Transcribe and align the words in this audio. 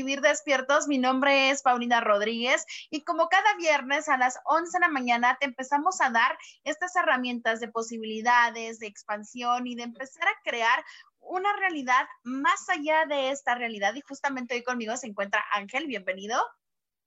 Despiertos. 0.00 0.88
Mi 0.88 0.96
nombre 0.96 1.50
es 1.50 1.62
Paulina 1.62 2.00
Rodríguez 2.00 2.64
y 2.90 3.02
como 3.02 3.28
cada 3.28 3.54
viernes 3.56 4.08
a 4.08 4.16
las 4.16 4.38
11 4.46 4.78
de 4.78 4.80
la 4.80 4.88
mañana 4.88 5.36
te 5.38 5.46
empezamos 5.46 6.00
a 6.00 6.10
dar 6.10 6.38
estas 6.64 6.96
herramientas 6.96 7.60
de 7.60 7.68
posibilidades, 7.68 8.78
de 8.78 8.86
expansión 8.86 9.66
y 9.66 9.74
de 9.74 9.82
empezar 9.82 10.26
a 10.26 10.40
crear 10.44 10.82
una 11.20 11.54
realidad 11.56 12.06
más 12.24 12.68
allá 12.70 13.04
de 13.06 13.30
esta 13.30 13.54
realidad. 13.54 13.94
Y 13.94 14.00
justamente 14.00 14.54
hoy 14.54 14.62
conmigo 14.62 14.96
se 14.96 15.08
encuentra 15.08 15.44
Ángel. 15.52 15.86
Bienvenido. 15.86 16.40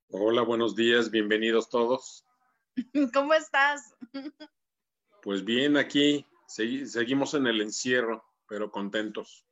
Hola, 0.10 0.44
buenos 0.44 0.76
días. 0.76 1.10
Bienvenidos 1.10 1.70
todos. 1.70 2.24
¿Cómo 3.14 3.34
estás? 3.34 3.96
Pues 5.22 5.44
bien, 5.44 5.76
aquí 5.76 6.24
seguimos 6.46 7.34
en 7.34 7.48
el 7.48 7.60
encierro, 7.60 8.24
pero 8.48 8.70
contentos. 8.70 9.45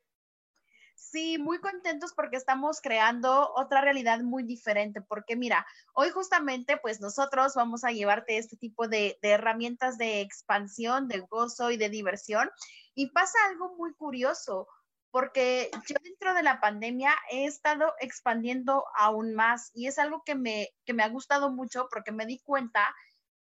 Sí, 1.12 1.38
muy 1.38 1.60
contentos 1.60 2.14
porque 2.14 2.38
estamos 2.38 2.80
creando 2.82 3.52
otra 3.56 3.82
realidad 3.82 4.22
muy 4.22 4.44
diferente, 4.44 5.02
porque 5.02 5.36
mira, 5.36 5.66
hoy 5.94 6.10
justamente 6.10 6.78
pues 6.78 7.02
nosotros 7.02 7.54
vamos 7.56 7.84
a 7.84 7.92
llevarte 7.92 8.38
este 8.38 8.58
tipo 8.58 8.88
de, 8.88 9.20
herramientas 9.22 9.98
de 9.98 10.22
expansión, 10.22 11.08
de 11.08 11.20
gozo 11.20 11.72
y 11.72 11.78
de 11.78 11.90
diversión. 11.90 12.50
Y 12.96 13.12
pasa 13.12 13.38
algo 13.50 13.76
muy 13.76 13.94
curioso, 13.94 14.68
porque 15.12 15.70
yo 15.88 15.98
dentro 16.02 16.34
de 16.34 16.42
la 16.42 16.62
pandemia 16.62 17.14
he 17.30 17.46
estado 17.46 17.94
expandiendo 18.00 18.86
aún 18.98 19.36
más 19.36 19.72
y 19.74 19.88
es 19.88 20.00
algo 20.00 20.24
que 20.26 20.36
me, 20.36 20.70
que 20.86 20.94
me 20.94 21.04
ha 21.04 21.10
gustado 21.10 21.52
mucho 21.52 21.88
porque 21.92 22.12
me 22.12 22.26
di 22.26 22.40
cuenta 22.40 22.96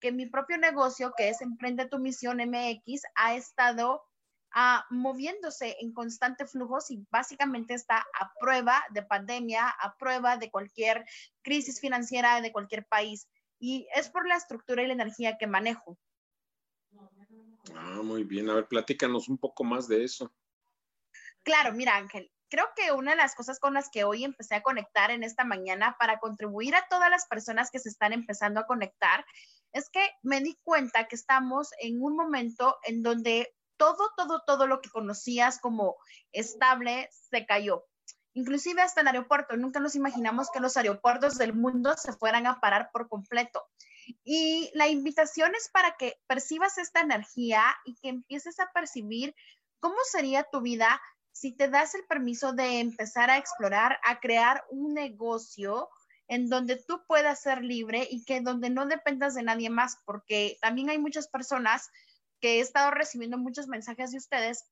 que 0.01 0.13
mi 0.13 0.27
propio 0.27 0.59
negocio, 0.59 1.13
que 1.17 1.29
es 1.29 1.43
Emprende 1.43 1.89
tu 1.89 1.99
Misión 1.99 2.39
MX, 2.39 3.03
ha 3.17 3.35
estado 3.35 4.05
moviéndose 4.91 5.77
en 5.81 5.93
constante 5.93 6.47
flujo 6.47 6.79
y 6.89 7.05
básicamente 7.11 7.75
está 7.75 7.99
a 7.99 8.33
prueba 8.41 8.83
de 8.91 9.03
pandemia, 9.03 9.69
a 9.69 9.97
prueba 9.97 10.37
de 10.37 10.51
cualquier 10.51 11.05
crisis 11.43 11.81
financiera 11.81 12.41
de 12.41 12.53
cualquier 12.53 12.87
país. 12.87 13.29
Y 13.61 13.89
es 13.95 14.09
por 14.09 14.27
la 14.27 14.37
estructura 14.37 14.83
y 14.83 14.87
la 14.87 14.93
energía 14.93 15.37
que 15.39 15.47
manejo. 15.47 15.99
Ah, 17.75 18.01
muy 18.03 18.25
bien. 18.25 18.49
A 18.51 18.55
ver, 18.55 18.67
platícanos 18.67 19.29
un 19.29 19.39
poco 19.39 19.65
más 19.65 19.89
de 19.89 20.05
eso. 20.05 20.33
Claro, 21.43 21.73
mira, 21.73 21.97
Ángel, 21.97 22.31
creo 22.49 22.67
que 22.77 22.93
una 22.93 23.13
de 23.13 23.17
las 23.17 23.35
cosas 23.35 23.59
con 23.59 23.75
las 23.75 23.89
que 23.91 24.05
hoy 24.05 24.25
empecé 24.25 24.55
a 24.55 24.63
conectar 24.63 25.11
en 25.11 25.23
esta 25.23 25.45
mañana 25.45 25.97
para 25.99 26.19
contribuir 26.19 26.75
a 26.75 26.87
todas 26.89 27.11
las 27.11 27.27
personas 27.27 27.71
que 27.71 27.79
se 27.79 27.89
están 27.89 28.13
empezando 28.13 28.61
a 28.61 28.67
conectar 28.67 29.25
es 29.73 29.91
que 29.91 30.07
me 30.23 30.41
di 30.41 30.59
cuenta 30.65 31.09
que 31.09 31.17
estamos 31.17 31.71
en 31.81 32.03
un 32.03 32.17
momento 32.17 32.79
en 32.85 33.03
donde 33.03 33.55
todo, 33.79 34.11
todo, 34.17 34.43
todo 34.47 34.67
lo 34.67 34.81
que 34.81 34.91
conocías 34.91 35.59
como 35.59 35.97
estable 36.33 37.09
se 37.31 37.47
cayó. 37.47 37.85
Inclusive 38.35 38.83
hasta 38.83 39.01
el 39.01 39.09
aeropuerto. 39.09 39.57
Nunca 39.57 39.81
nos 39.81 39.95
imaginamos 39.95 40.51
que 40.51 40.61
los 40.61 40.77
aeropuertos 40.77 41.39
del 41.39 41.55
mundo 41.55 41.95
se 41.97 42.13
fueran 42.13 42.47
a 42.47 42.61
parar 42.61 42.91
por 42.93 43.09
completo. 43.09 43.65
Y 44.25 44.71
la 44.75 44.89
invitación 44.89 45.55
es 45.55 45.69
para 45.73 45.97
que 45.97 46.21
percibas 46.27 46.79
esta 46.79 47.01
energía 47.01 47.63
y 47.85 47.97
que 47.97 48.09
empieces 48.09 48.61
a 48.61 48.71
percibir 48.73 49.35
cómo 49.81 49.97
sería 50.11 50.45
tu 50.45 50.61
vida 50.61 51.01
si 51.33 51.53
te 51.53 51.69
das 51.69 51.95
el 51.95 52.05
permiso 52.05 52.53
de 52.53 52.81
empezar 52.81 53.31
a 53.31 53.39
explorar, 53.39 53.99
a 54.05 54.19
crear 54.19 54.65
un 54.71 54.93
negocio 54.95 55.89
en 56.27 56.49
donde 56.49 56.77
tú 56.77 57.03
puedas 57.07 57.41
ser 57.41 57.63
libre 57.63 58.07
y 58.11 58.25
que 58.25 58.41
donde 58.41 58.71
no 58.71 58.87
dependas 58.87 59.35
de 59.35 59.43
nadie 59.43 59.71
más, 59.71 59.99
porque 60.05 60.59
también 60.61 60.91
hay 60.91 60.99
muchas 60.99 61.29
personas 61.29 61.91
que 62.41 62.57
he 62.57 62.61
estado 62.61 62.91
recibiendo 62.91 63.39
muchos 63.39 63.69
mensajes 63.69 64.13
de 64.13 64.19
ustedes 64.19 64.65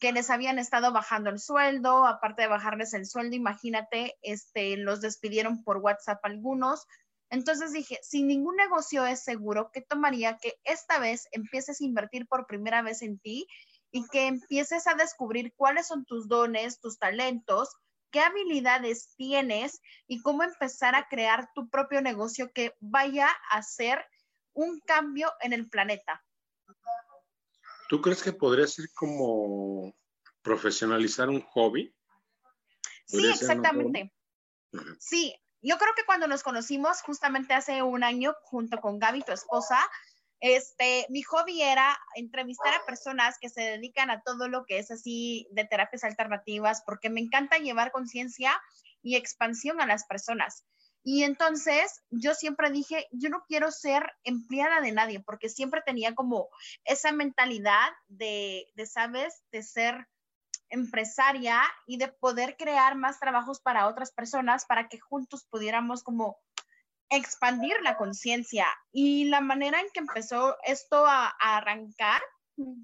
que 0.00 0.12
les 0.12 0.30
habían 0.30 0.58
estado 0.58 0.92
bajando 0.92 1.28
el 1.30 1.38
sueldo, 1.38 2.06
aparte 2.06 2.42
de 2.42 2.48
bajarles 2.48 2.94
el 2.94 3.06
sueldo, 3.06 3.36
imagínate, 3.36 4.16
este, 4.22 4.76
los 4.78 5.02
despidieron 5.02 5.62
por 5.62 5.76
WhatsApp 5.76 6.24
algunos. 6.24 6.86
Entonces 7.28 7.72
dije, 7.72 7.98
si 8.02 8.22
ningún 8.22 8.56
negocio 8.56 9.06
es 9.06 9.22
seguro, 9.22 9.70
¿qué 9.72 9.82
tomaría 9.82 10.38
que 10.38 10.54
esta 10.64 10.98
vez 10.98 11.28
empieces 11.32 11.80
a 11.80 11.84
invertir 11.84 12.26
por 12.26 12.46
primera 12.46 12.82
vez 12.82 13.02
en 13.02 13.18
ti 13.20 13.46
y 13.92 14.06
que 14.08 14.26
empieces 14.26 14.86
a 14.86 14.94
descubrir 14.94 15.52
cuáles 15.54 15.86
son 15.86 16.04
tus 16.06 16.28
dones, 16.28 16.80
tus 16.80 16.98
talentos, 16.98 17.68
qué 18.10 18.20
habilidades 18.20 19.14
tienes 19.16 19.80
y 20.06 20.22
cómo 20.22 20.42
empezar 20.42 20.94
a 20.94 21.08
crear 21.08 21.50
tu 21.54 21.68
propio 21.68 22.00
negocio 22.00 22.50
que 22.52 22.74
vaya 22.80 23.28
a 23.50 23.58
hacer 23.58 24.04
un 24.54 24.80
cambio 24.80 25.30
en 25.40 25.52
el 25.52 25.68
planeta? 25.68 26.24
¿Tú 27.90 28.00
crees 28.00 28.22
que 28.22 28.32
podría 28.32 28.68
ser 28.68 28.88
como 28.94 29.92
profesionalizar 30.42 31.28
un 31.28 31.40
hobby? 31.40 31.92
Sí, 33.04 33.26
exactamente. 33.26 34.14
Sí, 35.00 35.34
yo 35.60 35.76
creo 35.76 35.92
que 35.96 36.04
cuando 36.06 36.28
nos 36.28 36.44
conocimos 36.44 37.02
justamente 37.02 37.52
hace 37.52 37.82
un 37.82 38.04
año 38.04 38.32
junto 38.44 38.80
con 38.80 39.00
Gaby, 39.00 39.22
tu 39.22 39.32
esposa, 39.32 39.76
este, 40.38 41.04
mi 41.08 41.22
hobby 41.22 41.62
era 41.62 41.98
entrevistar 42.14 42.72
a 42.74 42.86
personas 42.86 43.38
que 43.40 43.48
se 43.48 43.62
dedican 43.62 44.08
a 44.08 44.22
todo 44.22 44.46
lo 44.46 44.64
que 44.66 44.78
es 44.78 44.92
así 44.92 45.48
de 45.50 45.64
terapias 45.64 46.04
alternativas, 46.04 46.84
porque 46.86 47.10
me 47.10 47.20
encanta 47.20 47.58
llevar 47.58 47.90
conciencia 47.90 48.52
y 49.02 49.16
expansión 49.16 49.80
a 49.80 49.86
las 49.86 50.06
personas. 50.06 50.64
Y 51.02 51.24
entonces 51.24 52.02
yo 52.10 52.34
siempre 52.34 52.70
dije, 52.70 53.06
yo 53.10 53.30
no 53.30 53.44
quiero 53.48 53.70
ser 53.70 54.12
empleada 54.22 54.80
de 54.80 54.92
nadie, 54.92 55.20
porque 55.20 55.48
siempre 55.48 55.82
tenía 55.84 56.14
como 56.14 56.48
esa 56.84 57.12
mentalidad 57.12 57.88
de, 58.08 58.66
de, 58.74 58.86
¿sabes?, 58.86 59.42
de 59.50 59.62
ser 59.62 60.06
empresaria 60.68 61.60
y 61.86 61.96
de 61.96 62.08
poder 62.08 62.56
crear 62.56 62.94
más 62.96 63.18
trabajos 63.18 63.60
para 63.60 63.88
otras 63.88 64.12
personas 64.12 64.66
para 64.66 64.88
que 64.88 65.00
juntos 65.00 65.46
pudiéramos 65.50 66.02
como 66.02 66.38
expandir 67.08 67.74
la 67.82 67.96
conciencia. 67.96 68.66
Y 68.92 69.24
la 69.24 69.40
manera 69.40 69.80
en 69.80 69.90
que 69.92 70.00
empezó 70.00 70.56
esto 70.62 71.06
a, 71.06 71.26
a 71.26 71.56
arrancar, 71.56 72.22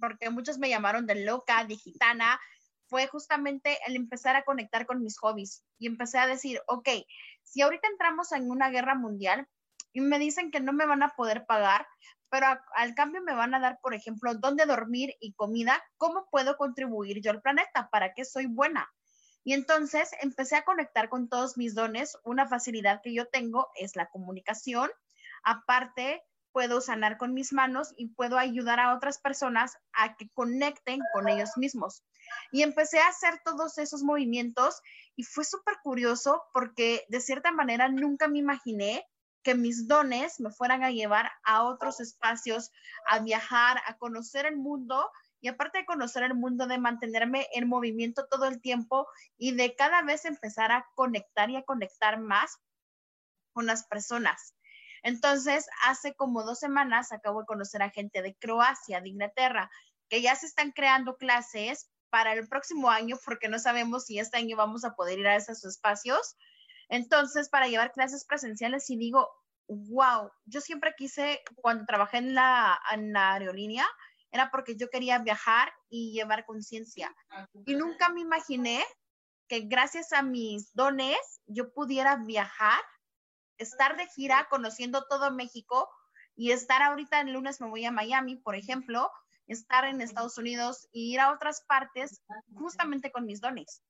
porque 0.00 0.30
muchos 0.30 0.58
me 0.58 0.68
llamaron 0.68 1.06
de 1.06 1.24
loca, 1.24 1.64
digitana, 1.64 2.40
fue 2.88 3.06
justamente 3.08 3.78
el 3.86 3.96
empezar 3.96 4.36
a 4.36 4.44
conectar 4.44 4.86
con 4.86 5.02
mis 5.02 5.18
hobbies 5.18 5.64
y 5.78 5.86
empecé 5.86 6.18
a 6.18 6.26
decir, 6.26 6.60
ok, 6.66 6.88
si 7.46 7.62
ahorita 7.62 7.88
entramos 7.88 8.32
en 8.32 8.50
una 8.50 8.70
guerra 8.70 8.94
mundial 8.94 9.48
y 9.92 10.00
me 10.00 10.18
dicen 10.18 10.50
que 10.50 10.60
no 10.60 10.72
me 10.72 10.84
van 10.84 11.02
a 11.02 11.10
poder 11.10 11.46
pagar, 11.46 11.86
pero 12.28 12.46
al 12.74 12.94
cambio 12.94 13.22
me 13.22 13.34
van 13.34 13.54
a 13.54 13.60
dar, 13.60 13.78
por 13.80 13.94
ejemplo, 13.94 14.34
dónde 14.34 14.66
dormir 14.66 15.14
y 15.20 15.32
comida, 15.32 15.82
¿cómo 15.96 16.26
puedo 16.30 16.56
contribuir 16.56 17.22
yo 17.22 17.30
al 17.30 17.40
planeta? 17.40 17.88
¿Para 17.90 18.12
qué 18.12 18.24
soy 18.24 18.46
buena? 18.46 18.90
Y 19.44 19.52
entonces 19.52 20.10
empecé 20.20 20.56
a 20.56 20.64
conectar 20.64 21.08
con 21.08 21.28
todos 21.28 21.56
mis 21.56 21.76
dones. 21.76 22.18
Una 22.24 22.48
facilidad 22.48 23.00
que 23.02 23.14
yo 23.14 23.28
tengo 23.28 23.68
es 23.76 23.94
la 23.94 24.10
comunicación. 24.10 24.90
Aparte, 25.44 26.24
puedo 26.56 26.80
sanar 26.80 27.18
con 27.18 27.34
mis 27.34 27.52
manos 27.52 27.92
y 27.98 28.06
puedo 28.14 28.38
ayudar 28.38 28.80
a 28.80 28.94
otras 28.94 29.18
personas 29.18 29.76
a 29.92 30.16
que 30.16 30.30
conecten 30.30 31.02
con 31.12 31.28
ellos 31.28 31.50
mismos. 31.56 32.02
Y 32.50 32.62
empecé 32.62 32.98
a 32.98 33.08
hacer 33.08 33.42
todos 33.44 33.76
esos 33.76 34.02
movimientos 34.02 34.80
y 35.16 35.24
fue 35.24 35.44
súper 35.44 35.74
curioso 35.82 36.44
porque 36.54 37.04
de 37.10 37.20
cierta 37.20 37.52
manera 37.52 37.90
nunca 37.90 38.26
me 38.26 38.38
imaginé 38.38 39.06
que 39.42 39.54
mis 39.54 39.86
dones 39.86 40.40
me 40.40 40.50
fueran 40.50 40.82
a 40.82 40.92
llevar 40.92 41.30
a 41.44 41.62
otros 41.62 42.00
espacios, 42.00 42.72
a 43.06 43.18
viajar, 43.18 43.76
a 43.86 43.98
conocer 43.98 44.46
el 44.46 44.56
mundo 44.56 45.10
y 45.42 45.48
aparte 45.48 45.80
de 45.80 45.84
conocer 45.84 46.22
el 46.22 46.32
mundo, 46.32 46.66
de 46.66 46.78
mantenerme 46.78 47.46
en 47.52 47.68
movimiento 47.68 48.28
todo 48.30 48.46
el 48.46 48.62
tiempo 48.62 49.06
y 49.36 49.54
de 49.54 49.74
cada 49.74 50.00
vez 50.00 50.24
empezar 50.24 50.72
a 50.72 50.86
conectar 50.94 51.50
y 51.50 51.56
a 51.56 51.64
conectar 51.64 52.18
más 52.18 52.56
con 53.52 53.66
las 53.66 53.86
personas. 53.86 54.54
Entonces, 55.06 55.68
hace 55.84 56.16
como 56.16 56.42
dos 56.42 56.58
semanas 56.58 57.12
acabo 57.12 57.38
de 57.38 57.46
conocer 57.46 57.80
a 57.80 57.90
gente 57.90 58.22
de 58.22 58.34
Croacia, 58.34 59.00
de 59.00 59.10
Inglaterra, 59.10 59.70
que 60.08 60.20
ya 60.20 60.34
se 60.34 60.46
están 60.46 60.72
creando 60.72 61.16
clases 61.16 61.88
para 62.10 62.32
el 62.32 62.48
próximo 62.48 62.90
año, 62.90 63.16
porque 63.24 63.48
no 63.48 63.60
sabemos 63.60 64.06
si 64.06 64.18
este 64.18 64.38
año 64.38 64.56
vamos 64.56 64.84
a 64.84 64.96
poder 64.96 65.20
ir 65.20 65.28
a 65.28 65.36
esos 65.36 65.64
espacios. 65.64 66.34
Entonces, 66.88 67.48
para 67.48 67.68
llevar 67.68 67.92
clases 67.92 68.24
presenciales, 68.24 68.90
y 68.90 68.96
digo, 68.96 69.30
wow, 69.68 70.28
yo 70.44 70.60
siempre 70.60 70.92
quise, 70.96 71.40
cuando 71.54 71.86
trabajé 71.86 72.18
en 72.18 72.34
la, 72.34 72.76
en 72.90 73.12
la 73.12 73.34
aerolínea, 73.34 73.86
era 74.32 74.50
porque 74.50 74.74
yo 74.74 74.88
quería 74.90 75.20
viajar 75.20 75.72
y 75.88 76.14
llevar 76.14 76.44
conciencia. 76.46 77.14
Y 77.64 77.76
nunca 77.76 78.08
me 78.08 78.22
imaginé 78.22 78.84
que 79.46 79.60
gracias 79.60 80.12
a 80.12 80.22
mis 80.22 80.74
dones 80.74 81.16
yo 81.46 81.72
pudiera 81.72 82.16
viajar, 82.16 82.80
estar 83.58 83.96
de 83.96 84.06
gira 84.08 84.46
conociendo 84.50 85.04
todo 85.08 85.30
México 85.30 85.88
y 86.34 86.50
estar 86.50 86.82
ahorita 86.82 87.20
el 87.20 87.32
lunes 87.32 87.60
me 87.60 87.68
voy 87.68 87.84
a 87.84 87.90
Miami, 87.90 88.36
por 88.36 88.54
ejemplo, 88.54 89.10
estar 89.46 89.84
en 89.84 90.00
Estados 90.00 90.38
Unidos 90.38 90.88
y 90.92 91.12
ir 91.14 91.20
a 91.20 91.32
otras 91.32 91.64
partes 91.66 92.22
justamente 92.54 93.10
con 93.10 93.24
mis 93.24 93.40
dones. 93.40 93.82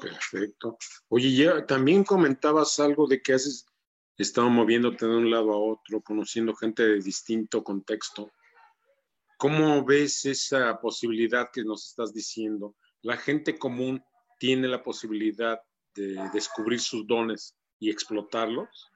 Perfecto. 0.00 0.78
Oye, 1.08 1.34
ya 1.34 1.66
también 1.66 2.04
comentabas 2.04 2.78
algo 2.78 3.06
de 3.08 3.20
que 3.20 3.34
haces, 3.34 3.66
estado 4.16 4.48
moviéndote 4.50 5.06
de 5.06 5.16
un 5.16 5.30
lado 5.30 5.52
a 5.52 5.58
otro, 5.58 6.00
conociendo 6.00 6.54
gente 6.54 6.84
de 6.84 7.00
distinto 7.00 7.64
contexto. 7.64 8.30
¿Cómo 9.36 9.84
ves 9.84 10.24
esa 10.24 10.80
posibilidad 10.80 11.50
que 11.52 11.64
nos 11.64 11.88
estás 11.88 12.12
diciendo? 12.12 12.76
La 13.02 13.16
gente 13.16 13.58
común 13.58 14.02
tiene 14.38 14.68
la 14.68 14.82
posibilidad 14.82 15.60
de 15.94 16.28
descubrir 16.32 16.80
sus 16.80 17.06
dones 17.06 17.57
y 17.78 17.90
explotarlos. 17.90 18.90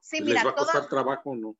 Sí, 0.00 0.20
mira, 0.20 0.34
¿Les 0.34 0.46
va 0.46 0.50
a 0.50 0.54
costar 0.54 0.88
trabajo 0.88 1.30
o 1.30 1.36
no? 1.36 1.56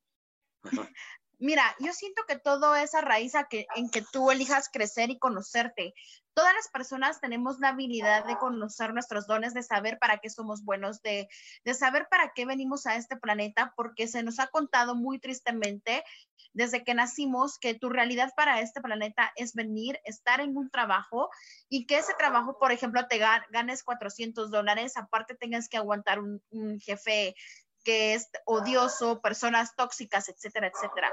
Mira, 1.38 1.74
yo 1.80 1.92
siento 1.92 2.22
que 2.26 2.38
todo 2.38 2.74
es 2.74 2.94
a 2.94 3.02
raíz 3.02 3.34
que, 3.50 3.66
en 3.76 3.90
que 3.90 4.02
tú 4.10 4.30
elijas 4.30 4.70
crecer 4.72 5.10
y 5.10 5.18
conocerte. 5.18 5.92
Todas 6.32 6.54
las 6.54 6.68
personas 6.68 7.20
tenemos 7.20 7.58
la 7.60 7.68
habilidad 7.68 8.24
de 8.24 8.38
conocer 8.38 8.94
nuestros 8.94 9.26
dones, 9.26 9.52
de 9.52 9.62
saber 9.62 9.98
para 9.98 10.18
qué 10.18 10.30
somos 10.30 10.64
buenos, 10.64 11.02
de, 11.02 11.28
de 11.64 11.74
saber 11.74 12.08
para 12.10 12.32
qué 12.34 12.46
venimos 12.46 12.86
a 12.86 12.96
este 12.96 13.16
planeta, 13.16 13.74
porque 13.76 14.08
se 14.08 14.22
nos 14.22 14.38
ha 14.38 14.46
contado 14.46 14.94
muy 14.94 15.18
tristemente 15.18 16.04
desde 16.54 16.84
que 16.84 16.94
nacimos 16.94 17.58
que 17.58 17.74
tu 17.74 17.90
realidad 17.90 18.32
para 18.34 18.60
este 18.60 18.80
planeta 18.80 19.30
es 19.36 19.52
venir, 19.52 20.00
estar 20.04 20.40
en 20.40 20.56
un 20.56 20.70
trabajo 20.70 21.28
y 21.68 21.84
que 21.84 21.98
ese 21.98 22.14
trabajo, 22.14 22.58
por 22.58 22.72
ejemplo, 22.72 23.06
te 23.08 23.18
ganes 23.18 23.82
400 23.82 24.50
dólares, 24.50 24.96
aparte 24.96 25.34
tengas 25.34 25.68
que 25.68 25.76
aguantar 25.76 26.18
un, 26.18 26.42
un 26.48 26.80
jefe 26.80 27.34
que 27.86 28.14
es 28.14 28.28
odioso, 28.46 29.20
personas 29.20 29.76
tóxicas, 29.76 30.28
etcétera, 30.28 30.72
etcétera. 30.74 31.12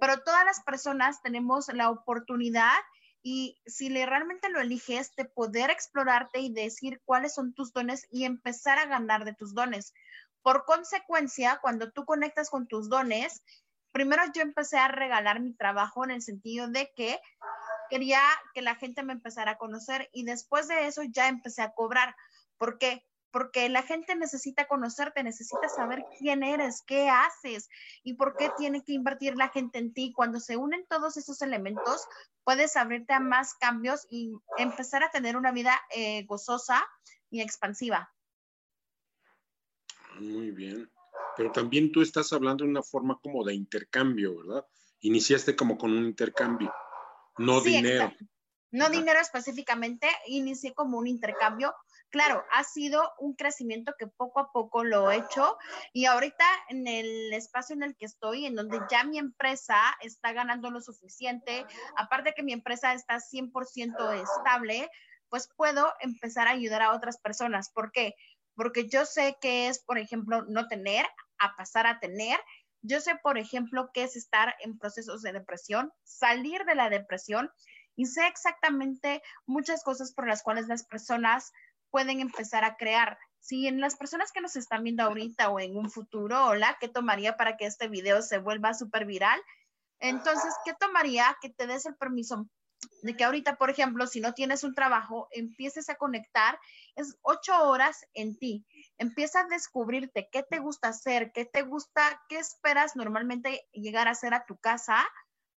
Pero 0.00 0.22
todas 0.22 0.44
las 0.44 0.62
personas 0.62 1.20
tenemos 1.20 1.66
la 1.74 1.90
oportunidad 1.90 2.78
y 3.24 3.60
si 3.66 3.88
le, 3.88 4.06
realmente 4.06 4.48
lo 4.48 4.60
eliges, 4.60 5.16
de 5.16 5.24
poder 5.24 5.70
explorarte 5.70 6.38
y 6.38 6.52
decir 6.52 7.02
cuáles 7.04 7.34
son 7.34 7.54
tus 7.54 7.72
dones 7.72 8.06
y 8.12 8.24
empezar 8.24 8.78
a 8.78 8.86
ganar 8.86 9.24
de 9.24 9.34
tus 9.34 9.52
dones. 9.52 9.94
Por 10.42 10.64
consecuencia, 10.64 11.58
cuando 11.60 11.90
tú 11.90 12.04
conectas 12.04 12.50
con 12.50 12.68
tus 12.68 12.88
dones, 12.88 13.42
primero 13.90 14.22
yo 14.32 14.42
empecé 14.42 14.78
a 14.78 14.86
regalar 14.86 15.40
mi 15.40 15.54
trabajo 15.54 16.04
en 16.04 16.12
el 16.12 16.22
sentido 16.22 16.68
de 16.68 16.92
que 16.94 17.18
quería 17.90 18.20
que 18.54 18.62
la 18.62 18.76
gente 18.76 19.02
me 19.02 19.12
empezara 19.12 19.52
a 19.52 19.58
conocer 19.58 20.08
y 20.12 20.22
después 20.22 20.68
de 20.68 20.86
eso 20.86 21.02
ya 21.02 21.26
empecé 21.26 21.62
a 21.62 21.72
cobrar. 21.72 22.14
¿Por 22.58 22.78
qué? 22.78 23.04
Porque 23.32 23.68
la 23.70 23.82
gente 23.82 24.14
necesita 24.14 24.68
conocerte, 24.68 25.24
necesita 25.24 25.68
saber 25.68 26.04
quién 26.18 26.42
eres, 26.42 26.82
qué 26.86 27.08
haces 27.08 27.68
y 28.04 28.14
por 28.14 28.36
qué 28.36 28.50
tiene 28.56 28.84
que 28.84 28.92
invertir 28.92 29.36
la 29.36 29.48
gente 29.48 29.78
en 29.78 29.92
ti. 29.92 30.12
Cuando 30.14 30.38
se 30.38 30.56
unen 30.56 30.86
todos 30.88 31.16
esos 31.16 31.40
elementos, 31.40 32.06
puedes 32.44 32.76
abrirte 32.76 33.14
a 33.14 33.20
más 33.20 33.54
cambios 33.54 34.06
y 34.10 34.32
empezar 34.58 35.02
a 35.02 35.10
tener 35.10 35.36
una 35.36 35.50
vida 35.50 35.80
eh, 35.96 36.24
gozosa 36.26 36.86
y 37.30 37.40
expansiva. 37.40 38.12
Muy 40.20 40.50
bien. 40.50 40.90
Pero 41.34 41.50
también 41.50 41.90
tú 41.90 42.02
estás 42.02 42.32
hablando 42.34 42.64
de 42.64 42.70
una 42.70 42.82
forma 42.82 43.18
como 43.22 43.42
de 43.44 43.54
intercambio, 43.54 44.36
¿verdad? 44.36 44.66
Iniciaste 45.00 45.56
como 45.56 45.78
con 45.78 45.90
un 45.90 46.04
intercambio, 46.04 46.72
no 47.38 47.62
dinero. 47.62 48.12
No 48.70 48.88
dinero 48.88 49.20
específicamente, 49.20 50.08
inicié 50.26 50.72
como 50.72 50.98
un 50.98 51.06
intercambio 51.06 51.74
claro, 52.12 52.44
ha 52.52 52.62
sido 52.62 53.10
un 53.18 53.34
crecimiento 53.34 53.94
que 53.98 54.06
poco 54.06 54.38
a 54.38 54.52
poco 54.52 54.84
lo 54.84 55.10
he 55.10 55.16
hecho 55.16 55.56
y 55.92 56.04
ahorita 56.04 56.44
en 56.68 56.86
el 56.86 57.32
espacio 57.32 57.74
en 57.74 57.82
el 57.82 57.96
que 57.96 58.04
estoy, 58.04 58.46
en 58.46 58.54
donde 58.54 58.78
ya 58.90 59.02
mi 59.02 59.18
empresa 59.18 59.76
está 60.02 60.32
ganando 60.32 60.70
lo 60.70 60.80
suficiente, 60.80 61.66
aparte 61.96 62.34
que 62.36 62.42
mi 62.42 62.52
empresa 62.52 62.92
está 62.92 63.18
100% 63.18 64.22
estable, 64.22 64.88
pues 65.30 65.48
puedo 65.56 65.92
empezar 66.00 66.46
a 66.46 66.52
ayudar 66.52 66.82
a 66.82 66.92
otras 66.92 67.18
personas. 67.18 67.70
¿Por 67.72 67.90
qué? 67.90 68.14
Porque 68.54 68.88
yo 68.88 69.06
sé 69.06 69.38
que 69.40 69.68
es, 69.68 69.82
por 69.82 69.98
ejemplo, 69.98 70.44
no 70.46 70.68
tener 70.68 71.06
a 71.38 71.56
pasar 71.56 71.86
a 71.86 71.98
tener. 71.98 72.38
Yo 72.82 73.00
sé, 73.00 73.16
por 73.22 73.38
ejemplo, 73.38 73.90
qué 73.94 74.02
es 74.02 74.16
estar 74.16 74.54
en 74.60 74.78
procesos 74.78 75.22
de 75.22 75.32
depresión, 75.32 75.90
salir 76.04 76.64
de 76.66 76.74
la 76.74 76.90
depresión 76.90 77.50
y 77.96 78.06
sé 78.06 78.26
exactamente 78.26 79.22
muchas 79.46 79.82
cosas 79.82 80.12
por 80.12 80.26
las 80.26 80.42
cuales 80.42 80.66
las 80.66 80.84
personas 80.84 81.52
pueden 81.92 82.18
empezar 82.18 82.64
a 82.64 82.76
crear. 82.76 83.18
Si 83.38 83.68
en 83.68 83.80
las 83.80 83.96
personas 83.96 84.32
que 84.32 84.40
nos 84.40 84.56
están 84.56 84.82
viendo 84.82 85.04
ahorita 85.04 85.50
o 85.50 85.60
en 85.60 85.76
un 85.76 85.90
futuro, 85.90 86.46
hola, 86.46 86.76
¿qué 86.80 86.88
tomaría 86.88 87.36
para 87.36 87.56
que 87.56 87.66
este 87.66 87.86
video 87.86 88.22
se 88.22 88.38
vuelva 88.38 88.74
súper 88.74 89.04
viral? 89.04 89.40
Entonces, 90.00 90.52
¿qué 90.64 90.72
tomaría 90.80 91.36
que 91.40 91.50
te 91.50 91.68
des 91.68 91.86
el 91.86 91.94
permiso 91.94 92.48
de 93.02 93.16
que 93.16 93.24
ahorita, 93.24 93.56
por 93.56 93.70
ejemplo, 93.70 94.06
si 94.06 94.20
no 94.20 94.32
tienes 94.32 94.64
un 94.64 94.74
trabajo, 94.74 95.28
empieces 95.30 95.88
a 95.88 95.96
conectar, 95.96 96.58
es 96.96 97.16
ocho 97.22 97.52
horas 97.68 98.06
en 98.14 98.36
ti. 98.36 98.64
Empieza 98.98 99.40
a 99.40 99.46
descubrirte 99.46 100.28
qué 100.32 100.42
te 100.42 100.58
gusta 100.58 100.88
hacer, 100.88 101.32
qué 101.32 101.44
te 101.44 101.62
gusta, 101.62 102.20
qué 102.28 102.38
esperas 102.38 102.96
normalmente 102.96 103.68
llegar 103.72 104.08
a 104.08 104.12
hacer 104.12 104.34
a 104.34 104.46
tu 104.46 104.56
casa 104.56 105.04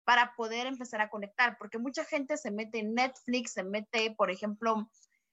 para 0.04 0.36
poder 0.36 0.68
empezar 0.68 1.02
a 1.02 1.10
conectar, 1.10 1.58
porque 1.58 1.80
mucha 1.80 2.06
gente 2.06 2.38
se 2.38 2.52
mete 2.52 2.80
en 2.80 2.94
Netflix, 2.94 3.54
se 3.54 3.64
mete, 3.64 4.14
por 4.16 4.30
ejemplo, 4.30 4.88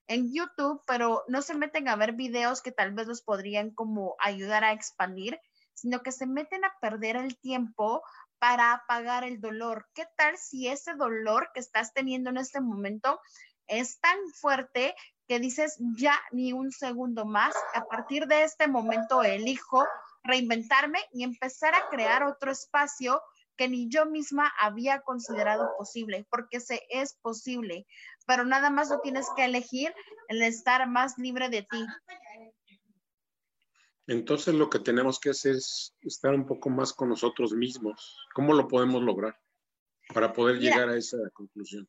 en 0.08 0.32
YouTube, 0.32 0.82
pero 0.86 1.24
no 1.28 1.42
se 1.42 1.54
meten 1.54 1.88
a 1.88 1.96
ver 1.96 2.12
videos 2.12 2.62
que 2.62 2.72
tal 2.72 2.92
vez 2.92 3.06
los 3.06 3.22
podrían 3.22 3.70
como 3.70 4.16
ayudar 4.18 4.64
a 4.64 4.72
expandir, 4.72 5.40
sino 5.74 6.02
que 6.02 6.12
se 6.12 6.26
meten 6.26 6.64
a 6.64 6.74
perder 6.80 7.16
el 7.16 7.38
tiempo 7.38 8.02
para 8.38 8.72
apagar 8.72 9.24
el 9.24 9.40
dolor. 9.40 9.88
¿Qué 9.94 10.04
tal 10.16 10.36
si 10.36 10.68
ese 10.68 10.94
dolor 10.94 11.50
que 11.54 11.60
estás 11.60 11.92
teniendo 11.94 12.30
en 12.30 12.38
este 12.38 12.60
momento 12.60 13.20
es 13.66 14.00
tan 14.00 14.18
fuerte 14.40 14.94
que 15.28 15.38
dices 15.38 15.76
ya 15.96 16.18
ni 16.32 16.52
un 16.52 16.72
segundo 16.72 17.24
más? 17.24 17.54
A 17.74 17.84
partir 17.84 18.26
de 18.26 18.42
este 18.42 18.66
momento 18.66 19.22
elijo 19.22 19.86
reinventarme 20.24 20.98
y 21.12 21.24
empezar 21.24 21.74
a 21.74 21.88
crear 21.88 22.24
otro 22.24 22.50
espacio 22.50 23.22
que 23.56 23.68
ni 23.68 23.88
yo 23.88 24.06
misma 24.06 24.52
había 24.60 25.02
considerado 25.02 25.70
posible, 25.76 26.26
porque 26.30 26.60
se 26.60 26.82
es 26.90 27.14
posible, 27.14 27.86
pero 28.26 28.44
nada 28.44 28.70
más 28.70 28.90
lo 28.90 29.00
tienes 29.00 29.26
que 29.36 29.44
elegir 29.44 29.94
el 30.28 30.42
estar 30.42 30.88
más 30.88 31.18
libre 31.18 31.48
de 31.48 31.62
ti. 31.62 31.86
Entonces 34.06 34.54
lo 34.54 34.68
que 34.68 34.78
tenemos 34.78 35.20
que 35.20 35.30
hacer 35.30 35.56
es 35.56 35.94
estar 36.00 36.34
un 36.34 36.46
poco 36.46 36.70
más 36.70 36.92
con 36.92 37.08
nosotros 37.08 37.52
mismos. 37.52 38.18
¿Cómo 38.34 38.52
lo 38.52 38.66
podemos 38.66 39.02
lograr 39.02 39.38
para 40.12 40.32
poder 40.32 40.58
llegar 40.58 40.88
a 40.88 40.96
esa 40.96 41.18
conclusión? 41.32 41.88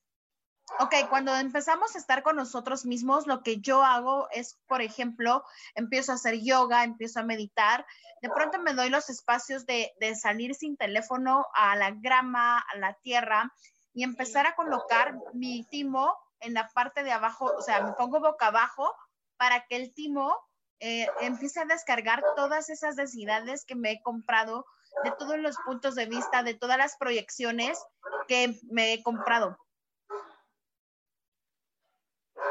Ok, 0.80 0.96
cuando 1.10 1.36
empezamos 1.36 1.96
a 1.96 2.00
estar 2.00 2.24
con 2.24 2.36
nosotros 2.36 2.86
mismos, 2.86 3.28
lo 3.28 3.44
que 3.44 3.60
yo 3.60 3.84
hago 3.84 4.28
es, 4.32 4.60
por 4.68 4.82
ejemplo, 4.82 5.44
empiezo 5.76 6.12
a 6.12 6.16
hacer 6.16 6.40
yoga, 6.42 6.84
empiezo 6.84 7.20
a 7.20 7.24
meditar, 7.24 7.86
de 8.22 8.30
pronto 8.30 8.60
me 8.60 8.74
doy 8.74 8.90
los 8.90 9.10
espacios 9.10 9.66
de, 9.66 9.92
de 10.00 10.16
salir 10.16 10.56
sin 10.56 10.78
teléfono 10.78 11.46
a 11.54 11.76
la 11.76 11.92
grama, 11.92 12.60
a 12.60 12.78
la 12.78 12.94
tierra 13.04 13.54
y 13.94 14.04
empezar 14.04 14.48
a 14.48 14.56
colocar 14.56 15.16
mi 15.34 15.66
timo 15.66 16.16
en 16.44 16.54
la 16.54 16.70
parte 16.70 17.04
de 17.04 17.12
abajo, 17.12 17.52
o 17.58 17.62
sea, 17.62 17.82
me 17.82 17.94
pongo 17.94 18.20
boca 18.20 18.48
abajo 18.48 18.94
para 19.38 19.66
que 19.68 19.76
el 19.76 19.94
timo 19.94 20.36
eh, 20.80 21.08
empiece 21.22 21.60
a 21.60 21.66
descargar 21.66 22.24
todas 22.36 22.70
esas 22.70 22.96
densidades 22.96 23.66
que 23.66 23.76
me 23.76 23.92
he 23.92 24.02
comprado 24.02 24.66
de 25.04 25.12
todos 25.18 25.40
los 25.40 25.56
puntos 25.66 25.96
de 25.96 26.06
vista, 26.06 26.44
de 26.44 26.54
todas 26.54 26.78
las 26.78 26.98
proyecciones 26.98 27.80
que 28.28 28.60
me 28.70 28.94
he 28.94 29.04
comprado. 29.04 29.58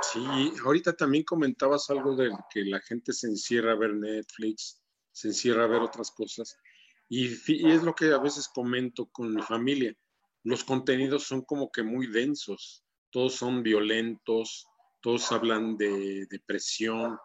Sí, 0.03 0.53
ahorita 0.65 0.95
también 0.95 1.25
comentabas 1.25 1.89
algo 1.91 2.17
de 2.17 2.31
que 2.51 2.65
la 2.65 2.81
gente 2.81 3.13
se 3.13 3.29
encierra 3.29 3.73
a 3.73 3.77
ver 3.77 3.95
Netflix, 3.95 4.83
se 5.13 5.29
encierra 5.29 5.65
a 5.65 5.69
ver 5.69 5.81
otras 5.81 6.11
cosas. 6.11 6.57
Y, 7.09 7.35
es 7.71 7.83
lo 7.83 7.95
que 7.95 8.13
a 8.13 8.19
veces 8.19 8.49
comento 8.49 9.07
con 9.13 9.35
mi 9.35 9.43
familia. 9.43 9.95
Los 10.45 10.65
contenidos 10.65 11.25
son 11.25 11.43
como 11.43 11.71
que 11.71 11.83
muy 11.83 12.07
densos, 12.07 12.85
todos 13.13 13.35
son 13.35 13.63
violentos, 13.63 14.67
todos 15.01 15.31
hablan 15.31 15.77
de 15.77 16.27
depresión, 16.31 17.19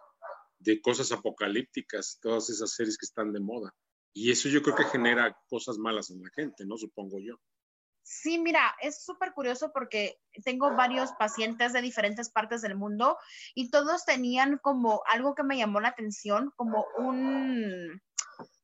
de 0.60 0.82
cosas 0.82 1.12
apocalípticas, 1.12 2.20
todas 2.22 2.50
esas 2.50 2.74
series 2.74 2.98
que 2.98 3.06
están 3.06 3.32
de 3.32 3.40
moda. 3.40 3.74
Y 4.14 4.32
eso 4.32 4.50
yo 4.50 4.62
creo 4.62 4.76
que 4.76 4.84
genera 4.86 5.36
cosas 5.48 5.78
malas 5.78 6.10
en 6.10 6.22
la 6.22 6.30
gente, 6.36 6.66
¿no? 6.66 6.78
Supongo 6.78 7.20
yo. 7.20 7.40
Sí, 8.04 8.40
mira, 8.40 8.74
es 8.82 9.04
súper 9.04 9.34
curioso 9.34 9.72
porque 9.74 10.18
tengo 10.44 10.74
varios 10.76 11.12
pacientes 11.20 11.74
de 11.74 11.82
diferentes 11.82 12.30
partes 12.30 12.62
del 12.62 12.76
mundo 12.76 13.18
y 13.54 13.70
todos 13.70 14.06
tenían 14.06 14.60
como 14.60 15.02
algo 15.08 15.36
que 15.36 15.44
me 15.44 15.58
llamó 15.58 15.82
la 15.82 15.90
atención, 15.90 16.54
como 16.56 16.86
un, 16.98 18.02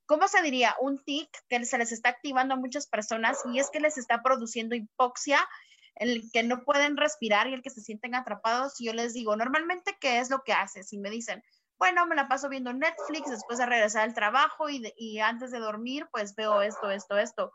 ¿cómo 0.06 0.28
se 0.30 0.42
diría? 0.42 0.76
Un 0.80 1.04
tic 1.04 1.30
que 1.50 1.66
se 1.66 1.78
les 1.78 1.92
está 1.92 2.10
activando 2.10 2.54
a 2.54 2.58
muchas 2.58 2.88
personas 2.88 3.38
y 3.52 3.60
es 3.60 3.70
que 3.70 3.82
les 3.82 3.98
está 3.98 4.24
produciendo 4.24 4.76
hipoxia, 4.76 5.46
el 5.96 6.30
que 6.32 6.44
no 6.44 6.64
pueden 6.64 6.98
respirar 6.98 7.48
y 7.48 7.54
el 7.54 7.62
que 7.62 7.70
se 7.70 7.82
sienten 7.82 8.16
atrapados. 8.16 8.80
Y 8.80 8.86
yo 8.86 8.94
les 8.94 9.14
digo, 9.14 9.36
normalmente, 9.36 9.98
¿qué 10.00 10.20
es 10.20 10.30
lo 10.30 10.44
que 10.44 10.54
haces? 10.54 10.92
Y 10.94 10.98
me 10.98 11.10
dicen, 11.10 11.44
bueno, 11.78 12.06
me 12.06 12.16
la 12.16 12.28
paso 12.28 12.50
viendo 12.50 12.74
Netflix 12.74 13.30
después 13.30 13.60
de 13.60 13.66
regresar 13.66 14.04
al 14.04 14.14
trabajo 14.14 14.70
y, 14.70 14.94
y 14.98 15.20
antes 15.20 15.52
de 15.52 15.60
dormir, 15.60 16.08
pues 16.12 16.36
veo 16.36 16.62
esto, 16.62 16.90
esto, 16.92 17.18
esto 17.18 17.54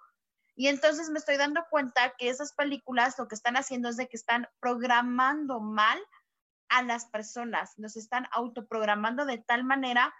y 0.59 0.67
entonces 0.67 1.09
me 1.09 1.21
estoy 1.21 1.37
dando 1.37 1.65
cuenta 1.71 2.15
que 2.19 2.29
esas 2.29 2.53
películas 2.53 3.17
lo 3.17 3.29
que 3.29 3.37
están 3.37 3.57
haciendo 3.57 3.89
es 3.89 3.97
de 3.97 4.09
que 4.09 4.17
están 4.17 4.49
programando 4.59 5.61
mal 5.61 5.97
a 6.69 6.83
las 6.83 7.07
personas, 7.07 7.79
nos 7.79 7.97
están 7.97 8.27
autoprogramando 8.33 9.25
de 9.25 9.39
tal 9.39 9.63
manera 9.63 10.13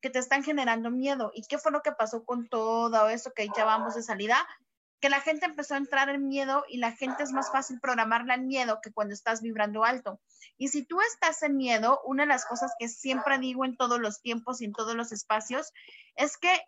que 0.00 0.08
te 0.08 0.18
están 0.18 0.44
generando 0.44 0.90
miedo. 0.90 1.30
¿Y 1.34 1.42
qué 1.42 1.58
fue 1.58 1.72
lo 1.72 1.82
que 1.82 1.92
pasó 1.92 2.24
con 2.24 2.48
todo 2.48 3.10
eso 3.10 3.34
que 3.36 3.48
ya 3.54 3.66
vamos 3.66 3.94
de 3.94 4.02
salida? 4.02 4.38
Que 5.02 5.10
la 5.10 5.20
gente 5.20 5.44
empezó 5.44 5.74
a 5.74 5.78
entrar 5.78 6.08
en 6.08 6.28
miedo 6.28 6.64
y 6.68 6.78
la 6.78 6.92
gente 6.92 7.24
es 7.24 7.32
más 7.32 7.52
fácil 7.52 7.78
programarla 7.80 8.36
en 8.36 8.46
miedo 8.46 8.80
que 8.82 8.92
cuando 8.92 9.12
estás 9.12 9.42
vibrando 9.42 9.84
alto. 9.84 10.18
Y 10.56 10.68
si 10.68 10.86
tú 10.86 11.00
estás 11.02 11.42
en 11.42 11.58
miedo, 11.58 12.00
una 12.06 12.22
de 12.22 12.28
las 12.28 12.46
cosas 12.46 12.72
que 12.78 12.88
siempre 12.88 13.38
digo 13.38 13.66
en 13.66 13.76
todos 13.76 14.00
los 14.00 14.22
tiempos 14.22 14.62
y 14.62 14.64
en 14.64 14.72
todos 14.72 14.94
los 14.94 15.12
espacios 15.12 15.72
es 16.14 16.38
que 16.38 16.64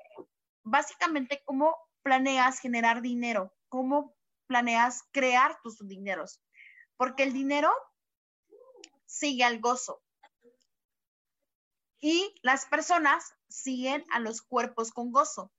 básicamente 0.65 1.43
como 1.47 1.75
planeas 2.05 2.61
generar 2.61 3.03
dinero? 3.03 3.53
¿Cómo 3.69 4.15
planeas 4.47 5.03
crear 5.11 5.59
tus 5.63 5.79
dineros? 5.89 6.41
Porque 6.97 7.25
el 7.25 7.33
dinero 7.33 7.73
sigue 9.07 9.43
al 9.43 9.59
gozo. 9.59 10.03
Y 11.99 12.35
las 12.43 12.67
personas 12.67 13.33
siguen 13.49 14.05
a 14.11 14.21
los 14.21 14.43
cuerpos 14.43 14.93
con 14.93 15.11
gozo. 15.11 15.51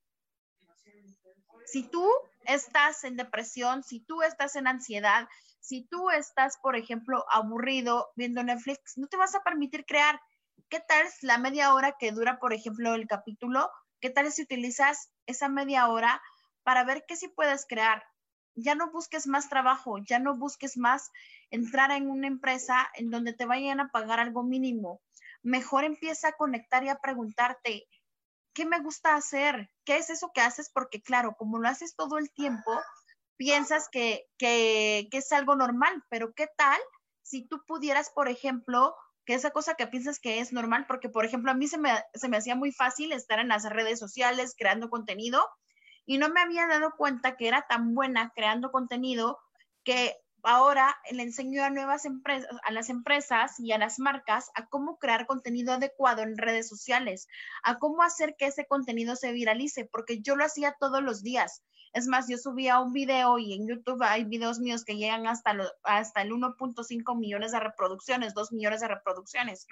Si 1.65 1.83
tú 1.83 2.07
estás 2.47 3.03
en 3.03 3.15
depresión, 3.15 3.83
si 3.83 3.99
tú 3.99 4.21
estás 4.21 4.55
en 4.55 4.67
ansiedad, 4.67 5.27
si 5.59 5.85
tú 5.87 6.09
estás, 6.09 6.57
por 6.61 6.75
ejemplo, 6.75 7.25
aburrido 7.31 8.09
viendo 8.15 8.43
Netflix, 8.43 8.97
no 8.97 9.07
te 9.07 9.17
vas 9.17 9.35
a 9.35 9.43
permitir 9.43 9.85
crear. 9.85 10.19
¿Qué 10.69 10.79
tal 10.79 11.05
la 11.21 11.37
media 11.37 11.73
hora 11.73 11.95
que 11.99 12.11
dura, 12.11 12.39
por 12.39 12.53
ejemplo, 12.53 12.93
el 12.93 13.07
capítulo? 13.07 13.69
¿Qué 13.99 14.09
tal 14.09 14.31
si 14.31 14.43
utilizas 14.43 15.09
esa 15.25 15.49
media 15.49 15.87
hora 15.87 16.21
para 16.65 16.83
ver 16.83 17.05
qué 17.07 17.15
sí 17.15 17.29
puedes 17.29 17.65
crear. 17.67 18.03
Ya 18.55 18.73
no 18.73 18.91
busques 18.91 19.27
más 19.27 19.49
trabajo, 19.49 19.97
ya 19.99 20.17
no 20.19 20.35
busques 20.35 20.77
más 20.77 21.11
entrar 21.51 21.91
en 21.91 22.09
una 22.09 22.27
empresa 22.27 22.89
en 22.95 23.11
donde 23.11 23.33
te 23.33 23.45
vayan 23.45 23.79
a 23.79 23.89
pagar 23.89 24.19
algo 24.19 24.43
mínimo. 24.43 25.01
Mejor 25.43 25.83
empieza 25.83 26.29
a 26.29 26.33
conectar 26.33 26.83
y 26.83 26.89
a 26.89 26.97
preguntarte, 26.97 27.85
¿qué 28.55 28.65
me 28.65 28.79
gusta 28.79 29.15
hacer? 29.15 29.69
¿Qué 29.83 29.97
es 29.97 30.09
eso 30.09 30.31
que 30.33 30.41
haces? 30.41 30.71
Porque 30.73 31.03
claro, 31.03 31.35
como 31.37 31.59
lo 31.59 31.67
haces 31.67 31.95
todo 31.95 32.17
el 32.17 32.31
tiempo, 32.31 32.71
piensas 33.35 33.89
que, 33.91 34.25
que, 34.39 35.07
es 35.11 35.31
algo 35.31 35.55
normal, 35.55 36.03
pero 36.09 36.33
¿qué 36.33 36.47
tal 36.57 36.79
si 37.21 37.47
tú 37.47 37.61
pudieras, 37.67 38.09
por 38.09 38.29
ejemplo, 38.29 38.95
que 39.25 39.33
esa 39.33 39.51
cosa 39.51 39.75
que 39.75 39.87
piensas 39.87 40.19
que 40.19 40.39
es 40.39 40.53
normal, 40.53 40.85
porque 40.87 41.09
por 41.09 41.25
ejemplo 41.25 41.51
a 41.51 41.55
mí 41.55 41.67
se 41.67 41.77
me, 41.77 41.91
se 42.13 42.29
me 42.29 42.37
hacía 42.37 42.55
muy 42.55 42.71
fácil 42.71 43.11
estar 43.11 43.39
en 43.39 43.49
las 43.49 43.67
redes 43.69 43.99
sociales 43.99 44.55
creando 44.57 44.89
contenido 44.89 45.43
y 46.05 46.19
no 46.19 46.29
me 46.29 46.41
había 46.41 46.67
dado 46.67 46.93
cuenta 46.95 47.35
que 47.35 47.47
era 47.47 47.65
tan 47.67 47.95
buena 47.95 48.31
creando 48.35 48.71
contenido 48.71 49.39
que 49.83 50.15
ahora 50.47 50.95
le 51.11 51.23
enseño 51.23 51.63
a 51.63 51.69
nuevas 51.69 52.05
empresas, 52.05 52.49
a 52.63 52.71
las 52.71 52.89
empresas 52.89 53.59
y 53.59 53.71
a 53.71 53.77
las 53.77 53.99
marcas 53.99 54.49
a 54.55 54.67
cómo 54.67 54.97
crear 54.97 55.25
contenido 55.27 55.73
adecuado 55.73 56.21
en 56.21 56.37
redes 56.37 56.67
sociales, 56.67 57.27
a 57.63 57.79
cómo 57.79 58.03
hacer 58.03 58.35
que 58.37 58.47
ese 58.47 58.65
contenido 58.65 59.15
se 59.15 59.31
viralice, 59.31 59.85
porque 59.85 60.21
yo 60.21 60.35
lo 60.35 60.45
hacía 60.45 60.75
todos 60.79 61.03
los 61.03 61.23
días. 61.23 61.63
Es 61.93 62.07
más, 62.07 62.27
yo 62.27 62.37
subía 62.37 62.79
un 62.79 62.91
video 62.91 63.39
y 63.39 63.53
en 63.53 63.67
YouTube 63.67 64.03
hay 64.03 64.25
videos 64.25 64.59
míos 64.59 64.83
que 64.83 64.97
llegan 64.97 65.27
hasta, 65.27 65.55
hasta 65.83 66.21
el 66.21 66.31
1.5 66.31 67.17
millones 67.17 67.53
de 67.53 67.59
reproducciones, 67.59 68.33
2 68.33 68.51
millones 68.51 68.81
de 68.81 68.89
reproducciones. 68.89 69.65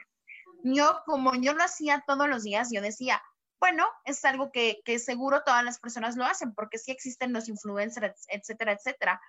Yo, 0.63 1.01
como 1.05 1.35
yo 1.35 1.53
lo 1.53 1.63
hacía 1.63 2.03
todos 2.07 2.29
los 2.29 2.43
días, 2.43 2.69
yo 2.71 2.81
decía, 2.81 3.21
bueno, 3.63 3.85
es 4.03 4.25
algo 4.25 4.51
que, 4.51 4.81
seguro 4.99 5.41
todas 5.45 5.63
las 5.63 5.79
personas 5.79 6.17
lo 6.17 6.25
hacen, 6.25 6.53
porque 6.53 6.77
sí 6.77 6.91
existen 6.91 7.31
los 7.31 7.47
influencers, 7.47 8.25
etcétera, 8.27 8.73
etcétera. 8.73 9.21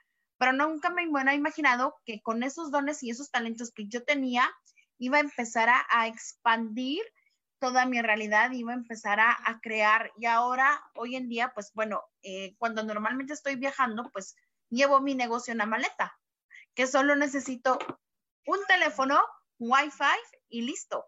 Pero 0.45 0.59
nunca 0.59 0.91
me 0.91 1.09
hubiera 1.09 1.33
imaginado 1.33 1.97
que 2.05 2.21
con 2.21 2.43
esos 2.43 2.71
dones 2.71 3.03
y 3.03 3.09
esos 3.09 3.31
talentos 3.31 3.73
que 3.73 3.87
yo 3.87 4.05
tenía, 4.05 4.47
iba 4.99 5.17
a 5.17 5.21
empezar 5.21 5.71
a, 5.71 6.07
expandir 6.07 7.01
toda 7.59 7.87
mi 7.87 8.03
realidad, 8.03 8.51
iba 8.51 8.73
a 8.73 8.77
empezar 8.77 9.21
a, 9.21 9.59
crear. 9.63 10.13
Y 10.19 10.27
ahora, 10.27 10.85
hoy 10.97 11.17
en 11.17 11.31
día, 11.31 11.53
pues 11.55 11.73
bueno, 11.73 12.03
eh, 12.21 12.55
cuando 12.59 12.83
normalmente 12.83 13.33
estoy 13.33 13.57
viajando, 13.57 14.11
pues 14.13 14.37
llevo 14.69 15.01
mi 15.01 15.15
negocio 15.15 15.53
en 15.53 15.59
la 15.59 15.67
maleta, 15.67 16.15
que 16.75 16.87
solo 16.87 17.17
necesito 17.17 17.79
un 18.45 18.59
teléfono, 18.69 19.19
Wi-Fi 19.59 20.19
y 20.51 20.61
listo. 20.61 21.07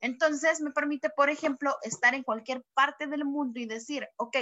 Entonces 0.00 0.60
me 0.60 0.70
permite, 0.70 1.10
por 1.10 1.30
ejemplo, 1.30 1.76
estar 1.82 2.14
en 2.14 2.22
cualquier 2.22 2.62
parte 2.74 3.08
del 3.08 3.24
mundo 3.24 3.58
y 3.58 3.66
decir, 3.66 4.08
ok, 4.18 4.36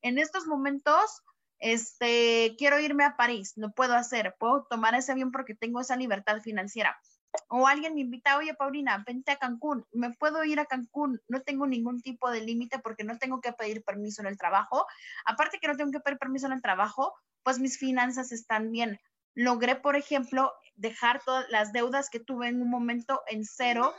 en 0.00 0.18
estos 0.18 0.46
momentos, 0.46 1.22
este, 1.64 2.54
quiero 2.58 2.78
irme 2.78 3.04
a 3.04 3.16
París, 3.16 3.54
no 3.56 3.72
puedo 3.72 3.94
hacer, 3.94 4.36
puedo 4.38 4.66
tomar 4.68 4.94
ese 4.94 5.12
avión 5.12 5.32
porque 5.32 5.54
tengo 5.54 5.80
esa 5.80 5.96
libertad 5.96 6.42
financiera. 6.42 7.00
O 7.48 7.66
alguien 7.66 7.94
me 7.94 8.02
invita, 8.02 8.36
oye, 8.36 8.52
Paulina, 8.52 9.02
vente 9.06 9.32
a 9.32 9.36
Cancún, 9.36 9.86
me 9.90 10.12
puedo 10.12 10.44
ir 10.44 10.60
a 10.60 10.66
Cancún, 10.66 11.22
no 11.26 11.40
tengo 11.40 11.66
ningún 11.66 12.02
tipo 12.02 12.30
de 12.30 12.42
límite 12.42 12.80
porque 12.80 13.02
no 13.02 13.16
tengo 13.16 13.40
que 13.40 13.54
pedir 13.54 13.82
permiso 13.82 14.20
en 14.20 14.28
el 14.28 14.36
trabajo. 14.36 14.86
Aparte 15.24 15.58
que 15.58 15.66
no 15.66 15.74
tengo 15.74 15.90
que 15.90 16.00
pedir 16.00 16.18
permiso 16.18 16.46
en 16.46 16.52
el 16.52 16.60
trabajo, 16.60 17.14
pues 17.42 17.58
mis 17.58 17.78
finanzas 17.78 18.30
están 18.30 18.70
bien. 18.70 19.00
Logré, 19.34 19.74
por 19.74 19.96
ejemplo, 19.96 20.52
dejar 20.74 21.22
todas 21.24 21.48
las 21.48 21.72
deudas 21.72 22.10
que 22.10 22.20
tuve 22.20 22.48
en 22.48 22.60
un 22.60 22.68
momento 22.68 23.22
en 23.26 23.46
cero 23.46 23.94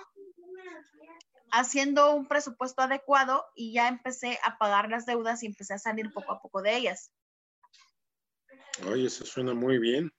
haciendo 1.51 2.13
un 2.13 2.27
presupuesto 2.27 2.83
adecuado 2.83 3.43
y 3.55 3.73
ya 3.73 3.87
empecé 3.87 4.37
a 4.43 4.59
pagar 4.59 4.89
las 4.89 5.07
deudas 5.07 5.41
y 5.41 5.47
empecé 5.47 5.73
a 5.73 5.79
salir 5.79 6.13
poco 6.13 6.31
a 6.31 6.39
poco 6.39 6.61
de 6.61 6.75
ellas. 6.75 7.11
Oye, 8.83 9.07
eso 9.07 9.25
suena 9.25 9.53
muy 9.53 9.79
bien, 9.79 10.11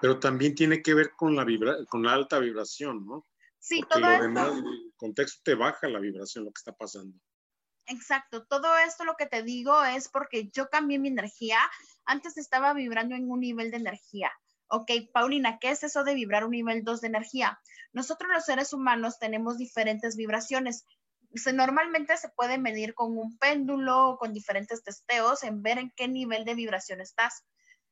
pero 0.00 0.18
también 0.18 0.54
tiene 0.54 0.82
que 0.82 0.94
ver 0.94 1.12
con 1.16 1.36
la, 1.36 1.44
vibra 1.44 1.76
con 1.88 2.02
la 2.02 2.14
alta 2.14 2.38
vibración, 2.38 3.06
¿no? 3.06 3.26
Sí, 3.58 3.82
todo 3.88 4.08
esto. 4.08 4.54
el 4.54 4.92
contexto 4.96 5.40
te 5.44 5.54
baja 5.54 5.88
la 5.88 6.00
vibración, 6.00 6.44
lo 6.44 6.50
que 6.50 6.58
está 6.58 6.72
pasando. 6.72 7.18
Exacto, 7.86 8.46
todo 8.46 8.78
esto 8.78 9.04
lo 9.04 9.16
que 9.16 9.26
te 9.26 9.42
digo 9.42 9.84
es 9.84 10.08
porque 10.08 10.48
yo 10.48 10.68
cambié 10.70 10.98
mi 10.98 11.08
energía. 11.08 11.58
Antes 12.04 12.36
estaba 12.38 12.72
vibrando 12.72 13.14
en 13.16 13.30
un 13.30 13.40
nivel 13.40 13.70
de 13.70 13.78
energía. 13.78 14.30
Ok, 14.68 14.90
Paulina, 15.12 15.58
¿qué 15.58 15.70
es 15.70 15.82
eso 15.82 16.04
de 16.04 16.14
vibrar 16.14 16.44
un 16.44 16.52
nivel 16.52 16.84
2 16.84 17.00
de 17.00 17.08
energía? 17.08 17.60
Nosotros 17.92 18.30
los 18.32 18.44
seres 18.44 18.72
humanos 18.72 19.18
tenemos 19.18 19.58
diferentes 19.58 20.16
vibraciones. 20.16 20.84
normalmente 21.52 22.16
se 22.16 22.28
puede 22.28 22.58
medir 22.58 22.94
con 22.94 23.18
un 23.18 23.36
péndulo, 23.38 24.16
con 24.20 24.32
diferentes 24.32 24.84
testeos, 24.84 25.42
en 25.42 25.60
ver 25.60 25.78
en 25.78 25.92
qué 25.96 26.06
nivel 26.06 26.44
de 26.44 26.54
vibración 26.54 27.00
estás. 27.00 27.44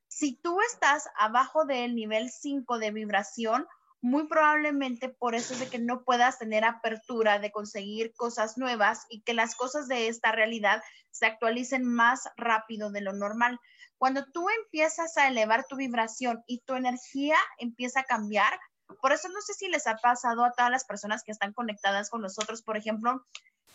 Si 0.08 0.34
tú 0.36 0.60
estás 0.62 1.08
abajo 1.16 1.64
del 1.64 1.94
nivel 1.94 2.30
5 2.30 2.78
de 2.78 2.90
vibración, 2.90 3.66
muy 4.00 4.28
probablemente 4.28 5.08
por 5.08 5.34
eso 5.34 5.54
es 5.54 5.60
de 5.60 5.68
que 5.68 5.78
no 5.78 6.04
puedas 6.04 6.38
tener 6.38 6.64
apertura 6.64 7.38
de 7.38 7.50
conseguir 7.50 8.14
cosas 8.14 8.56
nuevas 8.56 9.06
y 9.08 9.22
que 9.22 9.34
las 9.34 9.54
cosas 9.54 9.88
de 9.88 10.08
esta 10.08 10.32
realidad 10.32 10.82
se 11.10 11.26
actualicen 11.26 11.84
más 11.84 12.28
rápido 12.36 12.90
de 12.90 13.00
lo 13.00 13.12
normal. 13.12 13.60
Cuando 13.98 14.24
tú 14.26 14.48
empiezas 14.50 15.16
a 15.16 15.28
elevar 15.28 15.66
tu 15.68 15.76
vibración 15.76 16.44
y 16.46 16.60
tu 16.60 16.74
energía 16.74 17.36
empieza 17.58 18.00
a 18.00 18.04
cambiar, 18.04 18.58
por 19.02 19.12
eso 19.12 19.28
no 19.28 19.40
sé 19.40 19.54
si 19.54 19.68
les 19.68 19.86
ha 19.86 19.96
pasado 19.96 20.44
a 20.44 20.52
todas 20.52 20.70
las 20.70 20.84
personas 20.84 21.22
que 21.24 21.32
están 21.32 21.52
conectadas 21.52 22.08
con 22.08 22.22
nosotros, 22.22 22.62
por 22.62 22.76
ejemplo, 22.76 23.24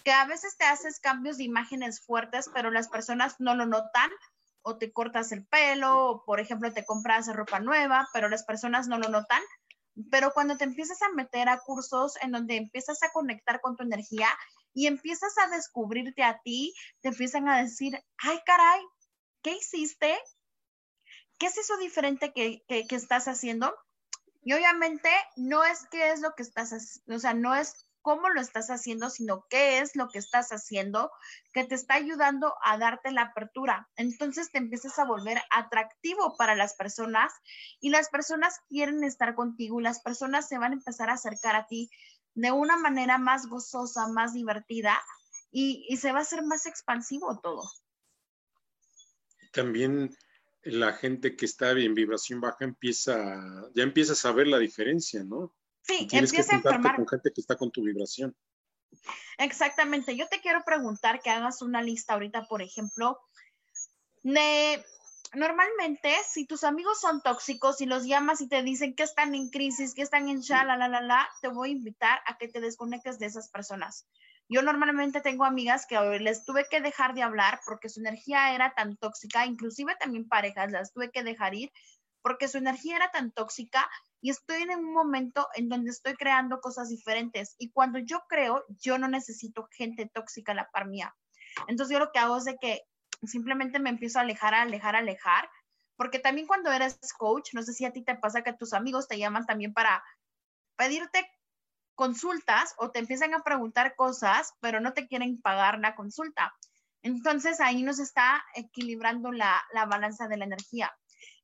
que 0.03 0.11
a 0.11 0.25
veces 0.25 0.57
te 0.57 0.65
haces 0.65 0.99
cambios 0.99 1.37
de 1.37 1.43
imágenes 1.43 2.01
fuertes, 2.01 2.49
pero 2.53 2.71
las 2.71 2.87
personas 2.87 3.35
no 3.39 3.55
lo 3.55 3.65
notan 3.65 4.09
o 4.63 4.77
te 4.77 4.91
cortas 4.91 5.31
el 5.31 5.45
pelo, 5.45 6.09
o 6.09 6.25
por 6.25 6.39
ejemplo 6.39 6.73
te 6.73 6.85
compras 6.85 7.27
ropa 7.33 7.59
nueva, 7.59 8.07
pero 8.13 8.29
las 8.29 8.43
personas 8.43 8.87
no 8.87 8.97
lo 8.97 9.09
notan. 9.09 9.41
Pero 10.09 10.31
cuando 10.31 10.57
te 10.57 10.63
empiezas 10.63 11.01
a 11.03 11.11
meter 11.11 11.49
a 11.49 11.59
cursos 11.59 12.15
en 12.21 12.31
donde 12.31 12.55
empiezas 12.55 13.03
a 13.03 13.11
conectar 13.11 13.61
con 13.61 13.75
tu 13.75 13.83
energía 13.83 14.27
y 14.73 14.87
empiezas 14.87 15.37
a 15.37 15.47
descubrirte 15.47 16.23
a 16.23 16.39
ti, 16.43 16.73
te 17.01 17.09
empiezan 17.09 17.47
a 17.47 17.61
decir, 17.61 18.01
ay 18.17 18.39
caray, 18.45 18.81
¿qué 19.43 19.51
hiciste? 19.57 20.17
¿Qué 21.37 21.45
es 21.47 21.57
eso 21.57 21.77
diferente 21.77 22.33
que, 22.33 22.63
estás 22.67 23.27
haciendo? 23.27 23.75
Y 24.41 24.53
obviamente 24.53 25.09
no 25.35 25.63
es 25.63 25.85
qué 25.91 26.11
es 26.11 26.21
lo 26.21 26.33
que 26.35 26.43
estás, 26.43 27.01
o 27.07 27.19
sea, 27.19 27.33
no 27.33 27.55
es 27.55 27.87
cómo 28.03 28.29
lo 28.29 28.39
estás 28.39 28.67
haciendo, 28.69 29.09
sino 29.09 29.47
qué 29.49 29.79
es 29.79 29.95
lo 29.95 30.09
que 30.09 30.19
estás 30.19 30.49
haciendo 30.49 31.09
que 31.53 31.63
te 31.63 31.73
está 31.73 31.95
ayudando 31.95 32.53
a 32.63 32.77
darte 32.77 33.11
la 33.11 33.23
apertura. 33.23 33.89
Entonces 33.95 34.51
te 34.51 34.59
empiezas 34.59 34.99
a 34.99 35.05
volver 35.05 35.41
atractivo 35.49 36.35
para 36.37 36.53
las 36.53 36.75
personas 36.75 37.33
y 37.79 37.89
las 37.89 38.09
personas 38.09 38.59
quieren 38.69 39.03
estar 39.03 39.33
contigo 39.33 39.79
y 39.79 39.83
las 39.83 40.01
personas 40.01 40.47
se 40.47 40.59
van 40.59 40.73
a 40.73 40.75
empezar 40.75 41.09
a 41.09 41.13
acercar 41.13 41.55
a 41.55 41.65
ti 41.65 41.89
de 42.35 42.51
una 42.51 42.77
manera 42.77 43.17
más 43.17 43.47
gozosa, 43.47 44.07
más 44.07 44.33
divertida 44.33 45.01
y, 45.51 45.97
se 45.97 46.11
va 46.11 46.19
a 46.19 46.23
hacer 46.23 46.43
más 46.43 46.65
expansivo 46.65 47.39
todo. 47.41 47.63
También 49.51 50.15
la 50.63 50.93
gente 50.93 51.35
que 51.35 51.45
está 51.45 51.71
en 51.71 51.93
vibración 51.93 52.41
baja 52.41 52.65
empieza, 52.65 53.39
ya 53.75 53.83
empieza 53.83 54.13
a 54.13 54.17
saber 54.17 54.47
la 54.47 54.57
diferencia, 54.57 55.23
¿no? 55.23 55.55
Sí, 55.83 56.07
empieza 56.11 56.53
a 56.53 56.57
enfermar. 56.57 56.95
con 56.95 57.07
gente 57.07 57.31
que 57.31 57.41
está 57.41 57.55
con 57.55 57.71
tu 57.71 57.83
vibración. 57.83 58.35
Exactamente. 59.37 60.15
Yo 60.15 60.27
te 60.27 60.39
quiero 60.39 60.63
preguntar 60.63 61.21
que 61.21 61.29
hagas 61.29 61.61
una 61.61 61.81
lista 61.81 62.13
ahorita, 62.13 62.47
por 62.47 62.61
ejemplo, 62.61 63.19
de 64.23 64.83
normalmente 65.33 66.13
si 66.29 66.45
tus 66.45 66.63
amigos 66.63 67.01
son 67.01 67.21
tóxicos 67.21 67.81
y 67.81 67.85
los 67.85 68.05
llamas 68.05 68.39
y 68.41 68.47
te 68.47 68.61
dicen 68.61 68.95
que 68.95 69.03
están 69.03 69.35
en 69.35 69.49
crisis, 69.49 69.93
que 69.93 70.03
están 70.03 70.29
en 70.29 70.41
shala, 70.41 70.77
la, 70.77 70.87
la, 70.87 71.01
la, 71.01 71.29
te 71.41 71.47
voy 71.47 71.69
a 71.69 71.73
invitar 71.73 72.21
a 72.27 72.37
que 72.37 72.47
te 72.47 72.61
desconectes 72.61 73.19
de 73.19 73.25
esas 73.25 73.49
personas. 73.49 74.07
Yo 74.47 74.61
normalmente 74.61 75.21
tengo 75.21 75.45
amigas 75.45 75.85
que 75.87 75.97
les 76.19 76.45
tuve 76.45 76.67
que 76.69 76.81
dejar 76.81 77.15
de 77.15 77.23
hablar 77.23 77.61
porque 77.65 77.89
su 77.89 78.01
energía 78.01 78.53
era 78.53 78.73
tan 78.75 78.97
tóxica, 78.97 79.45
inclusive 79.45 79.95
también 79.99 80.27
parejas 80.27 80.71
las 80.71 80.91
tuve 80.93 81.11
que 81.11 81.23
dejar 81.23 81.55
ir 81.55 81.71
porque 82.21 82.47
su 82.47 82.57
energía 82.57 82.97
era 82.97 83.11
tan 83.11 83.31
tóxica 83.31 83.89
y 84.23 84.29
estoy 84.29 84.61
en 84.61 84.69
un 84.79 84.93
momento 84.93 85.49
en 85.53 85.67
donde 85.67 85.91
estoy 85.91 86.13
creando 86.13 86.61
cosas 86.61 86.87
diferentes 86.87 87.55
y 87.59 87.71
cuando 87.71 87.99
yo 87.99 88.23
creo, 88.29 88.63
yo 88.69 88.97
no 88.97 89.09
necesito 89.09 89.67
gente 89.69 90.09
tóxica 90.13 90.53
a 90.53 90.55
la 90.55 90.71
par 90.71 90.87
mía. 90.87 91.13
Entonces 91.67 91.91
yo 91.93 91.99
lo 91.99 92.09
que 92.13 92.19
hago 92.19 92.37
es 92.37 92.45
de 92.45 92.55
que 92.55 92.83
simplemente 93.23 93.79
me 93.79 93.89
empiezo 93.89 94.19
a 94.19 94.21
alejar, 94.21 94.53
a 94.53 94.61
alejar, 94.61 94.95
a 94.95 94.99
alejar, 94.99 95.49
porque 95.97 96.19
también 96.19 96.47
cuando 96.47 96.71
eres 96.71 96.97
coach, 97.17 97.49
no 97.53 97.63
sé 97.63 97.73
si 97.73 97.83
a 97.83 97.91
ti 97.91 98.01
te 98.01 98.15
pasa 98.15 98.43
que 98.43 98.53
tus 98.53 98.71
amigos 98.71 99.09
te 99.09 99.19
llaman 99.19 99.45
también 99.45 99.73
para 99.73 100.01
pedirte 100.77 101.29
consultas 101.93 102.75
o 102.77 102.91
te 102.91 102.99
empiezan 102.99 103.33
a 103.33 103.43
preguntar 103.43 103.93
cosas, 103.97 104.53
pero 104.61 104.79
no 104.79 104.93
te 104.93 105.05
quieren 105.05 105.41
pagar 105.41 105.79
la 105.79 105.95
consulta. 105.95 106.55
Entonces 107.01 107.59
ahí 107.59 107.83
nos 107.83 107.99
está 107.99 108.41
equilibrando 108.55 109.33
la, 109.33 109.61
la 109.73 109.85
balanza 109.85 110.29
de 110.29 110.37
la 110.37 110.45
energía. 110.45 110.93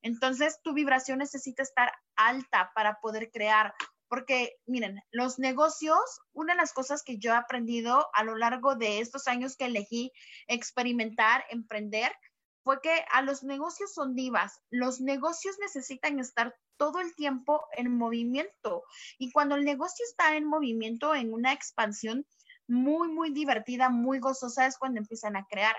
Entonces 0.01 0.59
tu 0.63 0.74
vibración 0.74 1.19
necesita 1.19 1.63
estar 1.63 1.91
alta 2.15 2.71
para 2.75 3.00
poder 3.00 3.31
crear, 3.31 3.74
porque 4.07 4.57
miren, 4.65 5.01
los 5.12 5.39
negocios, 5.39 6.00
una 6.33 6.53
de 6.53 6.57
las 6.57 6.74
cosas 6.74 7.03
que 7.03 7.17
yo 7.17 7.31
he 7.31 7.36
aprendido 7.36 8.07
a 8.13 8.24
lo 8.24 8.36
largo 8.36 8.75
de 8.75 9.00
estos 9.00 9.27
años 9.27 9.55
que 9.55 9.65
elegí 9.65 10.12
experimentar, 10.48 11.45
emprender, 11.50 12.12
fue 12.63 12.81
que 12.81 13.05
a 13.12 13.21
los 13.21 13.43
negocios 13.43 13.93
son 13.93 14.15
divas. 14.15 14.62
Los 14.69 15.00
negocios 15.00 15.57
necesitan 15.59 16.19
estar 16.19 16.55
todo 16.77 17.00
el 17.00 17.15
tiempo 17.15 17.67
en 17.74 17.95
movimiento. 17.95 18.83
Y 19.17 19.31
cuando 19.31 19.55
el 19.55 19.65
negocio 19.65 20.05
está 20.05 20.36
en 20.36 20.45
movimiento, 20.45 21.15
en 21.15 21.33
una 21.33 21.53
expansión 21.53 22.25
muy, 22.67 23.09
muy 23.09 23.31
divertida, 23.31 23.89
muy 23.89 24.19
gozosa, 24.19 24.65
es 24.65 24.77
cuando 24.77 25.00
empiezan 25.00 25.36
a 25.36 25.45
crear. 25.45 25.75